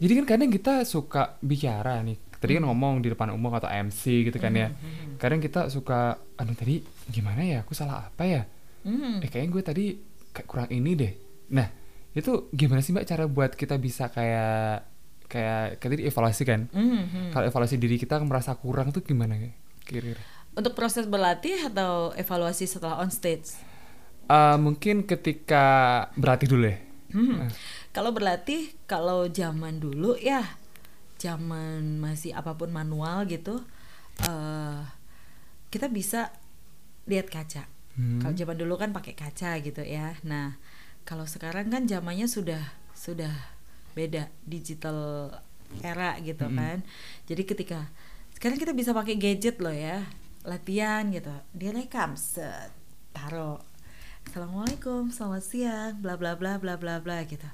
jadi 0.01 0.13
kan 0.21 0.25
kadang 0.25 0.49
kita 0.49 0.73
suka 0.83 1.37
bicara 1.39 2.01
nih. 2.01 2.17
Tadi 2.41 2.57
kan 2.57 2.65
ngomong 2.65 3.05
di 3.05 3.13
depan 3.13 3.29
umum 3.37 3.53
atau 3.53 3.69
MC 3.69 4.25
gitu 4.33 4.41
kan 4.41 4.49
ya. 4.57 4.73
Kadang 5.21 5.37
kita 5.37 5.69
suka 5.69 6.17
aduh 6.35 6.57
tadi 6.57 6.81
gimana 7.05 7.45
ya? 7.45 7.61
Aku 7.61 7.77
salah 7.77 8.09
apa 8.09 8.25
ya? 8.25 8.43
Mm. 8.81 9.21
eh 9.21 9.29
kayaknya 9.29 9.49
gue 9.53 9.61
tadi 9.61 9.85
kayak 10.33 10.47
kurang 10.49 10.69
ini 10.73 10.97
deh. 10.97 11.13
Nah 11.53 11.69
itu 12.17 12.49
gimana 12.49 12.81
sih 12.81 12.91
mbak 12.91 13.05
cara 13.05 13.29
buat 13.29 13.53
kita 13.53 13.77
bisa 13.77 14.09
kayak 14.09 14.90
kayak 15.31 15.79
tadi 15.79 16.03
evaluasi 16.03 16.43
kan 16.43 16.67
Mhm. 16.67 17.31
kalau 17.31 17.47
evaluasi 17.47 17.79
diri 17.79 17.95
kita 17.95 18.19
merasa 18.19 18.51
kurang 18.53 18.91
tuh 18.91 18.99
gimana 18.99 19.39
kira-kira 19.81 20.19
Untuk 20.51 20.75
proses 20.75 21.07
berlatih 21.07 21.71
atau 21.71 22.11
evaluasi 22.11 22.67
setelah 22.67 22.99
on 22.99 23.07
stage? 23.07 23.55
Eh, 24.27 24.57
mungkin 24.59 25.07
ketika 25.07 25.63
berlatih 26.19 26.51
dulu 26.51 26.67
ya 26.67 26.77
Hmm. 27.11 27.51
Kalau 27.91 28.15
berlatih, 28.15 28.71
kalau 28.87 29.27
zaman 29.27 29.83
dulu 29.83 30.15
ya, 30.15 30.47
zaman 31.19 31.99
masih 31.99 32.31
apa 32.31 32.55
pun 32.55 32.71
manual 32.71 33.27
gitu, 33.27 33.59
eh 34.23 34.79
kita 35.67 35.91
bisa 35.91 36.31
lihat 37.07 37.27
kaca. 37.27 37.67
Hmm. 37.99 38.23
Kalau 38.23 38.31
zaman 38.31 38.55
dulu 38.55 38.79
kan 38.79 38.95
pakai 38.95 39.11
kaca 39.11 39.59
gitu 39.59 39.83
ya. 39.83 40.15
Nah, 40.23 40.55
kalau 41.03 41.27
sekarang 41.27 41.67
kan 41.67 41.83
zamannya 41.83 42.31
sudah 42.31 42.63
sudah 42.95 43.31
beda 43.93 44.31
digital 44.43 45.29
era 45.79 46.19
gitu 46.19 46.47
Mm-mm. 46.47 46.59
kan. 46.59 46.77
Jadi 47.27 47.43
ketika 47.47 47.79
sekarang 48.35 48.57
kita 48.59 48.73
bisa 48.75 48.91
pakai 48.91 49.15
gadget 49.15 49.61
loh 49.63 49.73
ya 49.73 50.03
latihan 50.43 51.07
gitu. 51.13 51.31
Direkam 51.55 52.17
set 52.19 52.73
taruh. 53.15 53.61
Assalamualaikum 54.27 55.09
selamat 55.09 55.43
siang 55.43 55.93
bla 55.99 56.19
bla 56.19 56.35
bla 56.35 56.59
bla 56.59 56.75
bla 56.75 56.99
bla 56.99 57.23
gitu. 57.23 57.47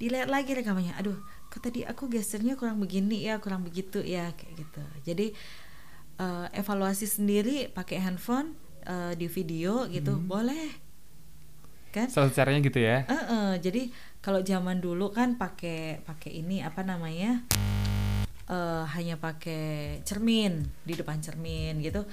Dilihat 0.00 0.28
lagi 0.28 0.52
rekamannya. 0.56 0.98
Aduh 0.98 1.16
kok 1.52 1.60
tadi 1.60 1.84
aku 1.84 2.08
gesernya 2.08 2.56
kurang 2.56 2.80
begini 2.80 3.28
ya 3.28 3.36
kurang 3.36 3.62
begitu 3.62 4.00
ya 4.00 4.32
kayak 4.32 4.52
gitu. 4.56 4.82
Jadi 5.04 5.26
eh, 6.18 6.46
evaluasi 6.56 7.06
sendiri 7.06 7.68
pakai 7.70 8.00
handphone 8.00 8.56
eh, 8.88 9.12
di 9.14 9.28
video 9.28 9.86
gitu 9.92 10.16
boleh. 10.18 10.72
Kan? 11.92 12.08
Salah 12.08 12.32
caranya 12.32 12.64
gitu 12.64 12.80
ya. 12.80 13.04
Eh, 13.04 13.12
eh, 13.12 13.52
jadi 13.60 13.92
kalau 14.22 14.38
zaman 14.40 14.78
dulu 14.78 15.10
kan 15.10 15.34
pakai 15.34 15.98
pakai 16.06 16.30
ini 16.38 16.62
apa 16.62 16.86
namanya 16.86 17.42
eh 18.46 18.84
hanya 18.94 19.18
pakai 19.18 19.98
cermin 20.06 20.62
di 20.82 20.94
depan 20.94 21.18
cermin 21.18 21.82
gitu. 21.82 22.06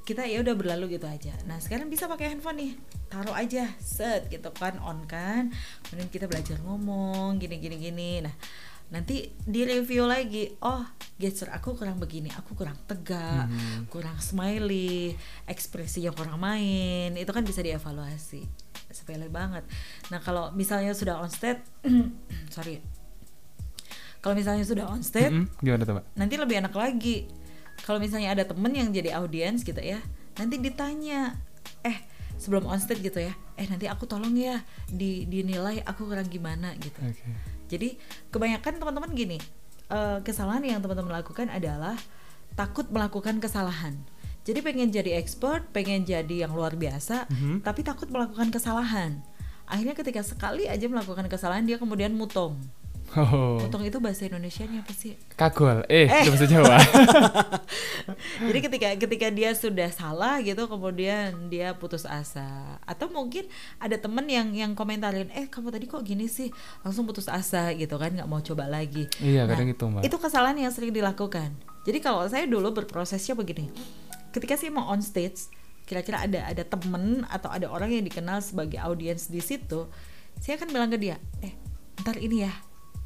Kita 0.00 0.26
ya 0.26 0.42
udah 0.42 0.52
berlalu 0.52 0.98
gitu 0.98 1.06
aja. 1.06 1.30
Nah 1.46 1.56
sekarang 1.56 1.86
bisa 1.86 2.10
pakai 2.10 2.34
handphone 2.34 2.58
nih. 2.58 2.72
Taruh 3.08 3.32
aja 3.32 3.68
set 3.78 4.26
gitu 4.28 4.50
kan 4.52 4.76
on 4.82 5.06
kan. 5.06 5.48
Kemudian 5.86 6.10
kita 6.10 6.26
belajar 6.26 6.60
ngomong 6.60 7.38
gini 7.38 7.56
gini 7.56 7.76
gini. 7.78 8.12
Nah 8.20 8.34
nanti 8.90 9.30
di 9.38 9.62
review 9.62 10.04
lagi. 10.04 10.50
Oh 10.60 10.82
gesture 11.16 11.52
aku 11.54 11.78
kurang 11.78 11.96
begini 11.96 12.32
aku 12.32 12.52
kurang 12.58 12.74
tegak 12.84 13.46
Mhm. 13.46 13.86
kurang 13.86 14.18
smiley 14.18 15.14
ekspresinya 15.46 16.10
kurang 16.10 16.36
main. 16.42 17.14
Itu 17.14 17.30
kan 17.30 17.46
bisa 17.46 17.62
dievaluasi 17.62 18.69
sepele 18.92 19.30
banget 19.30 19.64
nah 20.12 20.18
kalau 20.20 20.50
misalnya 20.52 20.92
sudah 20.92 21.18
on 21.22 21.30
stage 21.30 21.62
sorry 22.54 22.82
kalau 24.20 24.36
misalnya 24.36 24.64
sudah 24.68 24.84
on 24.90 25.00
stage 25.00 25.32
Mm-mm. 25.32 25.48
Gimana 25.64 25.82
tuh, 25.88 25.94
Mbak? 25.96 26.04
nanti 26.16 26.34
lebih 26.36 26.56
enak 26.60 26.74
lagi 26.76 27.16
kalau 27.80 27.96
misalnya 27.96 28.36
ada 28.36 28.44
temen 28.44 28.72
yang 28.76 28.92
jadi 28.92 29.16
audiens 29.16 29.64
gitu 29.64 29.80
ya 29.80 29.98
nanti 30.36 30.60
ditanya 30.60 31.36
eh 31.80 31.96
sebelum 32.36 32.68
on 32.68 32.80
stage 32.80 33.00
gitu 33.00 33.20
ya 33.20 33.32
eh 33.56 33.66
nanti 33.68 33.88
aku 33.88 34.04
tolong 34.08 34.32
ya 34.36 34.60
di 34.88 35.28
dinilai 35.28 35.84
aku 35.84 36.08
kurang 36.08 36.28
gimana 36.28 36.72
gitu 36.80 37.00
Oke. 37.00 37.24
jadi 37.68 37.96
kebanyakan 38.32 38.80
teman-teman 38.80 39.10
gini 39.12 39.38
eh, 39.88 40.18
kesalahan 40.24 40.64
yang 40.64 40.80
teman-teman 40.80 41.20
lakukan 41.20 41.48
adalah 41.52 41.96
takut 42.56 42.88
melakukan 42.88 43.40
kesalahan 43.40 43.96
jadi 44.50 44.60
pengen 44.60 44.90
jadi 44.90 45.14
expert 45.14 45.70
pengen 45.70 46.02
jadi 46.02 46.44
yang 46.44 46.52
luar 46.52 46.74
biasa 46.74 47.24
Mhm. 47.26 47.62
tapi 47.62 47.80
takut 47.80 48.06
melakukan 48.06 48.50
kesalahan 48.50 49.22
akhirnya 49.64 49.94
ketika 49.94 50.20
sekali 50.20 50.66
aja 50.66 50.82
melakukan 50.84 51.24
kesalahan 51.24 51.62
dia 51.62 51.78
kemudian 51.78 52.10
mutong 52.10 52.58
Oh. 53.10 53.58
mutong 53.58 53.82
itu 53.82 53.98
bahasa 53.98 54.22
Indonesia 54.24 54.62
nya 54.64 54.82
apa 54.82 54.90
sih 54.92 55.18
Kagol. 55.34 55.82
Eh, 55.88 56.06
Eh. 56.06 56.22
itu 56.22 56.30
bahasa 56.30 56.46
Jawa. 56.46 56.78
Jadi 58.40 58.58
ketika 58.60 58.88
ketika 58.96 59.26
dia 59.28 59.50
sudah 59.52 59.90
salah 59.90 60.38
gitu 60.38 60.66
kemudian 60.66 61.50
dia 61.50 61.74
putus 61.74 62.06
asa 62.06 62.46
atau 62.80 63.06
mungkin 63.08 63.50
ada 63.76 63.96
temen 63.96 64.22
yang 64.24 64.48
yang 64.52 64.72
komentarin 64.72 65.26
eh 65.32 65.46
kamu 65.46 65.70
tadi 65.70 65.86
kok 65.86 66.02
gini 66.02 66.26
sih 66.26 66.54
langsung 66.80 67.02
putus 67.02 67.26
asa 67.26 67.74
gitu 67.74 67.94
kan 67.96 68.10
nggak 68.10 68.26
mau 68.26 68.38
coba 68.38 68.66
lagi. 68.66 69.10
Iya, 69.18 69.42
Nah, 69.42 69.54
kadang 69.54 69.68
gitu, 69.68 69.84
Mbak. 69.86 70.02
Itu 70.06 70.16
kesalahan 70.16 70.56
yang 70.56 70.70
sering 70.70 70.92
dilakukan. 70.92 71.50
Jadi 71.82 71.98
kalau 71.98 72.22
saya 72.26 72.44
dulu 72.44 72.70
berprosesnya 72.72 73.34
begini, 73.34 73.72
ketika 74.30 74.54
saya 74.58 74.70
mau 74.74 74.88
on 74.90 75.02
stage 75.02 75.50
kira-kira 75.90 76.22
ada 76.22 76.46
ada 76.46 76.62
temen 76.62 77.26
atau 77.26 77.50
ada 77.50 77.66
orang 77.66 77.90
yang 77.90 78.06
dikenal 78.06 78.38
sebagai 78.38 78.78
audiens 78.78 79.26
di 79.26 79.42
situ, 79.42 79.90
saya 80.38 80.54
akan 80.54 80.70
bilang 80.70 80.90
ke 80.94 80.98
dia, 81.02 81.18
eh 81.42 81.50
ntar 82.00 82.14
ini 82.22 82.46
ya, 82.46 82.52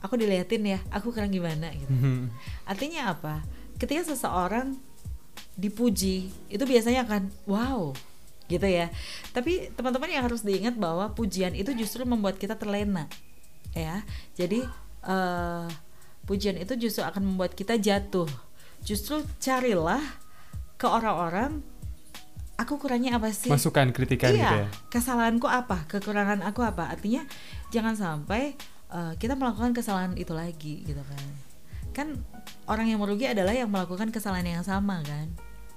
aku 0.05 0.21
diliatin 0.21 0.69
ya, 0.69 0.79
aku 0.93 1.09
kurang 1.09 1.33
gimana 1.33 1.73
gitu. 1.73 1.89
Mhm. 1.89 2.29
Artinya 2.69 3.17
apa? 3.17 3.41
Ketika 3.81 4.13
seseorang 4.13 4.77
dipuji, 5.57 6.29
itu 6.53 6.65
biasanya 6.69 7.09
akan 7.09 7.33
wow, 7.49 7.97
gitu 8.53 8.69
ya. 8.69 8.93
Tapi 9.33 9.73
teman-teman 9.73 10.13
yang 10.13 10.29
harus 10.29 10.45
diingat 10.45 10.77
bahwa 10.77 11.09
pujian 11.17 11.57
itu 11.57 11.73
justru 11.73 12.05
membuat 12.05 12.37
kita 12.37 12.61
terlena, 12.61 13.09
ya. 13.73 14.05
Jadi 14.37 14.61
eh, 15.09 15.67
pujian 16.29 16.61
itu 16.61 16.77
justru 16.77 17.01
akan 17.01 17.35
membuat 17.35 17.57
kita 17.57 17.81
jatuh. 17.81 18.29
Justru 18.85 19.25
carilah 19.41 20.05
ke 20.75 20.87
orang-orang, 20.87 21.63
aku 22.59 22.79
kurangnya 22.79 23.19
apa 23.19 23.31
sih? 23.31 23.51
Masukan 23.51 23.91
kritikan 23.91 24.31
iya, 24.35 24.39
gitu 24.39 24.57
ya. 24.63 24.69
kesalahanku 24.91 25.47
apa, 25.47 25.87
kekurangan 25.91 26.43
aku 26.47 26.63
apa. 26.63 26.91
Artinya 26.91 27.27
jangan 27.71 27.95
sampai 27.95 28.55
uh, 28.91 29.15
kita 29.19 29.35
melakukan 29.35 29.75
kesalahan 29.75 30.15
itu 30.15 30.35
lagi 30.35 30.87
gitu 30.87 31.03
kan. 31.03 31.25
Kan 31.95 32.09
orang 32.67 32.91
yang 32.91 32.99
merugi 33.03 33.31
adalah 33.31 33.55
yang 33.55 33.71
melakukan 33.71 34.11
kesalahan 34.11 34.47
yang 34.47 34.67
sama 34.67 35.03
kan. 35.03 35.31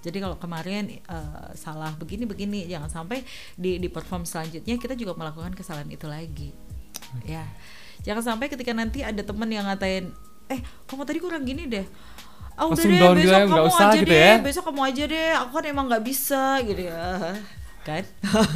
Jadi 0.06 0.24
kalau 0.24 0.38
kemarin 0.38 1.02
uh, 1.10 1.52
salah 1.58 1.92
begini-begini, 1.98 2.70
jangan 2.70 2.88
sampai 2.88 3.26
di 3.58 3.82
di 3.82 3.90
perform 3.90 4.24
selanjutnya 4.24 4.78
kita 4.78 4.94
juga 4.94 5.18
melakukan 5.18 5.52
kesalahan 5.58 5.90
itu 5.90 6.06
lagi. 6.06 6.54
Ya. 7.26 7.44
Jangan 8.06 8.38
sampai 8.38 8.48
ketika 8.48 8.72
nanti 8.78 9.02
ada 9.02 9.20
temen 9.26 9.50
yang 9.50 9.66
ngatain, 9.66 10.14
"Eh, 10.54 10.62
kamu 10.86 11.04
tadi 11.04 11.20
kurang 11.20 11.44
gini 11.44 11.66
deh." 11.66 11.84
Udah 12.58 12.74
Langsung 12.74 12.90
deh, 12.90 12.98
down 12.98 13.16
gitu 13.22 13.30
besok 13.30 13.38
ya, 13.38 13.46
kamu 13.46 13.68
usah 13.70 13.86
aja 13.86 13.98
gitu 14.02 14.10
deh, 14.10 14.26
ya. 14.26 14.36
besok 14.42 14.64
kamu 14.66 14.82
aja 14.82 15.04
deh. 15.06 15.30
Aku 15.46 15.52
kan 15.54 15.66
emang 15.70 15.86
nggak 15.86 16.04
bisa 16.10 16.42
gitu 16.66 16.82
ya. 16.90 17.06
Kan? 17.86 18.04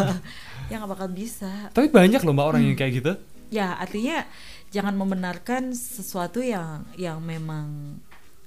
ya 0.74 0.76
nggak 0.82 0.92
bakal 0.98 1.08
bisa. 1.14 1.70
Tapi 1.70 1.88
banyak 1.94 2.22
loh 2.26 2.34
Mbak 2.34 2.48
orang 2.50 2.62
yang 2.66 2.74
kayak 2.74 2.94
gitu. 2.98 3.14
Ya, 3.54 3.78
artinya 3.78 4.26
jangan 4.74 4.98
membenarkan 4.98 5.78
sesuatu 5.78 6.42
yang 6.42 6.88
yang 6.98 7.22
memang 7.22 8.00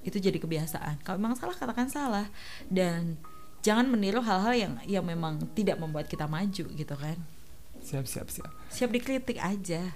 itu 0.03 0.19
jadi 0.19 0.43
kebiasaan. 0.43 1.07
Kalau 1.07 1.23
memang 1.23 1.39
salah 1.39 1.55
katakan 1.55 1.87
salah 1.87 2.27
dan 2.67 3.15
jangan 3.63 3.89
meniru 3.89 4.21
hal-hal 4.21 4.53
yang 4.59 4.73
yang 4.85 5.05
memang 5.07 5.39
tidak 5.55 5.79
membuat 5.79 6.11
kita 6.11 6.27
maju 6.27 6.65
gitu 6.67 6.95
kan. 6.99 7.17
Siap, 7.85 8.05
siap, 8.11 8.29
siap. 8.33 8.51
Siap 8.75 8.91
dikritik 8.93 9.39
aja. 9.39 9.95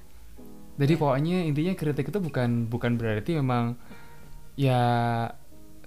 Jadi 0.78 0.94
pokoknya 0.94 1.42
intinya 1.42 1.74
kritik 1.74 2.14
itu 2.14 2.18
bukan 2.22 2.70
bukan 2.70 2.94
berarti 2.94 3.34
memang 3.34 3.74
ya 4.54 4.80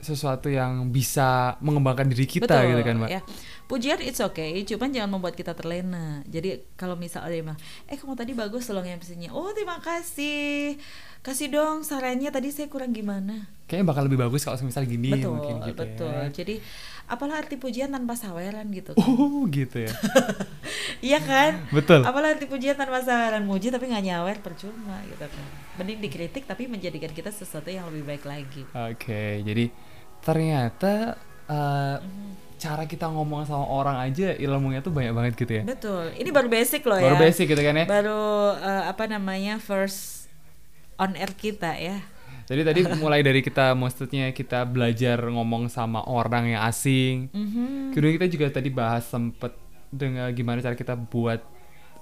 sesuatu 0.02 0.50
yang 0.50 0.90
bisa 0.90 1.56
mengembangkan 1.62 2.10
diri 2.10 2.26
kita 2.26 2.66
gitu 2.68 2.82
kan, 2.82 2.96
Mbak. 2.98 3.10
Ya. 3.10 3.22
Pujian 3.70 4.04
it's 4.04 4.20
okay, 4.20 4.68
cuman 4.68 4.92
jangan 4.92 5.10
membuat 5.16 5.40
kita 5.40 5.56
terlena. 5.56 6.20
Jadi 6.28 6.76
kalau 6.76 7.00
misalnya 7.00 7.32
dia 7.32 7.40
bilang, 7.40 7.60
eh 7.88 7.96
kamu 7.96 8.20
tadi 8.20 8.36
bagus 8.36 8.68
loh 8.68 8.84
MC-nya. 8.84 9.32
Oh 9.32 9.48
terima 9.56 9.80
kasih. 9.80 10.76
Kasih 11.24 11.54
dong 11.54 11.86
sarannya 11.86 12.28
tadi 12.34 12.52
saya 12.52 12.68
kurang 12.68 12.92
gimana. 12.92 13.48
Kayaknya 13.70 13.86
bakal 13.88 14.04
lebih 14.10 14.20
bagus 14.26 14.44
kalau 14.44 14.60
misal 14.66 14.84
gini 14.84 15.16
betul, 15.16 15.38
mungkin 15.38 15.56
gitu 15.64 15.84
betul. 15.86 16.12
ya. 16.12 16.28
Jadi 16.34 16.56
apalah 17.08 17.40
arti 17.40 17.56
pujian 17.62 17.94
tanpa 17.94 18.18
saweran 18.18 18.68
gitu. 18.74 18.98
Oh, 18.98 19.46
gitu 19.48 19.86
ya. 19.86 19.94
iya 21.14 21.20
kan? 21.22 21.62
Betul. 21.70 22.02
Apalah 22.04 22.36
arti 22.36 22.50
pujian 22.50 22.74
tanpa 22.74 23.06
saweran 23.06 23.46
muji 23.48 23.72
tapi 23.72 23.88
nggak 23.88 24.04
nyawer 24.04 24.38
percuma 24.44 24.98
gitu 25.08 25.30
kan. 25.30 25.48
Mending 25.80 26.02
dikritik 26.04 26.44
tapi 26.50 26.66
menjadikan 26.68 27.14
kita 27.14 27.30
sesuatu 27.32 27.72
yang 27.72 27.88
lebih 27.88 28.04
baik 28.04 28.24
lagi. 28.28 28.66
Oke, 28.74 29.46
jadi 29.46 29.70
ternyata 30.22 31.18
eh, 31.46 31.98
Mhm. 32.00 32.30
cara 32.56 32.86
kita 32.86 33.10
ngomong 33.10 33.44
sama 33.44 33.66
orang 33.66 33.98
aja 34.00 34.32
ilmunya 34.32 34.80
tuh 34.80 34.94
banyak 34.94 35.12
banget 35.12 35.34
gitu 35.36 35.52
ya. 35.52 35.64
Betul. 35.66 36.14
Ini 36.14 36.30
baru 36.30 36.48
basic 36.48 36.86
loh 36.86 36.96
ya. 36.96 37.10
Baru 37.10 37.18
basic 37.20 37.50
gitu 37.50 37.60
kan 37.60 37.76
ya. 37.76 37.86
Baru 37.86 38.22
eh, 38.54 38.84
apa 38.86 39.04
namanya 39.06 39.58
first 39.58 40.30
on 40.96 41.18
air 41.18 41.34
kita 41.34 41.74
ya. 41.74 42.00
Jadi 42.46 42.62
tadi 42.62 42.80
mulai 43.02 43.20
dari 43.20 43.42
kita 43.42 43.74
maksudnya 43.74 44.30
kita 44.30 44.62
belajar 44.64 45.18
ngomong 45.26 45.68
sama 45.68 46.06
orang 46.06 46.54
yang 46.54 46.62
asing. 46.64 47.34
Mhm. 47.34 47.92
Kemudian 47.92 48.14
kita 48.16 48.28
juga 48.30 48.46
tadi 48.54 48.70
bahas 48.70 49.04
sempet 49.04 49.58
dengan 49.90 50.30
gimana 50.32 50.62
cara 50.62 50.78
kita 50.78 50.94
buat 50.96 51.42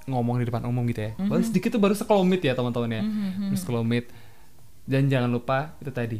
ngomong 0.05 0.41
di 0.41 0.45
depan 0.45 0.67
umum 0.67 0.83
gitu 0.85 1.07
ya. 1.07 1.11
Baru 1.15 1.39
sedikit 1.39 1.71
tuh 1.71 1.81
baru 1.81 1.95
sekelumit 1.95 2.43
ya 2.43 2.51
teman-teman 2.51 2.91
ya. 2.91 3.01
Mhm. 3.01 3.55
Terus. 3.55 4.05
Dan 4.83 5.05
jangan 5.07 5.29
lupa 5.29 5.77
itu 5.79 5.89
tadi 5.89 6.19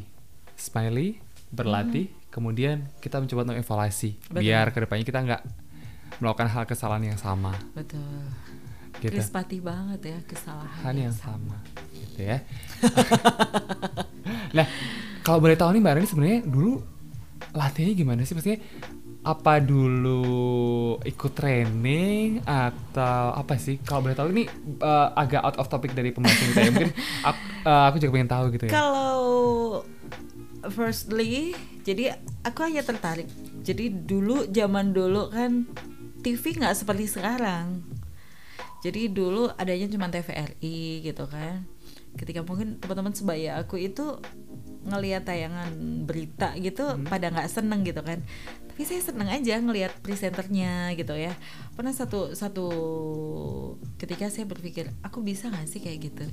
smiley, 0.55 1.17
berlatih, 1.49 2.13
kemudian 2.29 2.85
kita 3.01 3.17
mencoba 3.17 3.49
untuk 3.49 3.57
evaluasi 3.57 4.15
Betul. 4.29 4.41
biar 4.45 4.69
ke 4.69 4.79
depannya 4.85 5.05
kita 5.05 5.19
nggak 5.25 5.41
melakukan 6.21 6.49
hal 6.51 6.63
kesalahan 6.69 7.13
yang 7.15 7.19
sama 7.19 7.57
Betul. 7.73 8.21
gitu. 9.01 9.15
Chris 9.15 9.31
Pati 9.33 9.57
banget 9.63 10.01
ya 10.13 10.19
kesalahan. 10.27 10.81
Hal 10.85 10.95
yang 10.95 11.15
sama 11.15 11.57
gitu 11.95 12.21
ya. 12.21 12.37
nah, 14.57 14.65
kalau 15.25 15.39
boleh 15.41 15.55
tahu 15.57 15.73
nih 15.73 15.81
Mbak 15.81 15.93
Rani 15.95 16.07
sebenarnya 16.07 16.39
dulu 16.45 16.83
latihannya 17.55 17.95
gimana 17.97 18.21
sih? 18.27 18.35
Maksudnya 18.37 18.59
apa 19.19 19.59
dulu 19.59 20.95
ikut 21.03 21.31
training 21.35 22.45
atau 22.45 23.35
apa 23.35 23.59
sih? 23.59 23.79
Kalau 23.83 24.05
boleh 24.05 24.15
tahu 24.15 24.31
ini 24.35 24.43
eh, 24.79 25.07
agak 25.15 25.41
out 25.43 25.57
of 25.59 25.67
topic 25.71 25.95
dari 25.95 26.11
pembahasan 26.11 26.51
kita 26.53 26.61
ya. 26.61 26.71
Mungkin 26.71 26.91
aku, 27.29 27.39
eh, 27.65 27.83
aku 27.89 27.95
juga 27.97 28.11
pengen 28.15 28.31
tahu 28.31 28.45
gitu 28.53 28.63
ya. 28.67 28.71
Kalau 28.75 29.19
firstly, 30.71 31.53
jadi 31.83 32.17
aku 32.45 32.65
hanya 32.65 32.85
tertarik. 32.85 33.29
Jadi 33.65 33.91
dulu 33.91 34.47
zaman 34.49 34.95
dulu 34.95 35.29
kan 35.29 35.67
TV 36.23 36.57
nggak 36.57 36.75
seperti 36.77 37.05
sekarang. 37.09 37.83
Jadi 38.79 39.11
dulu 39.11 39.51
adanya 39.59 39.91
cuma 39.91 40.07
TVRI 40.07 41.03
gitu 41.03 41.27
kan. 41.27 41.67
Ketika 42.15 42.41
mungkin 42.47 42.79
teman-teman 42.79 43.11
sebaya 43.11 43.59
aku 43.59 43.75
itu 43.79 44.19
ngelihat 44.87 45.27
tayangan 45.27 45.71
berita 46.07 46.55
gitu 46.55 46.95
pada 47.07 47.27
nggak 47.27 47.51
seneng 47.51 47.83
gitu 47.83 47.99
kan. 47.99 48.23
Tapi 48.71 48.87
saya 48.87 49.03
seneng 49.03 49.27
aja 49.27 49.59
ngelihat 49.59 49.91
presenternya 49.99 50.95
gitu 50.95 51.11
ya. 51.11 51.35
Pernah 51.75 51.91
satu 51.91 52.31
satu 52.31 52.67
ketika 53.99 54.31
saya 54.31 54.47
berpikir 54.47 54.87
aku 55.03 55.19
bisa 55.19 55.51
nggak 55.51 55.67
sih 55.67 55.83
kayak 55.83 55.99
gitu. 56.11 56.23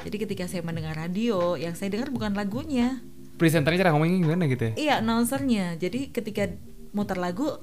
Jadi 0.00 0.16
ketika 0.16 0.48
saya 0.48 0.64
mendengar 0.64 0.96
radio, 0.96 1.60
yang 1.60 1.76
saya 1.76 1.92
dengar 1.92 2.08
bukan 2.08 2.32
lagunya, 2.32 3.04
Presenternya 3.34 3.86
cara 3.86 3.90
ngomongnya 3.94 4.18
gimana 4.22 4.44
gitu 4.46 4.62
ya? 4.70 4.72
Iya, 4.74 4.94
announcernya. 5.02 5.74
Jadi 5.78 6.14
ketika 6.14 6.46
muter 6.94 7.18
lagu 7.18 7.58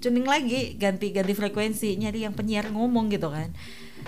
tuning 0.00 0.24
lagi, 0.24 0.78
ganti-ganti 0.78 1.34
frekuensi, 1.34 1.98
nyari 1.98 2.24
yang 2.24 2.32
penyiar 2.32 2.70
ngomong 2.72 3.10
gitu 3.12 3.28
kan. 3.28 3.52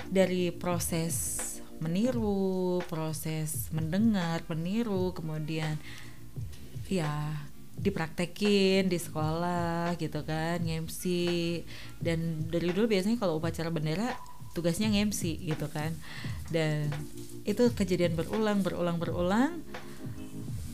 Dari 0.09 0.55
proses 0.55 1.39
meniru, 1.83 2.79
proses 2.87 3.69
mendengar, 3.75 4.47
meniru, 4.47 5.11
kemudian 5.13 5.77
ya 6.87 7.11
dipraktekin 7.77 8.87
di 8.87 8.99
sekolah 9.01 9.99
gitu 9.99 10.23
kan, 10.23 10.63
nge-MC 10.63 11.03
dan 11.99 12.47
dari 12.47 12.71
dulu 12.71 12.87
biasanya 12.87 13.19
kalau 13.19 13.43
upacara 13.43 13.75
bendera 13.75 14.15
tugasnya 14.55 14.87
nge-MC 14.93 15.43
gitu 15.43 15.67
kan. 15.67 15.91
Dan 16.49 16.93
itu 17.43 17.67
kejadian 17.75 18.15
berulang, 18.15 18.63
berulang, 18.63 18.97
berulang 19.03 19.53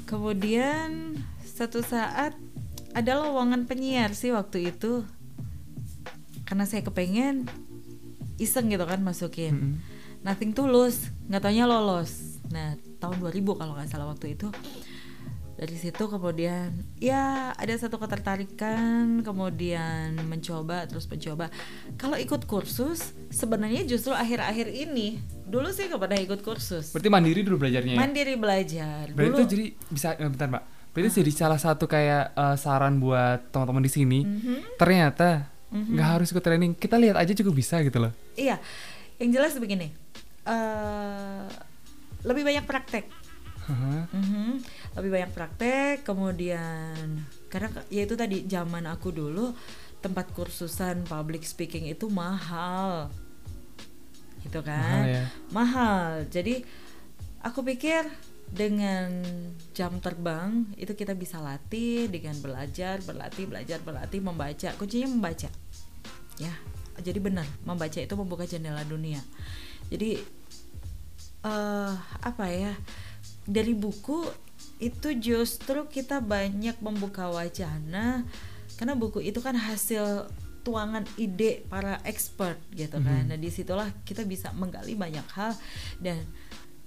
kemudian 0.09 1.21
satu 1.45 1.85
saat 1.85 2.33
ada 2.97 3.13
lowongan 3.21 3.69
penyiar 3.69 4.17
sih 4.17 4.33
waktu 4.33 4.73
itu. 4.73 5.05
Karena 6.49 6.65
saya 6.65 6.81
kepengen 6.81 7.45
iseng 8.41 8.73
gitu 8.73 8.89
kan 8.89 9.05
masukin. 9.05 9.77
Mm-mm. 9.77 9.97
nothing 10.25 10.51
tulus 10.57 11.13
nggak 11.29 11.45
taunya 11.45 11.69
lolos. 11.69 12.41
Nah 12.49 12.81
tahun 12.99 13.21
2000 13.21 13.45
kalau 13.61 13.73
nggak 13.77 13.91
salah 13.93 14.09
waktu 14.09 14.35
itu 14.35 14.49
dari 15.59 15.75
situ 15.75 16.07
kemudian 16.07 16.71
ya 17.03 17.51
ada 17.59 17.75
satu 17.75 17.99
ketertarikan 17.99 19.27
kemudian 19.27 20.15
mencoba 20.31 20.87
terus 20.87 21.11
mencoba 21.11 21.51
kalau 21.99 22.15
ikut 22.15 22.47
kursus 22.47 23.11
sebenarnya 23.35 23.83
justru 23.83 24.15
akhir-akhir 24.15 24.71
ini 24.71 25.19
dulu 25.51 25.75
sih 25.75 25.91
pernah 25.91 26.15
ikut 26.15 26.47
kursus 26.47 26.95
Berarti 26.95 27.11
mandiri 27.11 27.43
dulu 27.43 27.67
belajarnya 27.67 27.99
ya? 27.99 27.99
mandiri 27.99 28.39
belajar 28.39 29.11
Berarti 29.11 29.31
dulu 29.35 29.35
itu 29.35 29.45
jadi 29.51 29.67
bisa 29.91 30.09
eh, 30.15 30.31
bentar 30.31 30.47
Mbak. 30.47 30.65
Berarti 30.95 31.11
jadi 31.27 31.33
salah 31.35 31.59
satu 31.59 31.91
kayak 31.91 32.39
eh, 32.39 32.57
saran 32.57 33.03
buat 33.03 33.51
teman-teman 33.51 33.83
di 33.83 33.91
sini. 33.91 34.21
Mhm. 34.23 34.79
Ternyata 34.79 35.51
nggak 35.69 36.09
harus 36.17 36.31
ikut 36.33 36.41
training. 36.41 36.73
Kita 36.79 36.97
lihat 36.97 37.19
aja 37.19 37.35
cukup 37.35 37.59
bisa 37.59 37.83
gitu 37.85 37.99
loh. 38.01 38.13
Iya, 38.39 38.57
yang 39.21 39.31
jelas 39.37 39.59
begini, 39.59 39.93
eh 40.49 41.45
lebih 42.25 42.43
banyak 42.43 42.65
praktek, 42.67 43.05
Heeh. 43.69 44.03
Mhm. 44.17 44.49
lebih 44.97 45.11
banyak 45.13 45.33
praktek, 45.37 45.97
kemudian 46.03 47.21
karena 47.53 47.69
ya 47.93 48.03
itu 48.09 48.17
tadi 48.17 48.49
zaman 48.49 48.89
aku 48.89 49.13
dulu 49.13 49.53
tempat 50.01 50.33
kursusan 50.33 51.05
public 51.05 51.45
speaking 51.45 51.87
itu 51.87 52.09
mahal, 52.09 53.13
gitu 54.43 54.65
kan? 54.65 55.05
Mahal 55.05 55.13
ya. 55.13 55.25
Mahal. 55.53 56.09
Jadi 56.33 56.65
aku 57.45 57.61
pikir 57.63 58.09
dengan 58.49 59.13
jam 59.77 60.01
terbang 60.01 60.65
itu 60.81 60.97
kita 60.97 61.13
bisa 61.13 61.37
latih 61.37 62.09
dengan 62.09 62.33
belajar, 62.41 63.05
berlatih, 63.05 63.45
belajar, 63.45 63.79
berlatih, 63.85 64.21
membaca. 64.25 64.73
Kuncinya 64.81 65.13
membaca. 65.13 65.53
Ya. 66.41 66.55
Jadi 66.99 67.23
benar, 67.23 67.47
membaca 67.63 68.01
itu 68.01 68.15
membuka 68.19 68.43
jendela 68.49 68.83
dunia. 68.83 69.23
Jadi 69.93 70.19
eh 71.47 71.95
apa 72.25 72.45
ya? 72.51 72.75
Dari 73.49 73.73
buku 73.73 74.29
itu 74.79 75.09
justru 75.17 75.89
kita 75.89 76.21
banyak 76.21 76.77
membuka 76.85 77.33
wacana 77.33 78.29
karena 78.77 78.95
buku 78.95 79.25
itu 79.25 79.41
kan 79.41 79.57
hasil 79.57 80.29
tuangan 80.63 81.09
ide 81.17 81.65
para 81.67 81.99
expert 82.05 82.61
gitu 82.77 83.01
kan. 83.01 83.25
Nah 83.27 83.41
di 83.41 83.49
situlah 83.49 83.89
kita 84.05 84.23
bisa 84.29 84.53
menggali 84.53 84.93
banyak 84.93 85.25
hal 85.33 85.57
dan 85.99 86.21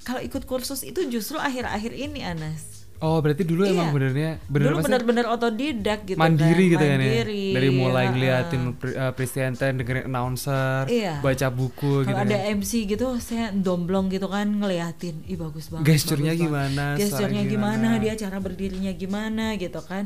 kalau 0.06 0.22
ikut 0.22 0.46
kursus 0.46 0.86
itu 0.86 1.02
justru 1.10 1.42
akhir-akhir 1.42 1.94
ini 1.94 2.22
Anas. 2.22 2.81
Oh, 3.02 3.18
berarti 3.18 3.42
dulu 3.42 3.66
Iya. 3.66 3.74
emang 3.74 3.90
benernya 3.92 4.30
bener 4.46 4.72
Dulu 4.72 4.86
benar-benar 4.86 5.26
otodidak 5.28 6.06
gitu 6.06 6.16
mandiri 6.16 6.70
kan. 6.70 6.72
gitu 6.72 6.86
kan 6.86 7.00
ya. 7.00 7.14
Dari 7.52 7.70
mulai 7.72 8.04
ya, 8.04 8.12
ngeliatin 8.12 8.62
pre- 8.74 8.94
eh, 8.94 9.12
presenter, 9.12 9.74
dengerin 9.74 10.06
announcer, 10.06 10.86
Iya. 10.86 11.18
baca 11.18 11.48
buku 11.50 12.06
gitu. 12.06 12.08
Kalau 12.08 12.22
ada 12.22 12.38
kan. 12.38 12.54
MC 12.56 12.72
gitu 12.86 13.18
saya 13.18 13.50
domblong 13.50 14.06
gitu 14.08 14.28
kan 14.28 14.46
ngeliatin, 14.46 15.26
ih 15.26 15.34
bagus 15.36 15.68
banget. 15.68 15.86
Gesturnya 15.88 16.32
bagus 16.32 16.44
gimana, 16.44 16.86
Gesturnya 16.94 17.42
gimana, 17.44 17.90
gimana. 17.90 18.00
dia 18.00 18.14
cara 18.16 18.38
berdirinya 18.38 18.94
gimana 18.94 19.46
gitu 19.56 19.82
kan. 19.82 20.06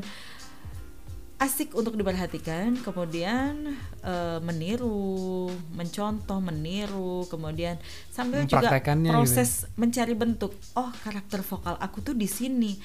Asik 1.35 1.75
untuk 1.75 1.99
diperhatikan, 1.99 2.79
kemudian 2.79 3.75
eh, 4.01 4.39
meniru, 4.39 5.51
mencontoh, 5.75 6.39
meniru, 6.39 7.27
kemudian 7.27 7.75
sambil 8.07 8.47
juga 8.47 8.71
gitu. 8.71 9.11
proses 9.11 9.67
mencari 9.75 10.15
bentuk. 10.15 10.55
Oh, 10.79 10.91
karakter 11.03 11.43
vokal 11.43 11.75
aku 11.79 11.99
tuh 11.99 12.15
di 12.15 12.27
sini. 12.27 12.79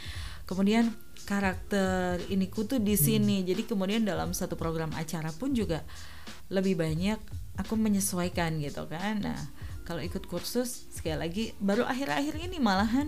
Kemudian 0.50 0.90
karakter 1.30 2.18
iniku 2.26 2.66
tuh 2.66 2.82
di 2.82 2.98
sini. 2.98 3.46
Jadi 3.46 3.70
kemudian 3.70 4.02
dalam 4.02 4.34
satu 4.34 4.58
program 4.58 4.90
acara 4.98 5.30
pun 5.30 5.54
juga 5.54 5.86
lebih 6.50 6.74
banyak 6.74 7.22
aku 7.54 7.78
menyesuaikan 7.78 8.58
gitu 8.58 8.90
kan. 8.90 9.22
Nah, 9.22 9.38
kalau 9.86 10.02
ikut 10.02 10.26
kursus 10.26 10.90
sekali 10.90 11.16
lagi 11.18 11.44
baru 11.62 11.86
akhir-akhir 11.86 12.34
ini 12.50 12.58
malahan 12.58 13.06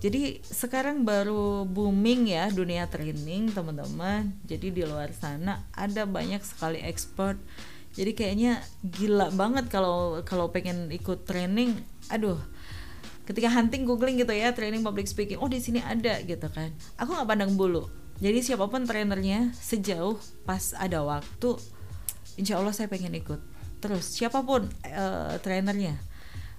jadi 0.00 0.40
sekarang 0.40 1.04
baru 1.04 1.68
booming 1.68 2.32
ya 2.32 2.48
dunia 2.48 2.88
training 2.88 3.52
teman-teman. 3.52 4.32
Jadi 4.48 4.72
di 4.72 4.82
luar 4.88 5.12
sana 5.12 5.68
ada 5.76 6.08
banyak 6.08 6.40
sekali 6.40 6.80
expert. 6.80 7.36
Jadi 7.92 8.16
kayaknya 8.16 8.64
gila 8.80 9.28
banget 9.28 9.68
kalau 9.68 10.24
kalau 10.24 10.48
pengen 10.48 10.88
ikut 10.88 11.28
training. 11.28 11.76
Aduh, 12.08 12.40
ketika 13.28 13.52
hunting 13.52 13.84
googling 13.84 14.16
gitu 14.16 14.32
ya 14.32 14.56
training 14.56 14.80
public 14.80 15.04
speaking. 15.04 15.36
Oh 15.36 15.52
di 15.52 15.60
sini 15.60 15.84
ada 15.84 16.16
gitu 16.24 16.48
kan. 16.48 16.72
Aku 16.96 17.12
nggak 17.12 17.28
pandang 17.28 17.52
bulu. 17.60 17.84
Jadi 18.24 18.40
siapa 18.40 18.72
pun 18.72 18.88
trainernya 18.88 19.52
sejauh 19.52 20.16
pas 20.48 20.76
ada 20.76 21.00
waktu, 21.04 21.56
insya 22.40 22.56
Allah 22.56 22.72
saya 22.72 22.88
pengen 22.88 23.16
ikut. 23.16 23.40
Terus 23.80 24.12
siapa 24.12 24.44
pun 24.44 24.68
eh, 24.84 25.40
trainernya, 25.40 25.96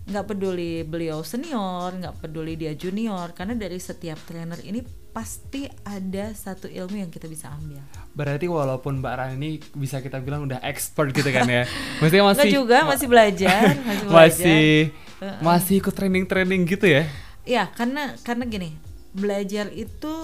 nggak 0.01 0.25
peduli 0.33 0.81
beliau 0.81 1.21
senior, 1.21 1.93
nggak 1.93 2.25
peduli 2.25 2.57
dia 2.57 2.73
junior, 2.73 3.31
karena 3.37 3.53
dari 3.53 3.77
setiap 3.77 4.17
trainer 4.25 4.57
ini 4.65 4.81
pasti 5.11 5.67
ada 5.83 6.31
satu 6.31 6.71
ilmu 6.71 7.03
yang 7.03 7.11
kita 7.11 7.27
bisa 7.27 7.51
ambil. 7.51 7.83
Berarti 8.15 8.47
walaupun 8.47 9.03
Mbak 9.03 9.13
Rani 9.13 9.35
ini 9.35 9.49
bisa 9.75 9.99
kita 9.99 10.23
bilang 10.23 10.47
udah 10.47 10.63
expert 10.63 11.11
gitu 11.11 11.27
kan 11.29 11.45
ya. 11.45 11.67
Maksudnya 11.99 12.23
masih 12.25 12.39
Nggak 12.47 12.55
juga 12.55 12.77
masih 12.87 13.07
belajar, 13.11 13.63
masih 13.87 14.05
belajar. 14.07 14.15
masih 14.15 14.65
Heeh. 15.21 15.39
masih 15.43 15.73
ikut 15.83 15.93
training-training 15.93 16.61
gitu 16.65 16.85
ya. 16.89 17.03
Ya, 17.45 17.63
karena 17.75 18.15
karena 18.25 18.47
gini, 18.47 18.73
belajar 19.13 19.69
itu 19.69 20.15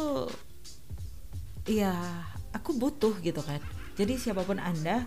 ya 1.68 1.94
aku 2.56 2.74
butuh 2.74 3.14
gitu 3.22 3.44
kan. 3.44 3.60
Jadi 4.00 4.16
siapa 4.18 4.42
pun 4.48 4.58
Anda, 4.58 5.04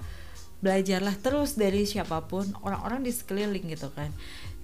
belajarlah 0.60 1.16
terus 1.24 1.56
dari 1.56 1.88
siapa 1.88 2.20
pun 2.28 2.44
orang-orang 2.60 3.00
di 3.02 3.10
sekeliling 3.10 3.66
gitu 3.72 3.88
kan. 3.96 4.12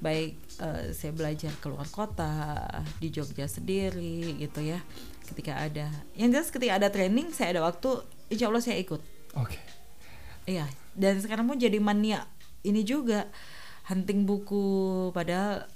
Baik 0.03 0.37
eh, 0.61 0.93
saya 0.93 1.13
belajar 1.17 1.53
keluar 1.61 1.89
kota, 1.89 2.67
di 3.01 3.09
Jogja 3.09 3.49
sendiri 3.49 4.37
gitu 4.41 4.61
ya. 4.61 4.81
Ketika 5.27 5.59
ada 5.59 5.91
yang 6.15 6.31
jelas 6.31 6.53
ketika 6.53 6.79
ada 6.79 6.89
training, 6.93 7.35
saya 7.35 7.59
ada 7.59 7.63
waktu, 7.67 8.05
insya 8.31 8.47
Allah 8.47 8.63
saya 8.63 8.79
ikut. 8.79 9.01
Oke. 9.37 9.59
Iya, 10.47 10.71
dan 10.95 11.19
sekarang 11.19 11.51
pun 11.51 11.59
jadi 11.59 11.83
mania 11.83 12.25
ini 12.67 12.83
juga 12.83 13.31
hunting 13.87 14.27
buku 14.27 15.11
padahal 15.15 15.71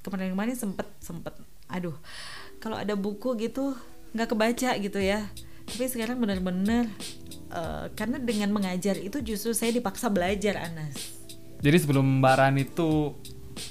kemarin-kemarin 0.00 0.56
sempet 0.56 0.88
sempet 0.98 1.36
aduh 1.68 1.94
kalau 2.58 2.80
ada 2.80 2.96
buku 2.96 3.36
gitu 3.36 3.76
nggak 4.16 4.28
kebaca 4.32 4.70
gitu 4.80 4.98
ya 4.98 5.28
tapi 5.68 5.84
sekarang 5.88 6.18
benar-benar 6.18 6.88
eh, 7.52 7.86
karena 7.94 8.16
dengan 8.18 8.50
mengajar 8.50 8.96
itu 8.98 9.20
justru 9.20 9.52
saya 9.52 9.70
dipaksa 9.72 10.08
belajar 10.08 10.58
Anas 10.58 11.20
Jadi 11.62 11.78
sebelum 11.78 12.18
Mbak 12.18 12.34
Rani 12.42 12.62
itu 12.66 13.14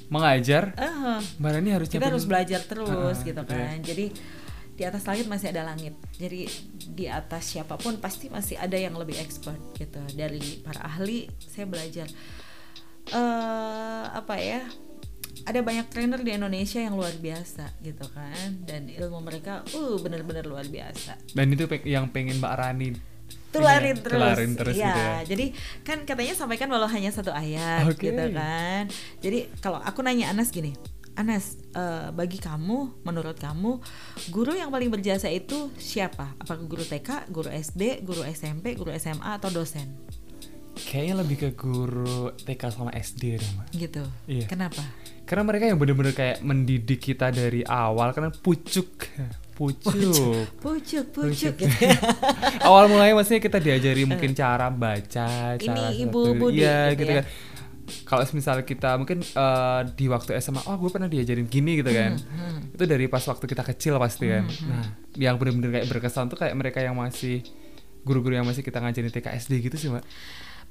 mengajar, 0.08 0.76
Eh, 0.76 1.20
Mbak 1.38 1.52
Rani 1.52 1.70
harus 1.72 1.88
kita 1.88 2.08
harus 2.08 2.26
belajar 2.26 2.62
terus 2.62 2.90
Ah, 2.90 3.16
gitu 3.22 3.42
gitu 3.42 3.54
ya. 3.54 3.68
kan. 3.68 3.78
Jadi 3.82 4.06
di 4.72 4.84
atas 4.84 5.04
langit 5.06 5.26
masih 5.28 5.48
ada 5.52 5.62
langit. 5.64 5.94
Jadi 6.16 6.48
di 6.90 7.06
atas 7.06 7.44
siapa 7.48 7.78
pun 7.78 7.98
pasti 7.98 8.28
masih 8.28 8.58
ada 8.58 8.74
yang 8.74 8.98
lebih 8.98 9.18
expert 9.18 9.60
gitu. 9.76 10.02
Dari 10.12 10.62
para 10.62 10.82
ahli 10.84 11.30
saya 11.42 11.66
belajar. 11.66 12.08
Eh 13.10 14.04
apa 14.08 14.36
ya? 14.38 14.62
Ada 15.42 15.66
banyak 15.66 15.90
trainer 15.90 16.22
di 16.22 16.38
Indonesia 16.38 16.78
yang 16.78 16.94
luar 16.94 17.18
biasa 17.18 17.82
gitu 17.82 18.06
kan. 18.14 18.62
Dan 18.62 18.90
ilmu 18.90 19.22
mereka 19.22 19.66
uh 19.74 19.98
benar-benar 19.98 20.46
luar 20.46 20.66
biasa. 20.66 21.18
Dan 21.34 21.50
itu 21.50 21.66
yang 21.86 22.10
pengen 22.10 22.38
Mbak 22.38 22.54
Rani 22.54 22.88
tularin 23.52 23.96
Iya, 23.96 24.04
terus. 24.04 24.16
tularin 24.18 24.52
terus 24.56 24.76
Iya, 24.76 24.86
gitu 24.88 25.00
ya. 25.00 25.16
Jadi 25.28 25.46
kan 25.84 25.98
katanya 26.04 26.34
sampaikan 26.34 26.68
walau 26.72 26.88
hanya 26.88 27.12
satu 27.12 27.30
ayat 27.30 27.86
Oke. 27.86 28.10
gitu 28.10 28.26
kan. 28.34 28.88
Jadi 29.20 29.40
kalau 29.60 29.78
aku 29.78 30.00
nanya 30.02 30.32
Anas 30.32 30.50
gini, 30.50 30.72
Anas, 31.12 31.60
eh, 31.76 32.08
bagi 32.16 32.40
kamu, 32.40 33.04
menurut 33.04 33.36
kamu, 33.36 33.84
guru 34.32 34.56
yang 34.56 34.72
paling 34.72 34.88
berjasa 34.88 35.28
itu 35.28 35.68
siapa? 35.76 36.40
Apakah 36.40 36.64
guru 36.64 36.88
TK, 36.88 37.28
guru 37.28 37.52
SD, 37.52 38.00
guru 38.02 38.24
SMP, 38.24 38.80
guru 38.80 38.96
SMA, 38.96 39.36
atau 39.36 39.52
dosen? 39.52 39.92
Kayaknya 40.72 41.16
lebih 41.20 41.36
ke 41.38 41.50
guru 41.52 42.32
TK 42.32 42.72
sama 42.72 42.96
SD 42.96 43.38
deh, 43.38 43.50
Mbak. 43.60 43.68
Gitu. 43.76 44.04
Iya. 44.26 44.48
Kenapa? 44.48 44.80
Karena 45.28 45.44
mereka 45.44 45.68
yang 45.68 45.76
bener-bener 45.76 46.16
kayak 46.16 46.40
mendidik 46.42 47.04
kita 47.04 47.28
dari 47.28 47.60
awal 47.68 48.16
karena 48.16 48.32
pucuk. 48.32 48.88
Pucuk. 49.52 49.92
Pucuk, 49.92 50.48
pucuk 50.58 51.06
Pucuk. 51.12 51.54
gitu. 51.56 51.86
ya. 51.86 51.98
awal 52.64 52.88
mulanya 52.88 53.14
maksudnya 53.14 53.40
kita 53.40 53.58
diajari 53.58 54.04
mungkin 54.04 54.32
cara 54.32 54.68
baca, 54.68 55.56
Ini 55.56 55.66
cara 55.66 55.92
Ibu 55.94 56.20
Budi 56.36 56.64
Iya, 56.64 56.96
gitu 56.96 57.04
gitu 57.04 57.12
ya. 57.14 57.22
kan. 57.22 57.28
Kalau 58.08 58.24
misalnya 58.32 58.64
kita 58.64 58.96
mungkin 58.96 59.20
eh, 59.20 59.82
di 59.94 60.06
waktu 60.08 60.40
SMA, 60.40 60.64
oh 60.64 60.76
gue 60.78 60.90
pernah 60.90 61.12
diajarin 61.12 61.46
gini 61.46 61.78
gitu 61.78 61.92
kan. 61.92 62.16
Hmm, 62.16 62.72
Itu 62.72 62.88
dari 62.88 63.06
pas 63.06 63.22
waktu 63.22 63.44
kita 63.44 63.68
kecil 63.68 64.00
pasti 64.00 64.32
kan. 64.32 64.48
Nah, 64.48 64.86
yang 65.14 65.36
bener-bener 65.36 65.76
kayak 65.76 65.88
berkesan 65.92 66.32
tuh 66.32 66.40
kayak 66.40 66.56
mereka 66.56 66.80
yang 66.80 66.96
masih 66.96 67.44
guru-guru 68.02 68.34
yang 68.34 68.48
masih 68.48 68.64
kita 68.64 68.80
ngajarin 68.80 69.12
TK 69.12 69.28
SD 69.38 69.52
gitu 69.62 69.76
sih, 69.76 69.90
Mbak. 69.92 70.06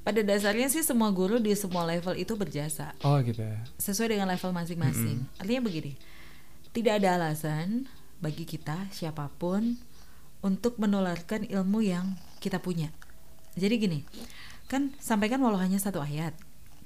Pada 0.01 0.19
dasarnya 0.25 0.65
sih 0.65 0.81
semua 0.81 1.13
guru 1.13 1.37
di 1.37 1.53
semua 1.53 1.85
level 1.85 2.17
itu 2.17 2.33
berjasa. 2.33 2.97
Oh, 3.05 3.21
gitu 3.21 3.45
ya. 3.45 3.61
sesuai 3.77 4.17
dengan 4.17 4.33
level 4.33 4.49
masing-masing. 4.49 5.21
Artinya 5.37 5.61
begini, 5.61 5.93
tidak 6.73 7.05
ada 7.05 7.21
alasan 7.21 7.85
bagi 8.21 8.45
kita 8.45 8.87
siapa 8.93 9.27
pun 9.35 9.75
untuk 10.45 10.77
menularkan 10.77 11.45
ilmu 11.49 11.81
yang 11.81 12.17
kita 12.41 12.61
punya. 12.61 12.93
Jadi 13.57 13.75
gini, 13.77 13.99
kan 14.69 14.93
sampaikan 15.01 15.41
walau 15.41 15.59
hanya 15.59 15.77
satu 15.81 15.99
ayat. 15.99 16.33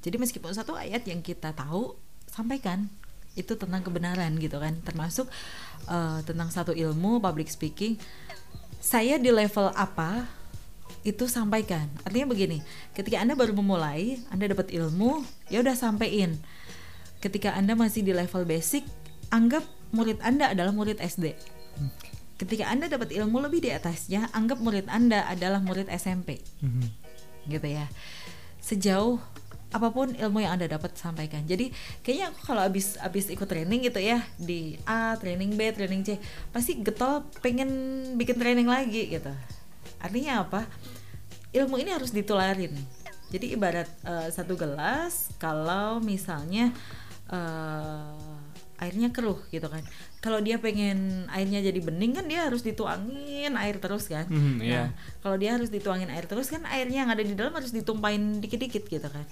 Jadi 0.01 0.15
meskipun 0.17 0.55
satu 0.55 0.73
ayat 0.73 1.03
yang 1.05 1.19
kita 1.19 1.53
tahu, 1.53 1.95
sampaikan 2.25 2.87
itu 3.35 3.53
tentang 3.59 3.83
kebenaran 3.83 4.31
gitu 4.39 4.57
kan, 4.57 4.79
termasuk 4.81 5.27
eh, 5.91 6.19
tentang 6.23 6.49
satu 6.49 6.71
ilmu 6.71 7.19
public 7.19 7.51
speaking. 7.51 7.99
Saya 8.79 9.19
di 9.19 9.29
level 9.29 9.71
apa 9.75 10.25
itu 11.05 11.29
sampaikan. 11.29 11.85
Artinya 12.01 12.33
begini, 12.33 12.65
ketika 12.97 13.21
Anda 13.21 13.37
baru 13.37 13.53
memulai, 13.53 14.17
Anda 14.33 14.49
dapat 14.49 14.73
ilmu, 14.73 15.21
ya 15.53 15.61
udah 15.61 15.77
sampein. 15.77 16.41
Ketika 17.21 17.53
Anda 17.53 17.77
masih 17.77 18.01
di 18.01 18.13
level 18.13 18.45
basic, 18.45 18.85
anggap 19.29 19.65
murid 19.95 20.19
Anda 20.19 20.51
adalah 20.51 20.75
murid 20.75 20.99
SD. 20.99 21.33
Ketika 22.35 22.67
Anda 22.67 22.91
dapat 22.91 23.15
ilmu 23.15 23.39
lebih 23.47 23.63
di 23.63 23.71
atasnya, 23.71 24.27
anggap 24.35 24.59
murid 24.59 24.91
Anda 24.91 25.23
adalah 25.23 25.63
murid 25.63 25.87
SMP. 25.87 26.43
Mhm. 26.59 26.83
Gitu 27.47 27.67
ya. 27.71 27.87
Sejauh 28.59 29.23
apa 29.75 29.91
pun 29.91 30.15
ilmu 30.15 30.39
yang 30.39 30.55
Anda 30.55 30.71
dapat 30.71 30.95
sampaikan. 30.95 31.43
Jadi 31.43 31.71
kayaknya 31.99 32.31
aku 32.31 32.39
kalau 32.47 32.63
habis 32.63 32.95
habis 32.95 33.27
ikut 33.27 33.43
training 33.43 33.83
gitu 33.83 33.99
ya 33.99 34.23
di 34.39 34.79
A, 34.87 35.19
training 35.19 35.59
B, 35.59 35.71
training 35.75 36.03
C, 36.07 36.15
pasti 36.55 36.79
getol 36.79 37.27
pengen 37.43 37.69
bikin 38.15 38.39
training 38.39 38.71
lagi 38.71 39.11
gitu. 39.11 39.31
Artinya 39.99 40.47
apa? 40.47 40.63
Ilmu 41.51 41.75
ini 41.75 41.91
harus 41.91 42.15
ditularin. 42.15 42.71
Jadi 43.31 43.51
ibarat 43.51 43.89
eh, 44.07 44.29
satu 44.31 44.55
gelas 44.55 45.33
kalau 45.41 45.99
misalnya 45.99 46.71
eh, 47.27 48.24
airnya 48.75 49.09
keruh 49.11 49.39
gitu 49.49 49.67
kan. 49.71 49.83
Kalau 50.19 50.43
dia 50.43 50.59
pengen 50.59 51.27
airnya 51.31 51.63
jadi 51.63 51.79
bening 51.79 52.19
kan 52.19 52.25
dia 52.27 52.43
harus 52.47 52.59
dituangin 52.61 53.55
air 53.55 53.79
terus 53.79 54.11
kan. 54.11 54.27
Mhm, 54.27 54.59
iya. 54.59 54.87
Nah, 54.87 54.87
kalau 55.23 55.35
dia 55.39 55.55
harus 55.55 55.71
dituangin 55.71 56.11
air 56.11 56.27
terus 56.27 56.51
kan 56.51 56.63
airnya 56.67 57.07
yang 57.07 57.11
ada 57.11 57.23
di 57.23 57.31
dalam 57.35 57.55
harus 57.55 57.71
ditumpahin 57.71 58.43
dikit-dikit 58.43 58.83
gitu 58.87 59.07
kan. 59.07 59.23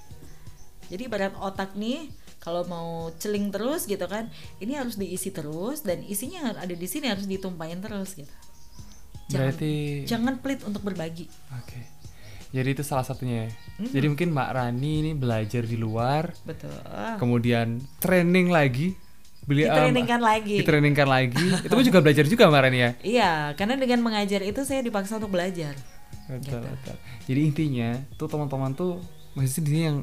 Jadi 0.88 1.04
barat 1.08 1.34
otak 1.40 1.76
nih 1.76 2.08
kalau 2.40 2.68
mau 2.68 3.08
celing 3.16 3.52
terus 3.56 3.88
gitu 3.88 4.04
kan, 4.04 4.28
ini 4.60 4.76
harus 4.76 5.00
diisi 5.00 5.32
terus 5.32 5.80
dan 5.84 6.04
isinya 6.04 6.52
yang 6.52 6.58
ada 6.60 6.76
di 6.76 6.88
sini 6.88 7.08
harus 7.08 7.24
ditumpahin 7.24 7.80
terus 7.80 8.20
gitu. 8.20 8.32
Jangan, 9.32 9.56
Berarti 9.56 9.74
jangan 10.04 10.34
pelit 10.44 10.60
untuk 10.68 10.84
berbagi. 10.84 11.32
Oke. 11.56 11.80
Jadi 12.54 12.70
itu 12.78 12.84
salah 12.86 13.02
satunya. 13.02 13.48
ya. 13.48 13.50
Mhm. 13.82 13.92
Jadi 13.96 14.06
mungkin 14.14 14.30
Mbak 14.36 14.50
Rani 14.54 14.92
ini 15.02 15.12
belajar 15.18 15.64
di 15.66 15.74
luar, 15.80 16.36
Betul. 16.46 16.70
kemudian 17.18 17.82
training 17.98 18.54
lagi, 18.54 18.94
beli 19.44 19.64
em, 19.64 19.72
Ditreningkan 19.72 20.20
lagi. 20.20 20.56
ditreningkan 20.60 21.08
lagi. 21.08 21.46
itu 21.68 21.74
juga 21.84 22.00
belajar 22.00 22.26
juga 22.26 22.44
Rani 22.48 22.80
ya. 22.80 22.92
Iya, 23.00 23.32
karena 23.56 23.76
dengan 23.76 24.00
mengajar 24.02 24.42
itu 24.42 24.64
saya 24.64 24.80
dipaksa 24.80 25.20
untuk 25.20 25.32
belajar. 25.32 25.76
Betul, 26.26 26.40
Gitu. 26.40 26.58
betul. 26.64 26.96
Jadi 27.28 27.40
intinya 27.44 27.90
tuh 28.16 28.28
teman-teman 28.28 28.72
tuh 28.72 29.04
masih 29.36 29.60
di 29.60 29.70
sini 29.70 29.84
yang 29.84 29.98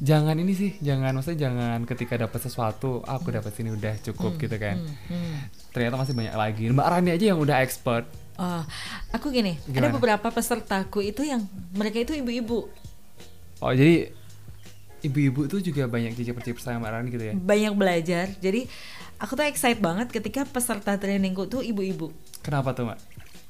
jangan 0.00 0.32
ini 0.34 0.52
sih, 0.56 0.70
jangan 0.80 1.12
maksudnya 1.12 1.44
jangan 1.44 1.78
ketika 1.84 2.16
dapat 2.16 2.40
sesuatu, 2.40 3.04
ah, 3.04 3.20
aku 3.20 3.28
dapat 3.28 3.52
sini 3.52 3.68
udah 3.70 4.00
cukup 4.00 4.40
gitu 4.40 4.56
kan. 4.56 4.80
Hmm, 4.80 5.12
hmm. 5.12 5.36
Ternyata 5.70 6.00
masih 6.00 6.14
banyak 6.16 6.34
lagi. 6.34 6.64
Mbak 6.72 6.86
Rani 6.88 7.10
aja 7.12 7.24
yang 7.30 7.38
udah 7.38 7.60
expert. 7.60 8.08
Oh, 8.40 8.64
aku 9.12 9.28
gini, 9.28 9.60
ada 9.68 9.68
Gimana? 9.68 9.92
beberapa 9.92 10.32
pesertaku 10.32 11.04
itu 11.04 11.20
yang 11.20 11.44
mereka 11.76 12.00
itu 12.00 12.16
ibu-ibu, 12.16 12.72
Oh, 13.60 13.68
jadi 13.68 14.08
ibu-ibu 15.00 15.48
tuh 15.48 15.60
juga 15.64 15.88
banyak 15.88 16.12
Mbak 16.80 16.90
Rani 16.92 17.08
gitu 17.12 17.24
ya. 17.24 17.34
banyak 17.36 17.72
belajar. 17.76 18.26
Jadi 18.38 18.68
aku 19.20 19.36
tuh 19.36 19.46
excited 19.48 19.80
banget 19.80 20.12
ketika 20.12 20.44
peserta 20.48 20.96
trainingku 20.96 21.48
tuh 21.48 21.64
ibu-ibu. 21.64 22.12
Kenapa 22.40 22.72
tuh, 22.72 22.88
Mbak? 22.88 22.98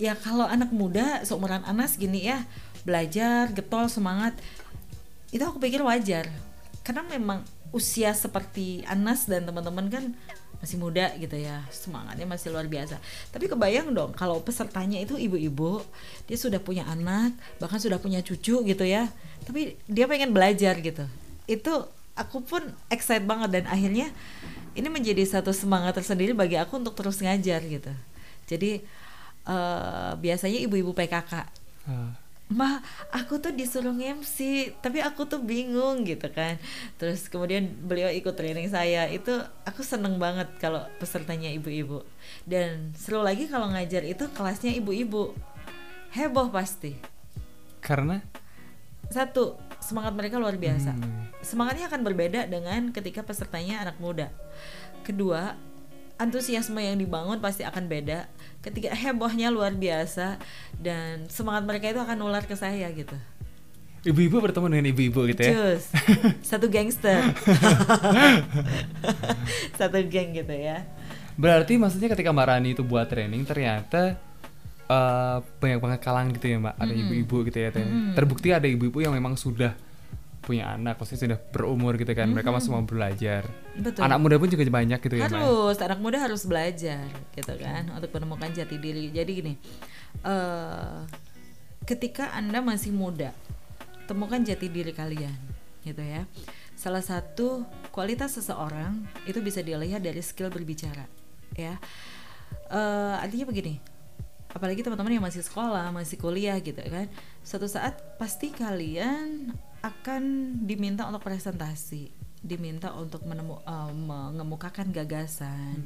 Ya 0.01 0.17
kalau 0.17 0.49
anak 0.49 0.73
muda 0.73 1.23
seumuran 1.29 1.61
Anas 1.69 2.01
gini 2.01 2.25
ya, 2.25 2.49
belajar, 2.89 3.53
getol, 3.53 3.87
semangat, 3.93 4.33
itu 5.31 5.45
aku 5.45 5.61
pikir 5.61 5.85
wajar. 5.85 6.27
Karena 6.81 7.05
memang 7.05 7.45
usia 7.71 8.11
seperti 8.17 8.83
Anas 8.89 9.29
dan 9.29 9.47
teman-teman 9.47 9.87
kan 9.93 10.05
masih 10.61 10.77
muda 10.77 11.09
gitu 11.17 11.41
ya, 11.41 11.65
semangatnya 11.73 12.29
masih 12.29 12.53
luar 12.53 12.69
biasa. 12.69 13.01
Tapi 13.33 13.49
kebayang 13.49 13.97
dong 13.97 14.13
kalau 14.13 14.45
pesertanya 14.45 15.01
itu 15.01 15.17
ibu-ibu, 15.17 15.81
dia 16.29 16.37
sudah 16.37 16.61
punya 16.61 16.85
anak, 16.85 17.33
bahkan 17.57 17.81
sudah 17.81 17.97
punya 17.97 18.21
cucu 18.21 18.61
gitu 18.65 18.85
ya. 18.85 19.09
Tapi 19.49 19.81
dia 19.89 20.05
pengen 20.05 20.37
belajar 20.37 20.77
gitu. 20.81 21.09
Itu 21.51 21.91
aku 22.15 22.47
pun 22.47 22.63
excited 22.87 23.27
banget 23.27 23.51
dan 23.59 23.65
akhirnya 23.67 24.15
ini 24.79 24.87
menjadi 24.87 25.27
satu 25.27 25.51
semangat 25.51 25.99
tersendiri 25.99 26.31
bagi 26.31 26.55
aku 26.55 26.79
untuk 26.79 26.95
terus 26.95 27.19
ngajar 27.19 27.59
gitu. 27.67 27.91
Jadi 28.47 28.87
eh, 29.51 30.13
biasanya 30.15 30.63
ibu-ibu 30.63 30.95
PKK 30.95 31.61
Ah. 31.89 32.13
Mbak, 32.51 32.83
aku 33.15 33.39
tuh 33.39 33.55
disuruh 33.55 33.95
MC, 33.95 34.71
tapi 34.83 34.99
aku 34.99 35.23
tuh 35.23 35.39
bingung 35.39 36.03
gitu 36.03 36.27
kan. 36.35 36.59
Terus 36.99 37.31
kemudian 37.31 37.71
beliau 37.87 38.11
ikut 38.11 38.35
training 38.35 38.67
saya, 38.67 39.07
itu 39.07 39.31
aku 39.63 39.87
seneng 39.87 40.19
banget 40.19 40.51
kalau 40.59 40.83
pesertanya 40.99 41.47
ibu-ibu. 41.55 42.03
Dan 42.43 42.91
seru 42.99 43.23
lagi 43.23 43.47
kalau 43.47 43.71
ngajar 43.71 44.03
itu 44.03 44.27
kelasnya 44.35 44.75
ibu-ibu, 44.83 45.31
heboh 46.11 46.51
pasti. 46.51 46.99
Karena 47.79 48.19
Satu, 49.15 49.55
semangat 49.91 50.15
mereka 50.15 50.39
luar 50.39 50.55
biasa. 50.55 50.95
Hmm. 50.95 51.27
Semangatnya 51.43 51.91
akan 51.91 52.07
berbeda 52.07 52.47
dengan 52.47 52.95
ketika 52.95 53.27
pesertanya 53.27 53.83
anak 53.83 53.99
muda. 53.99 54.31
Kedua, 55.03 55.59
antusiasme 56.15 56.79
yang 56.79 56.95
dibangun 57.01 57.43
pasti 57.43 57.67
akan 57.67 57.91
beda. 57.91 58.31
Ketiga, 58.63 58.95
hebohnya 58.95 59.51
luar 59.51 59.75
biasa 59.75 60.39
dan 60.79 61.27
semangat 61.27 61.67
mereka 61.67 61.91
itu 61.91 61.99
akan 61.99 62.17
nular 62.21 62.47
ke 62.47 62.55
saya 62.55 62.87
gitu. 62.95 63.19
ibu-ibu 64.01 64.41
bertemu 64.41 64.65
dengan 64.73 64.87
ibu-ibu 64.97 65.21
gitu 65.29 65.43
ya. 65.45 65.53
Cus, 65.53 65.93
satu 66.57 66.73
gangster, 66.73 67.21
satu 69.81 70.01
geng 70.09 70.33
gitu 70.33 70.57
ya. 70.57 70.89
Berarti 71.37 71.77
maksudnya 71.77 72.09
ketika 72.09 72.33
Mbak 72.33 72.47
Rani 72.49 72.69
itu 72.73 72.81
buat 72.81 73.13
training 73.13 73.45
ternyata 73.45 74.17
eh, 74.91 75.37
banyak 75.63 75.79
banget 75.79 76.01
kalangan 76.03 76.35
gitu 76.35 76.47
ya 76.51 76.57
Mbak. 76.59 76.75
Ada 76.75 76.93
ibu-ibu 76.93 77.37
gitu 77.47 77.59
ya. 77.63 77.71
Ter- 77.71 77.91
Terbukti 78.19 78.49
ada 78.51 78.67
ibu-ibu 78.67 78.99
yang 78.99 79.15
memang 79.15 79.39
sudah 79.39 79.73
punya 80.41 80.75
anak, 80.75 80.99
maksudnya 80.99 81.31
sudah 81.31 81.39
berumur 81.55 81.95
gitu 81.95 82.11
kan. 82.11 82.27
Mereka 82.27 82.51
masih 82.51 82.75
mau 82.75 82.83
belajar. 82.83 83.47
Betul. 83.79 84.03
Anak 84.03 84.19
muda 84.19 84.35
pun 84.41 84.51
juga 84.51 84.67
banyak 84.67 84.99
gitu 84.99 85.15
ya 85.15 85.31
Mbak. 85.31 85.39
harus 85.39 85.77
anak 85.79 85.99
muda 86.03 86.19
harus 86.19 86.43
belajar 86.43 87.07
gitu 87.39 87.55
kan 87.55 87.87
untuk 87.95 88.11
menemukan 88.11 88.51
jati 88.51 88.77
diri 88.77 89.15
jadi 89.15 89.31
gini 89.31 89.55
eh 90.27 91.01
ketika 91.87 92.35
anda 92.35 92.59
masih 92.61 92.91
muda 92.93 93.31
temukan 94.11 94.43
jati 94.43 94.67
diri 94.69 94.91
kalian 94.91 95.33
gitu 95.87 96.03
ya 96.03 96.27
salah 96.75 97.01
satu 97.01 97.65
kualitas 97.95 98.37
seseorang 98.37 99.07
itu 99.25 99.39
bisa 99.41 99.63
dilihat 99.63 100.03
dari 100.03 100.21
skill 100.21 100.51
berbicara 100.51 101.07
ya 101.55 101.79
Eh 102.71 103.15
artinya 103.19 103.47
begini 103.51 103.79
apalagi 104.51 104.83
teman-teman 104.83 105.15
yang 105.15 105.25
masih 105.25 105.43
sekolah 105.47 105.95
masih 105.95 106.19
kuliah 106.19 106.59
gitu 106.59 106.79
kan 106.83 107.07
suatu 107.47 107.71
saat 107.71 107.97
pasti 108.19 108.51
kalian 108.51 109.55
akan 109.81 110.23
diminta 110.67 111.07
untuk 111.07 111.25
presentasi 111.25 112.11
diminta 112.41 112.97
untuk 112.97 113.21
menemu, 113.29 113.61
eh, 113.63 113.93
mengemukakan 113.95 114.91
gagasan 114.91 115.85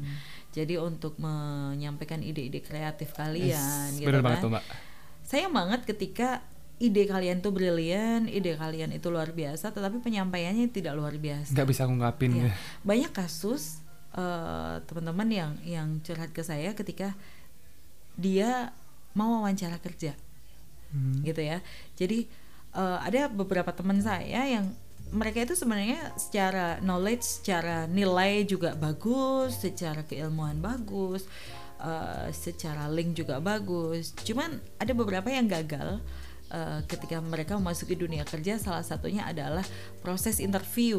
jadi 0.55 0.79
untuk 0.79 1.19
menyampaikan 1.19 2.23
ide-ide 2.23 2.63
kreatif 2.63 3.11
kalian 3.13 3.91
Yes, 3.91 3.99
gitu 3.99 4.07
bener 4.07 4.23
kan 4.23 4.27
banget 4.27 4.43
tuh 4.43 4.51
Mbak. 4.55 4.65
sayang 5.27 5.53
banget 5.53 5.81
ketika 5.83 6.29
ide 6.83 7.07
kalian 7.07 7.39
tuh 7.39 7.55
brilian, 7.55 8.27
ide 8.27 8.59
kalian 8.59 8.91
itu 8.91 9.07
luar 9.07 9.31
biasa, 9.31 9.71
tetapi 9.71 10.03
penyampaiannya 10.03 10.67
tidak 10.75 10.99
luar 10.99 11.15
biasa. 11.15 11.55
nggak 11.55 11.69
bisa 11.71 11.87
ngungkapin 11.87 12.31
ya. 12.35 12.53
Banyak 12.83 13.15
kasus 13.15 13.79
eh, 14.15 14.75
teman-teman 14.87 15.29
yang 15.31 15.51
yang 15.67 15.89
curhat 16.03 16.31
ke 16.31 16.43
saya 16.43 16.75
ketika 16.75 17.15
dia 18.15 18.71
mau 19.13 19.39
wawancara 19.39 19.79
kerja, 19.79 20.15
Hmm. 20.91 21.23
gitu 21.23 21.41
ya. 21.41 21.59
Jadi 21.95 22.27
eh, 22.73 22.99
ada 23.01 23.27
beberapa 23.29 23.71
teman 23.71 23.99
saya 23.99 24.43
yang 24.45 24.75
mereka 25.11 25.39
itu 25.41 25.55
sebenarnya 25.55 26.11
secara 26.17 26.79
knowledge, 26.81 27.23
secara 27.39 27.87
nilai 27.87 28.43
juga 28.43 28.75
bagus, 28.75 29.55
secara 29.57 30.03
keilmuan 30.03 30.59
bagus, 30.59 31.23
eh, 31.79 32.29
secara 32.31 32.87
link 32.89 33.15
juga 33.15 33.39
bagus. 33.39 34.11
Cuman 34.19 34.51
ada 34.77 34.93
beberapa 34.93 35.31
yang 35.31 35.47
gagal 35.47 36.03
eh, 36.47 36.81
ketika 36.87 37.19
mereka 37.19 37.55
memasuki 37.55 37.95
dunia 37.95 38.23
kerja. 38.23 38.59
Salah 38.59 38.83
satunya 38.83 39.23
adalah 39.25 39.63
proses 39.99 40.39
interview. 40.39 40.99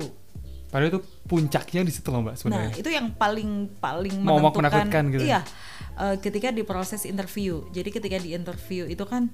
Padahal 0.67 0.91
itu 0.91 0.99
puncaknya 1.23 1.83
di 1.83 1.91
situ 1.91 2.07
loh 2.07 2.19
mbak 2.19 2.33
Nah, 2.33 2.39
sebenarnya. 2.39 2.75
itu 2.75 2.89
yang 2.89 3.07
paling 3.13 3.71
paling 3.77 4.15
Mau- 4.19 4.35
mau 4.35 4.47
menentukan. 4.49 4.63
menakutkan 4.87 5.03
gitu. 5.11 5.23
Iya. 5.23 5.39
Eh, 5.99 6.17
ketika 6.19 6.51
di 6.51 6.63
proses 6.63 7.03
interview. 7.03 7.65
Jadi 7.71 7.89
ketika 7.91 8.17
di 8.19 8.35
interview 8.35 8.85
itu 8.87 9.03
kan 9.07 9.31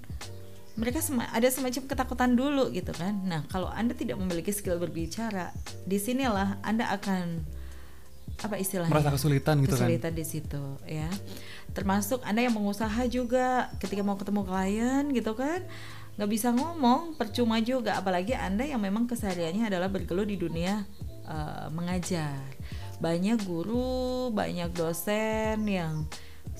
mereka 0.80 1.04
sema- 1.04 1.28
ada 1.36 1.48
semacam 1.52 1.84
ketakutan 1.84 2.32
dulu 2.34 2.72
gitu 2.72 2.96
kan. 2.96 3.12
Nah, 3.28 3.44
kalau 3.52 3.68
Anda 3.68 3.92
tidak 3.92 4.16
memiliki 4.16 4.56
skill 4.56 4.80
berbicara, 4.80 5.52
di 5.84 6.00
sinilah 6.00 6.64
Anda 6.64 6.88
akan 6.96 7.44
apa 8.42 8.56
istilahnya? 8.58 8.90
Merasa 8.90 9.12
kesulitan 9.14 9.62
gitu 9.62 9.76
kan. 9.76 9.86
kesulitan 9.86 10.14
di 10.16 10.26
situ 10.26 10.64
ya. 10.88 11.12
Termasuk 11.76 12.24
Anda 12.24 12.48
yang 12.48 12.56
pengusaha 12.56 13.04
juga 13.12 13.70
ketika 13.78 14.02
mau 14.02 14.18
ketemu 14.18 14.42
klien 14.48 15.04
gitu 15.14 15.36
kan 15.38 15.62
nggak 16.20 16.28
bisa 16.28 16.52
ngomong 16.52 17.16
percuma 17.16 17.64
juga 17.64 17.96
apalagi 17.96 18.36
Anda 18.36 18.68
yang 18.68 18.84
memang 18.84 19.08
kesehariannya 19.08 19.72
adalah 19.72 19.88
bergelut 19.88 20.28
di 20.28 20.38
dunia 20.40 20.84
eh, 21.28 21.68
mengajar. 21.72 22.40
Banyak 23.02 23.44
guru, 23.46 24.30
banyak 24.30 24.72
dosen 24.78 25.66
yang 25.66 26.06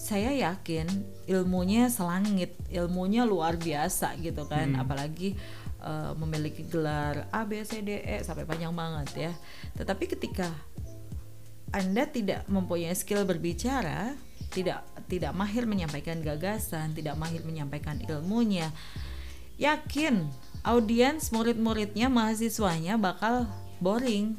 saya 0.02 0.34
yakin 0.34 0.90
ilmunya 1.30 1.86
selangit, 1.94 2.58
ilmunya 2.74 3.22
luar 3.22 3.54
biasa 3.62 4.18
gitu 4.18 4.50
kan, 4.50 4.74
Hmm. 4.74 4.82
apalagi 4.82 5.38
eh, 5.82 6.12
memiliki 6.18 6.66
gelar 6.66 7.30
A 7.30 7.46
B 7.46 7.62
C 7.62 7.86
D 7.86 8.02
E 8.02 8.22
sampai 8.26 8.50
panjang 8.50 8.74
banget 8.74 9.30
ya. 9.30 9.34
Tetapi 9.78 10.10
ketika 10.10 10.50
anda 11.70 12.10
tidak 12.10 12.46
mempunyai 12.50 12.98
skill 12.98 13.26
berbicara, 13.26 14.18
tidak 14.50 14.82
tidak 15.06 15.32
mahir 15.38 15.64
menyampaikan 15.70 16.20
gagasan, 16.22 16.98
tidak 16.98 17.14
mahir 17.18 17.42
menyampaikan 17.46 17.98
ilmunya. 18.04 18.70
Yakin 19.58 20.28
audiens 20.66 21.30
murid-muridnya, 21.30 22.10
mahasiswanya 22.10 22.98
bakal 22.98 23.46
boring. 23.82 24.38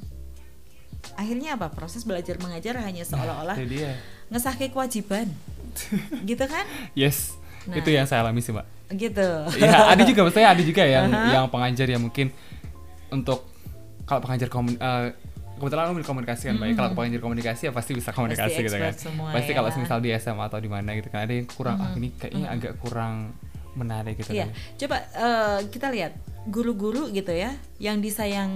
Akhirnya 1.19 1.59
apa? 1.59 1.75
Proses 1.75 2.07
belajar 2.07 2.39
mengajar 2.39 2.79
hanya 2.79 3.03
seolah-olah 3.03 3.59
Itu 3.59 3.67
dia. 3.67 3.99
ngesah 4.31 4.55
kewajiban. 4.55 5.27
gitu 6.31 6.45
kan? 6.47 6.65
Yes. 6.93 7.37
Nah. 7.69 7.79
Itu 7.79 7.89
yang 7.95 8.07
saya 8.11 8.27
alami 8.27 8.43
sih 8.43 8.51
mbak. 8.51 8.67
Gitu. 8.93 9.29
ya 9.57 9.89
ada 9.89 10.03
juga 10.05 10.21
maksudnya 10.29 10.53
ada 10.53 10.61
juga 10.61 10.85
yang 10.85 11.09
Aha. 11.09 11.33
yang 11.33 11.45
pengajar 11.49 11.89
yang 11.89 12.05
mungkin 12.05 12.29
untuk 13.09 13.49
kalau 14.05 14.21
pengajar 14.21 14.53
komun 14.53 14.77
eh, 14.77 15.17
kebetulan 15.57 15.89
aku 15.89 16.05
komunikasi 16.05 16.53
kan 16.53 16.61
mbak 16.61 16.69
ya. 16.69 16.75
kalau 16.77 16.91
pengajar 16.93 17.21
komunikasi 17.25 17.63
ya 17.69 17.73
pasti 17.73 17.97
bisa 17.97 18.13
komunikasi 18.13 18.53
Pasti 18.53 18.67
gitu 18.69 18.77
kan 18.77 18.93
semua 18.93 19.33
pasti 19.33 19.51
ya. 19.53 19.57
kalau 19.57 19.69
misal 19.73 19.99
di 20.05 20.13
SMA 20.13 20.45
atau 20.45 20.61
di 20.61 20.69
mana 20.69 20.93
gitu 20.93 21.09
kan 21.09 21.25
ada 21.25 21.33
yang 21.33 21.49
kurang 21.49 21.81
ah 21.81 21.97
ini 21.97 22.13
kayaknya 22.21 22.53
agak 22.53 22.73
kurang 22.85 23.33
menarik 23.73 24.21
gitu 24.21 24.37
Iya, 24.37 24.53
kan 24.53 24.77
coba 24.77 24.97
eh, 25.17 25.59
kita 25.73 25.89
lihat 25.89 26.13
guru-guru 26.43 27.07
gitu 27.15 27.31
ya, 27.31 27.55
yang 27.79 28.03
disayang 28.03 28.51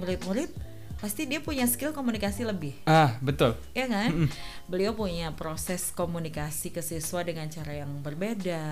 murid-murid, 0.00 0.48
pasti 0.96 1.28
dia 1.28 1.44
punya 1.44 1.68
skill 1.68 1.92
komunikasi 1.92 2.48
lebih, 2.48 2.72
ah 2.88 3.20
betul 3.20 3.52
ya 3.76 3.84
kan? 3.84 4.32
Beliau 4.64 4.96
punya 4.96 5.28
proses 5.36 5.92
komunikasi 5.92 6.72
ke 6.72 6.80
siswa 6.80 7.20
dengan 7.20 7.46
cara 7.52 7.84
yang 7.84 8.00
berbeda, 8.00 8.64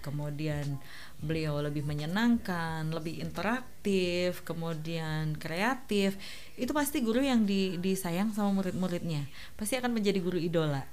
kemudian 0.00 0.78
beliau 1.18 1.58
lebih 1.58 1.82
menyenangkan, 1.82 2.86
lebih 2.90 3.18
interaktif, 3.22 4.46
kemudian 4.46 5.34
kreatif. 5.38 6.18
Itu 6.54 6.70
pasti 6.70 7.02
guru 7.02 7.22
yang 7.22 7.46
di- 7.46 7.78
disayang 7.82 8.30
sama 8.30 8.62
murid-muridnya, 8.62 9.26
pasti 9.58 9.74
akan 9.78 9.90
menjadi 9.94 10.18
guru 10.22 10.38
idola, 10.38 10.86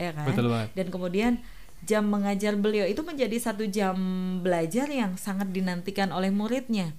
ya 0.00 0.12
kan? 0.16 0.28
Betul 0.32 0.48
banget. 0.52 0.68
Dan 0.72 0.86
kemudian 0.88 1.32
jam 1.84 2.04
mengajar 2.08 2.56
beliau 2.60 2.84
itu 2.84 3.00
menjadi 3.00 3.36
satu 3.40 3.64
jam 3.68 3.96
belajar 4.44 4.84
yang 4.88 5.16
sangat 5.16 5.48
dinantikan 5.48 6.12
oleh 6.12 6.28
muridnya, 6.28 6.92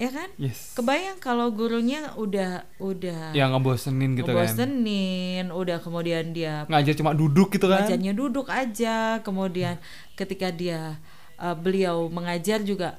ya 0.00 0.10
kan? 0.10 0.28
yes 0.40 0.72
Kebayang 0.74 1.18
kalau 1.20 1.50
gurunya 1.52 2.10
udah 2.16 2.64
udah 2.80 3.32
yang 3.36 3.52
ngebosenin 3.56 4.16
gitu 4.18 4.32
kan 4.32 4.44
ngebosenin, 4.48 5.46
udah 5.52 5.78
kemudian 5.80 6.32
dia 6.32 6.64
ngajar 6.66 6.94
cuma 6.96 7.12
duduk 7.12 7.54
gitu 7.54 7.66
kan 7.68 7.84
ngajarnya 7.84 8.12
duduk 8.12 8.46
aja, 8.52 9.20
kemudian 9.22 9.76
ketika 10.18 10.50
dia 10.50 10.98
uh, 11.38 11.54
beliau 11.56 12.06
mengajar 12.10 12.60
juga 12.62 12.98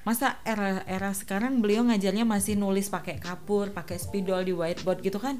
masa 0.00 0.40
era 0.48 0.80
era 0.88 1.12
sekarang 1.12 1.60
beliau 1.60 1.84
ngajarnya 1.84 2.24
masih 2.24 2.56
nulis 2.56 2.88
pakai 2.88 3.20
kapur, 3.20 3.68
pakai 3.70 4.00
spidol 4.00 4.40
di 4.42 4.56
whiteboard 4.56 5.04
gitu 5.04 5.20
kan 5.20 5.36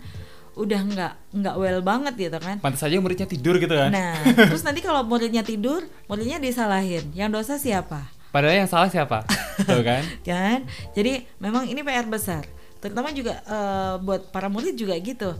udah 0.58 0.80
nggak 0.82 1.12
nggak 1.30 1.54
well 1.56 1.80
banget 1.80 2.14
gitu 2.18 2.38
kan. 2.42 2.58
pantas 2.58 2.82
saja 2.82 2.98
muridnya 2.98 3.24
tidur 3.24 3.56
gitu 3.56 3.70
kan 3.70 3.88
Nah, 3.94 4.18
terus 4.34 4.66
nanti 4.66 4.82
kalau 4.82 5.06
muridnya 5.06 5.46
tidur, 5.46 5.86
muridnya 6.10 6.42
disalahin. 6.42 7.06
Yang 7.14 7.30
dosa 7.40 7.54
siapa? 7.56 8.19
Padahal 8.30 8.64
yang 8.64 8.70
salah 8.70 8.88
siapa? 8.90 9.26
Tuh 9.68 9.82
kan? 9.82 10.02
Kan? 10.24 10.66
Jadi 10.96 11.26
memang 11.42 11.66
ini 11.66 11.82
PR 11.82 12.06
besar. 12.06 12.46
Terutama 12.80 13.12
juga 13.12 13.42
eh, 13.44 13.94
buat 14.00 14.32
para 14.32 14.48
murid 14.48 14.74
juga 14.74 14.96
gitu. 14.98 15.36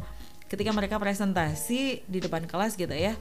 Ketika 0.51 0.75
mereka 0.75 0.99
presentasi 0.99 2.05
di 2.05 2.19
depan 2.19 2.45
kelas 2.45 2.75
gitu 2.75 2.91
ya 2.91 3.15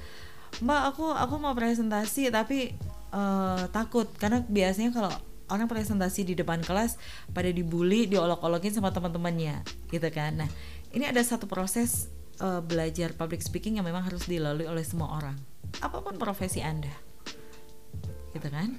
mbak 0.65 0.81
aku 0.97 1.13
aku 1.13 1.37
mau 1.37 1.53
presentasi 1.53 2.33
tapi 2.33 2.73
eh, 3.13 3.63
takut. 3.69 4.09
Karena 4.17 4.41
biasanya 4.43 4.91
kalau 4.91 5.13
orang 5.49 5.69
presentasi 5.69 6.25
di 6.25 6.33
depan 6.37 6.61
kelas 6.61 6.97
pada 7.33 7.49
dibully 7.49 8.09
diolok-olokin 8.09 8.73
sama 8.73 8.89
teman-temannya 8.89 9.61
gitu 9.93 10.09
kan. 10.09 10.41
Nah 10.45 10.49
ini 10.91 11.05
ada 11.05 11.21
satu 11.21 11.45
proses 11.45 12.09
eh, 12.41 12.61
belajar 12.65 13.13
public 13.13 13.45
speaking 13.45 13.77
yang 13.77 13.85
memang 13.85 14.03
harus 14.03 14.25
dilalui 14.25 14.65
oleh 14.65 14.83
semua 14.83 15.13
orang. 15.15 15.37
Apa 15.85 16.01
pun 16.01 16.17
profesi 16.17 16.65
anda 16.65 16.91
gitu 18.33 18.49
kan 18.53 18.77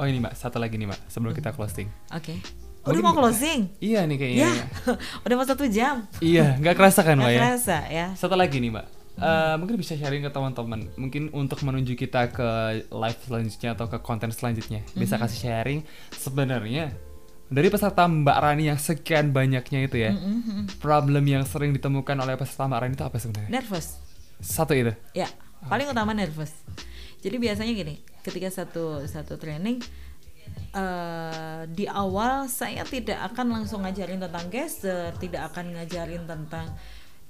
oh 0.00 0.06
ini 0.06 0.16
mbak 0.18 0.32
satu 0.32 0.56
lagi 0.56 0.74
nih 0.74 0.88
mbak 0.88 1.00
sebelum 1.06 1.30
kita 1.30 1.52
closing 1.52 1.86
Oke. 2.10 2.40
Oh, 2.80 2.96
Udah 2.96 3.02
mau 3.04 3.12
closing? 3.12 3.68
iya 3.76 4.08
nih 4.08 4.16
kayaknya 4.16 4.40
Ya, 4.40 4.64
udah 5.28 5.34
mau 5.36 5.44
satu 5.44 5.68
jam. 5.68 6.08
iya 6.18 6.56
nggak 6.56 6.72
kerasa 6.74 7.04
kan 7.04 7.14
mbak 7.14 7.30
ya 7.30 7.38
kerasa 7.38 7.76
ya. 7.86 8.06
Satu 8.16 8.32
lagi 8.34 8.56
nih 8.56 8.72
mbak, 8.72 8.86
Eh, 9.20 9.54
mungkin 9.60 9.76
bisa 9.76 9.92
sharing 9.92 10.24
ke 10.24 10.32
teman-teman, 10.32 10.88
mungkin 10.96 11.28
untuk 11.30 11.60
menuju 11.60 11.92
kita 11.92 12.32
ke 12.32 12.48
live 12.88 13.20
selanjutnya 13.20 13.76
atau 13.76 13.84
ke 13.84 14.00
konten 14.00 14.32
selanjutnya, 14.32 14.80
bisa 14.96 15.20
kasih 15.20 15.36
sharing 15.44 15.84
sebenarnya 16.16 16.88
dari 17.46 17.68
peserta 17.68 18.08
Mbak 18.08 18.38
Rani 18.38 18.72
yang 18.72 18.80
sekian 18.80 19.28
banyaknya 19.28 19.84
itu 19.84 19.96
ya, 20.00 20.16
Mm-mm. 20.16 20.72
problem 20.80 21.20
yang 21.26 21.44
sering 21.44 21.76
ditemukan 21.76 22.16
oleh 22.16 22.40
peserta 22.40 22.64
Mbak 22.64 22.80
Rani 22.80 22.94
itu 22.94 23.04
apa 23.04 23.16
sebenarnya? 23.20 23.50
Nervous. 23.50 24.00
Satu 24.40 24.72
itu. 24.72 24.96
Ya, 25.12 25.28
paling 25.66 25.84
utama 25.84 26.16
nervous. 26.16 26.56
Jadi 27.20 27.36
biasanya 27.36 27.72
gini, 27.76 28.00
ketika 28.24 28.48
satu 28.48 29.04
satu 29.04 29.36
training 29.36 29.80
eh 30.70 31.62
di 31.70 31.86
awal 31.86 32.50
saya 32.50 32.82
tidak 32.82 33.18
akan 33.32 33.60
langsung 33.60 33.86
ngajarin 33.86 34.18
tentang 34.18 34.46
gesture, 34.50 35.14
tidak 35.22 35.52
akan 35.54 35.78
ngajarin 35.78 36.24
tentang 36.26 36.74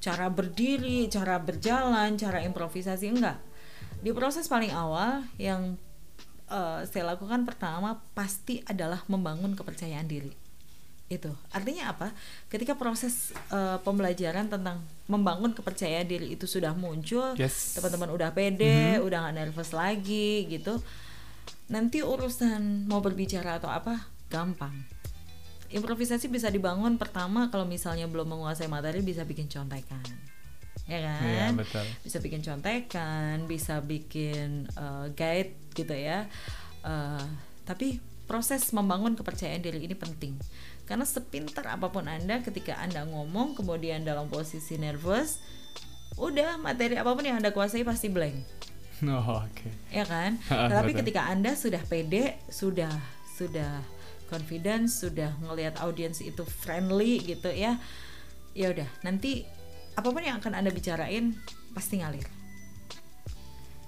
cara 0.01 0.33
berdiri, 0.33 1.07
cara 1.13 1.37
berjalan, 1.37 2.17
cara 2.17 2.41
improvisasi 2.41 3.13
enggak. 3.13 3.39
Di 4.01 4.11
proses 4.17 4.49
paling 4.49 4.73
awal 4.73 5.29
yang 5.37 5.77
eh, 6.49 6.81
saya 6.89 7.05
lakukan 7.13 7.45
pertama 7.45 8.01
pasti 8.17 8.65
adalah 8.65 9.05
membangun 9.13 9.53
kepercayaan 9.53 10.09
diri. 10.09 10.33
Itu 11.11 11.35
artinya 11.51 11.91
apa? 11.91 12.15
Ketika 12.47 12.79
proses 12.79 13.35
eh, 13.51 13.79
pembelajaran 13.83 14.47
tentang 14.47 14.79
membangun 15.11 15.51
kepercayaan 15.51 16.07
diri 16.07 16.39
itu 16.39 16.47
sudah 16.47 16.71
muncul, 16.71 17.35
Yes. 17.35 17.75
teman-teman 17.75 18.15
udah 18.15 18.31
pede, 18.31 19.03
udah 19.03 19.27
nggak 19.27 19.35
nervous 19.35 19.75
lagi 19.75 20.47
gitu. 20.47 20.79
Nanti 21.67 22.07
urusan 22.07 22.87
mau 22.87 23.03
berbicara 23.03 23.59
atau 23.59 23.67
apa 23.67 24.07
gampang. 24.31 24.87
Improvisasi 25.71 26.31
bisa 26.31 26.47
dibangun 26.47 26.95
pertama 26.95 27.51
kalau 27.51 27.67
misalnya 27.67 28.07
belum 28.07 28.31
menguasai 28.31 28.71
materi 28.71 29.03
bisa 29.03 29.27
bikin 29.27 29.51
contekan. 29.51 30.03
Ya 30.87 30.99
kan? 31.03 31.23
Iya, 31.27 31.47
betul. 31.59 31.87
Bisa 32.07 32.19
bikin 32.23 32.43
contekan, 32.43 33.51
bisa 33.51 33.83
bikin 33.83 34.71
eh, 34.71 35.07
guide 35.19 35.59
gitu 35.75 35.95
ya. 35.95 36.31
Eh, 36.87 37.25
tapi 37.67 37.99
proses 38.31 38.71
membangun 38.71 39.19
kepercayaan 39.19 39.59
diri 39.59 39.83
ini 39.83 39.99
penting. 39.99 40.39
Karena 40.91 41.07
sepintar 41.07 41.71
apa 41.71 41.87
pun 41.87 42.03
Anda 42.03 42.43
ketika 42.43 42.75
Anda 42.77 43.07
ngomong 43.07 43.55
kemudian 43.55 44.03
dalam 44.03 44.27
posisi 44.27 44.75
nervous, 44.75 45.39
udah 46.19 46.59
materi 46.59 46.99
apa 46.99 47.15
pun 47.15 47.23
yang 47.23 47.39
Anda 47.39 47.55
kuasai 47.55 47.87
pasti 47.87 48.11
blank. 48.11 48.35
Oh, 49.01 49.41
oke. 49.41 49.65
ya 49.89 50.05
kan? 50.05 50.37
Ah, 50.53 50.69
Tetapi 50.69 50.93
betul. 50.93 51.01
ketika 51.01 51.23
Anda 51.25 51.55
sudah 51.55 51.81
pede, 51.87 52.37
sudah 52.51 52.91
sudah 53.33 53.81
confidence, 54.29 55.01
sudah 55.01 55.33
ngelihat 55.41 55.81
audiens 55.81 56.21
itu 56.21 56.45
friendly 56.45 57.17
gitu 57.25 57.49
ya. 57.49 57.81
Ya 58.53 58.69
udah, 58.69 58.85
nanti 59.01 59.49
apa 59.95 60.05
pun 60.05 60.21
yang 60.21 60.37
akan 60.37 60.53
Anda 60.53 60.69
bicarain 60.69 61.33
pasti 61.73 62.03
ngalir. 62.03 62.29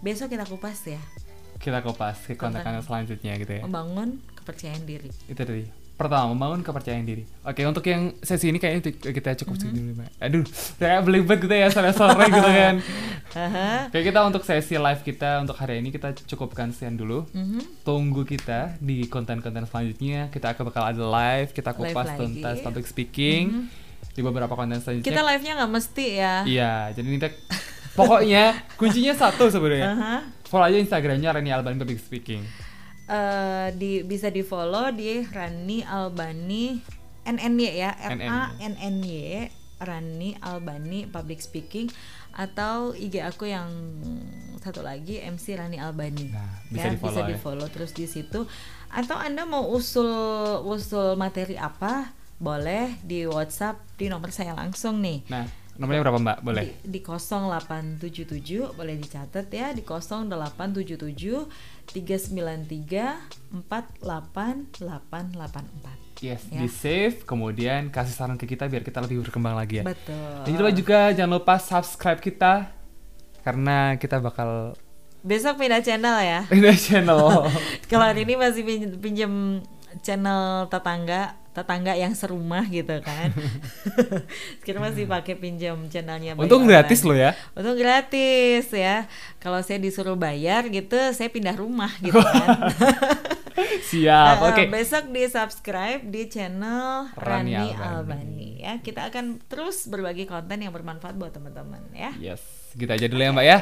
Besok 0.01 0.33
kita 0.33 0.49
kupas 0.49 0.81
ya, 0.83 1.03
Kita 1.59 1.79
kopas 1.79 2.27
ke 2.27 2.35
konten-konten 2.35 2.81
selanjutnya 2.81 3.37
gitu 3.37 3.53
ya. 3.53 3.63
membangun 3.63 4.17
kepercayaan 4.35 4.83
diri. 4.83 5.13
Itu 5.29 5.45
tadi. 5.45 5.82
Pertama, 6.03 6.27
membangun 6.29 6.61
kepercayaan 6.61 7.05
diri. 7.05 7.23
Oke, 7.41 7.63
untuk 7.63 7.85
yang 7.85 8.11
sesi 8.19 8.47
ini 8.47 8.59
kayaknya 8.59 8.83
kita 8.91 9.39
cukup 9.39 9.55
segitu 9.57 9.79
dulu, 9.79 9.91
Mbak. 9.97 10.09
Aduh, 10.19 10.43
kayak 10.77 11.01
belibet 11.03 11.39
gitu 11.39 11.55
ya 11.55 11.69
sore-sore 11.69 12.27
gitu 12.27 12.51
kan. 12.59 12.75
Kayak 13.89 14.05
kita 14.05 14.21
untuk 14.23 14.43
sesi 14.43 14.75
live 14.75 15.01
kita 15.01 15.39
untuk 15.39 15.55
hari 15.55 15.79
ini 15.79 15.89
kita 15.89 16.11
cukupkan 16.27 16.71
sekian 16.71 16.95
dulu. 16.95 17.25
Mhm. 17.31 17.83
Tunggu 17.83 18.23
kita 18.25 18.75
di 18.79 19.07
konten-konten 19.07 19.63
selanjutnya. 19.65 20.27
Kita 20.29 20.53
akan 20.53 20.63
bakal 20.69 20.83
ada 20.89 21.01
live, 21.01 21.51
kita 21.51 21.71
Live 21.71 21.79
kupas 21.95 22.07
lagi. 22.09 22.19
tuntas 22.19 22.57
public 22.61 22.85
speaking 22.85 23.71
di 24.11 24.21
beberapa 24.21 24.53
konten 24.53 24.77
selanjutnya. 24.77 25.07
Kita 25.07 25.23
live-nya 25.23 25.53
nggak 25.57 25.73
mesti 25.73 26.07
ya. 26.13 26.35
Iya, 26.43 26.75
jadi 26.93 27.09
kita- 27.17 27.39
pokoknya 27.93 28.45
kuncinya 28.75 29.15
satu 29.15 29.49
sebenarnya. 29.49 29.89
Aha. 29.89 30.15
Follow 30.45 30.67
aja 30.67 30.77
Instagramnya 30.77 31.31
Reni 31.31 31.49
Alban 31.49 31.77
Public 31.77 31.97
Speaking. 31.99 32.45
Eh, 33.03 33.69
di 33.75 34.07
bisa 34.07 34.31
di 34.31 34.47
follow 34.47 34.95
di 34.95 35.27
Rani 35.27 35.83
Albani 35.83 36.79
NNY 37.23 37.67
ya 37.75 37.91
R 37.99 38.15
A 38.23 38.55
N 38.63 38.79
N 38.79 38.97
Y 39.03 39.51
Rani 39.83 40.39
Albani 40.39 41.11
Public 41.11 41.43
Speaking 41.43 41.91
atau 42.31 42.95
IG 42.95 43.19
aku 43.19 43.51
yang 43.51 43.67
satu 44.63 44.87
lagi 44.87 45.19
MC 45.19 45.59
Rani 45.59 45.83
Albani 45.83 46.31
Nah, 46.31 46.63
bisa 46.71 46.87
ya, 46.87 46.95
di-follow 46.95 47.19
bisa 47.19 47.27
ya. 47.27 47.29
di 47.29 47.37
follow 47.37 47.67
terus 47.67 47.91
di 47.91 48.07
situ 48.07 48.47
atau 48.89 49.19
anda 49.19 49.43
mau 49.43 49.67
usul 49.67 50.07
usul 50.63 51.19
materi 51.19 51.59
apa 51.59 52.15
boleh 52.39 53.03
di 53.03 53.27
WhatsApp 53.27 53.83
di 53.99 54.07
nomor 54.07 54.31
saya 54.31 54.55
langsung 54.55 55.03
nih 55.03 55.27
Nah, 55.27 55.43
nomornya 55.75 56.07
berapa 56.07 56.21
Mbak? 56.23 56.39
Boleh. 56.47 56.63
di, 56.87 56.99
di 56.99 57.01
0877 57.03 58.79
boleh 58.79 58.95
dicatat 58.95 59.47
ya 59.51 59.75
di 59.75 59.83
0877 59.83 61.72
393 61.85 63.53
48884. 63.53 66.01
Yes, 66.23 66.41
Ya. 66.47 66.57
di 66.57 66.67
save, 66.69 67.23
kemudian 67.23 67.89
kasih 67.89 68.13
saran 68.13 68.37
ke 68.37 68.47
kita 68.47 68.67
biar 68.67 68.81
kita 68.81 69.01
lebih 69.01 69.23
berkembang 69.23 69.53
lagi 69.53 69.79
ya. 69.79 69.85
Betul. 69.85 70.47
Dan 70.47 70.51
juga 70.55 70.71
juga 70.71 70.99
jangan 71.11 71.33
lupa 71.35 71.55
subscribe 71.59 72.19
kita 72.19 72.71
karena 73.43 73.95
kita 73.97 74.19
bakal 74.19 74.73
Besok 75.21 75.55
pindah 75.57 75.79
channel 75.79 76.19
ya. 76.19 76.41
pindah 76.47 76.75
channel. 76.75 77.47
Kalau 77.91 78.05
hari 78.05 78.23
ini 78.23 78.35
masih 78.35 78.63
pin- 78.63 78.99
pinjem 78.99 79.33
channel 79.99 80.67
tetangga, 80.67 81.35
tetangga 81.53 81.93
yang 81.93 82.17
serumah 82.17 82.65
gitu 82.65 82.97
kan. 83.05 83.29
Sekarang 84.65 84.89
masih 84.89 85.05
pakai 85.05 85.37
pinjam 85.37 85.77
channelnya. 85.87 86.33
Untung 86.35 86.65
Alban. 86.65 86.73
gratis 86.73 87.05
loh 87.05 87.13
ya. 87.13 87.37
Untung 87.53 87.77
gratis 87.77 88.73
ya. 88.73 89.05
Kalau 89.37 89.61
saya 89.61 89.77
disuruh 89.77 90.17
bayar 90.17 90.65
gitu, 90.67 90.97
saya 91.13 91.29
pindah 91.29 91.53
rumah 91.53 91.93
gitu 92.01 92.17
kan. 92.33 92.73
Siap. 93.85 94.37
Eh, 94.41 94.47
Oke. 94.49 94.63
Besok 94.69 95.13
di 95.13 95.29
subscribe 95.29 96.01
di 96.03 96.25
channel 96.27 97.13
Rani 97.15 97.53
Rani, 97.53 97.69
Albani. 97.77 97.85
Albani. 97.85 98.51
ya. 98.59 98.73
Kita 98.81 99.13
akan 99.13 99.45
terus 99.45 99.85
berbagi 99.87 100.25
konten 100.25 100.57
yang 100.57 100.73
bermanfaat 100.73 101.15
buat 101.15 101.37
teman-teman 101.37 101.85
ya. 101.93 102.17
Yes, 102.17 102.41
gitu 102.73 102.89
aja 102.89 103.05
dulu 103.05 103.21
ya 103.21 103.31
Mbak 103.31 103.47
ya. 103.47 103.59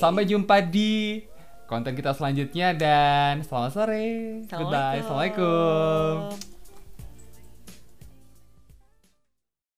Sampai 0.00 0.24
jumpa 0.24 0.64
di 0.64 1.20
konten 1.64 1.92
kita 1.92 2.16
selanjutnya 2.16 2.72
dan 2.72 3.44
selamat 3.44 3.70
sore. 3.72 4.04
Goodbye. 4.48 5.04
Assalamualaikum. 5.04 6.53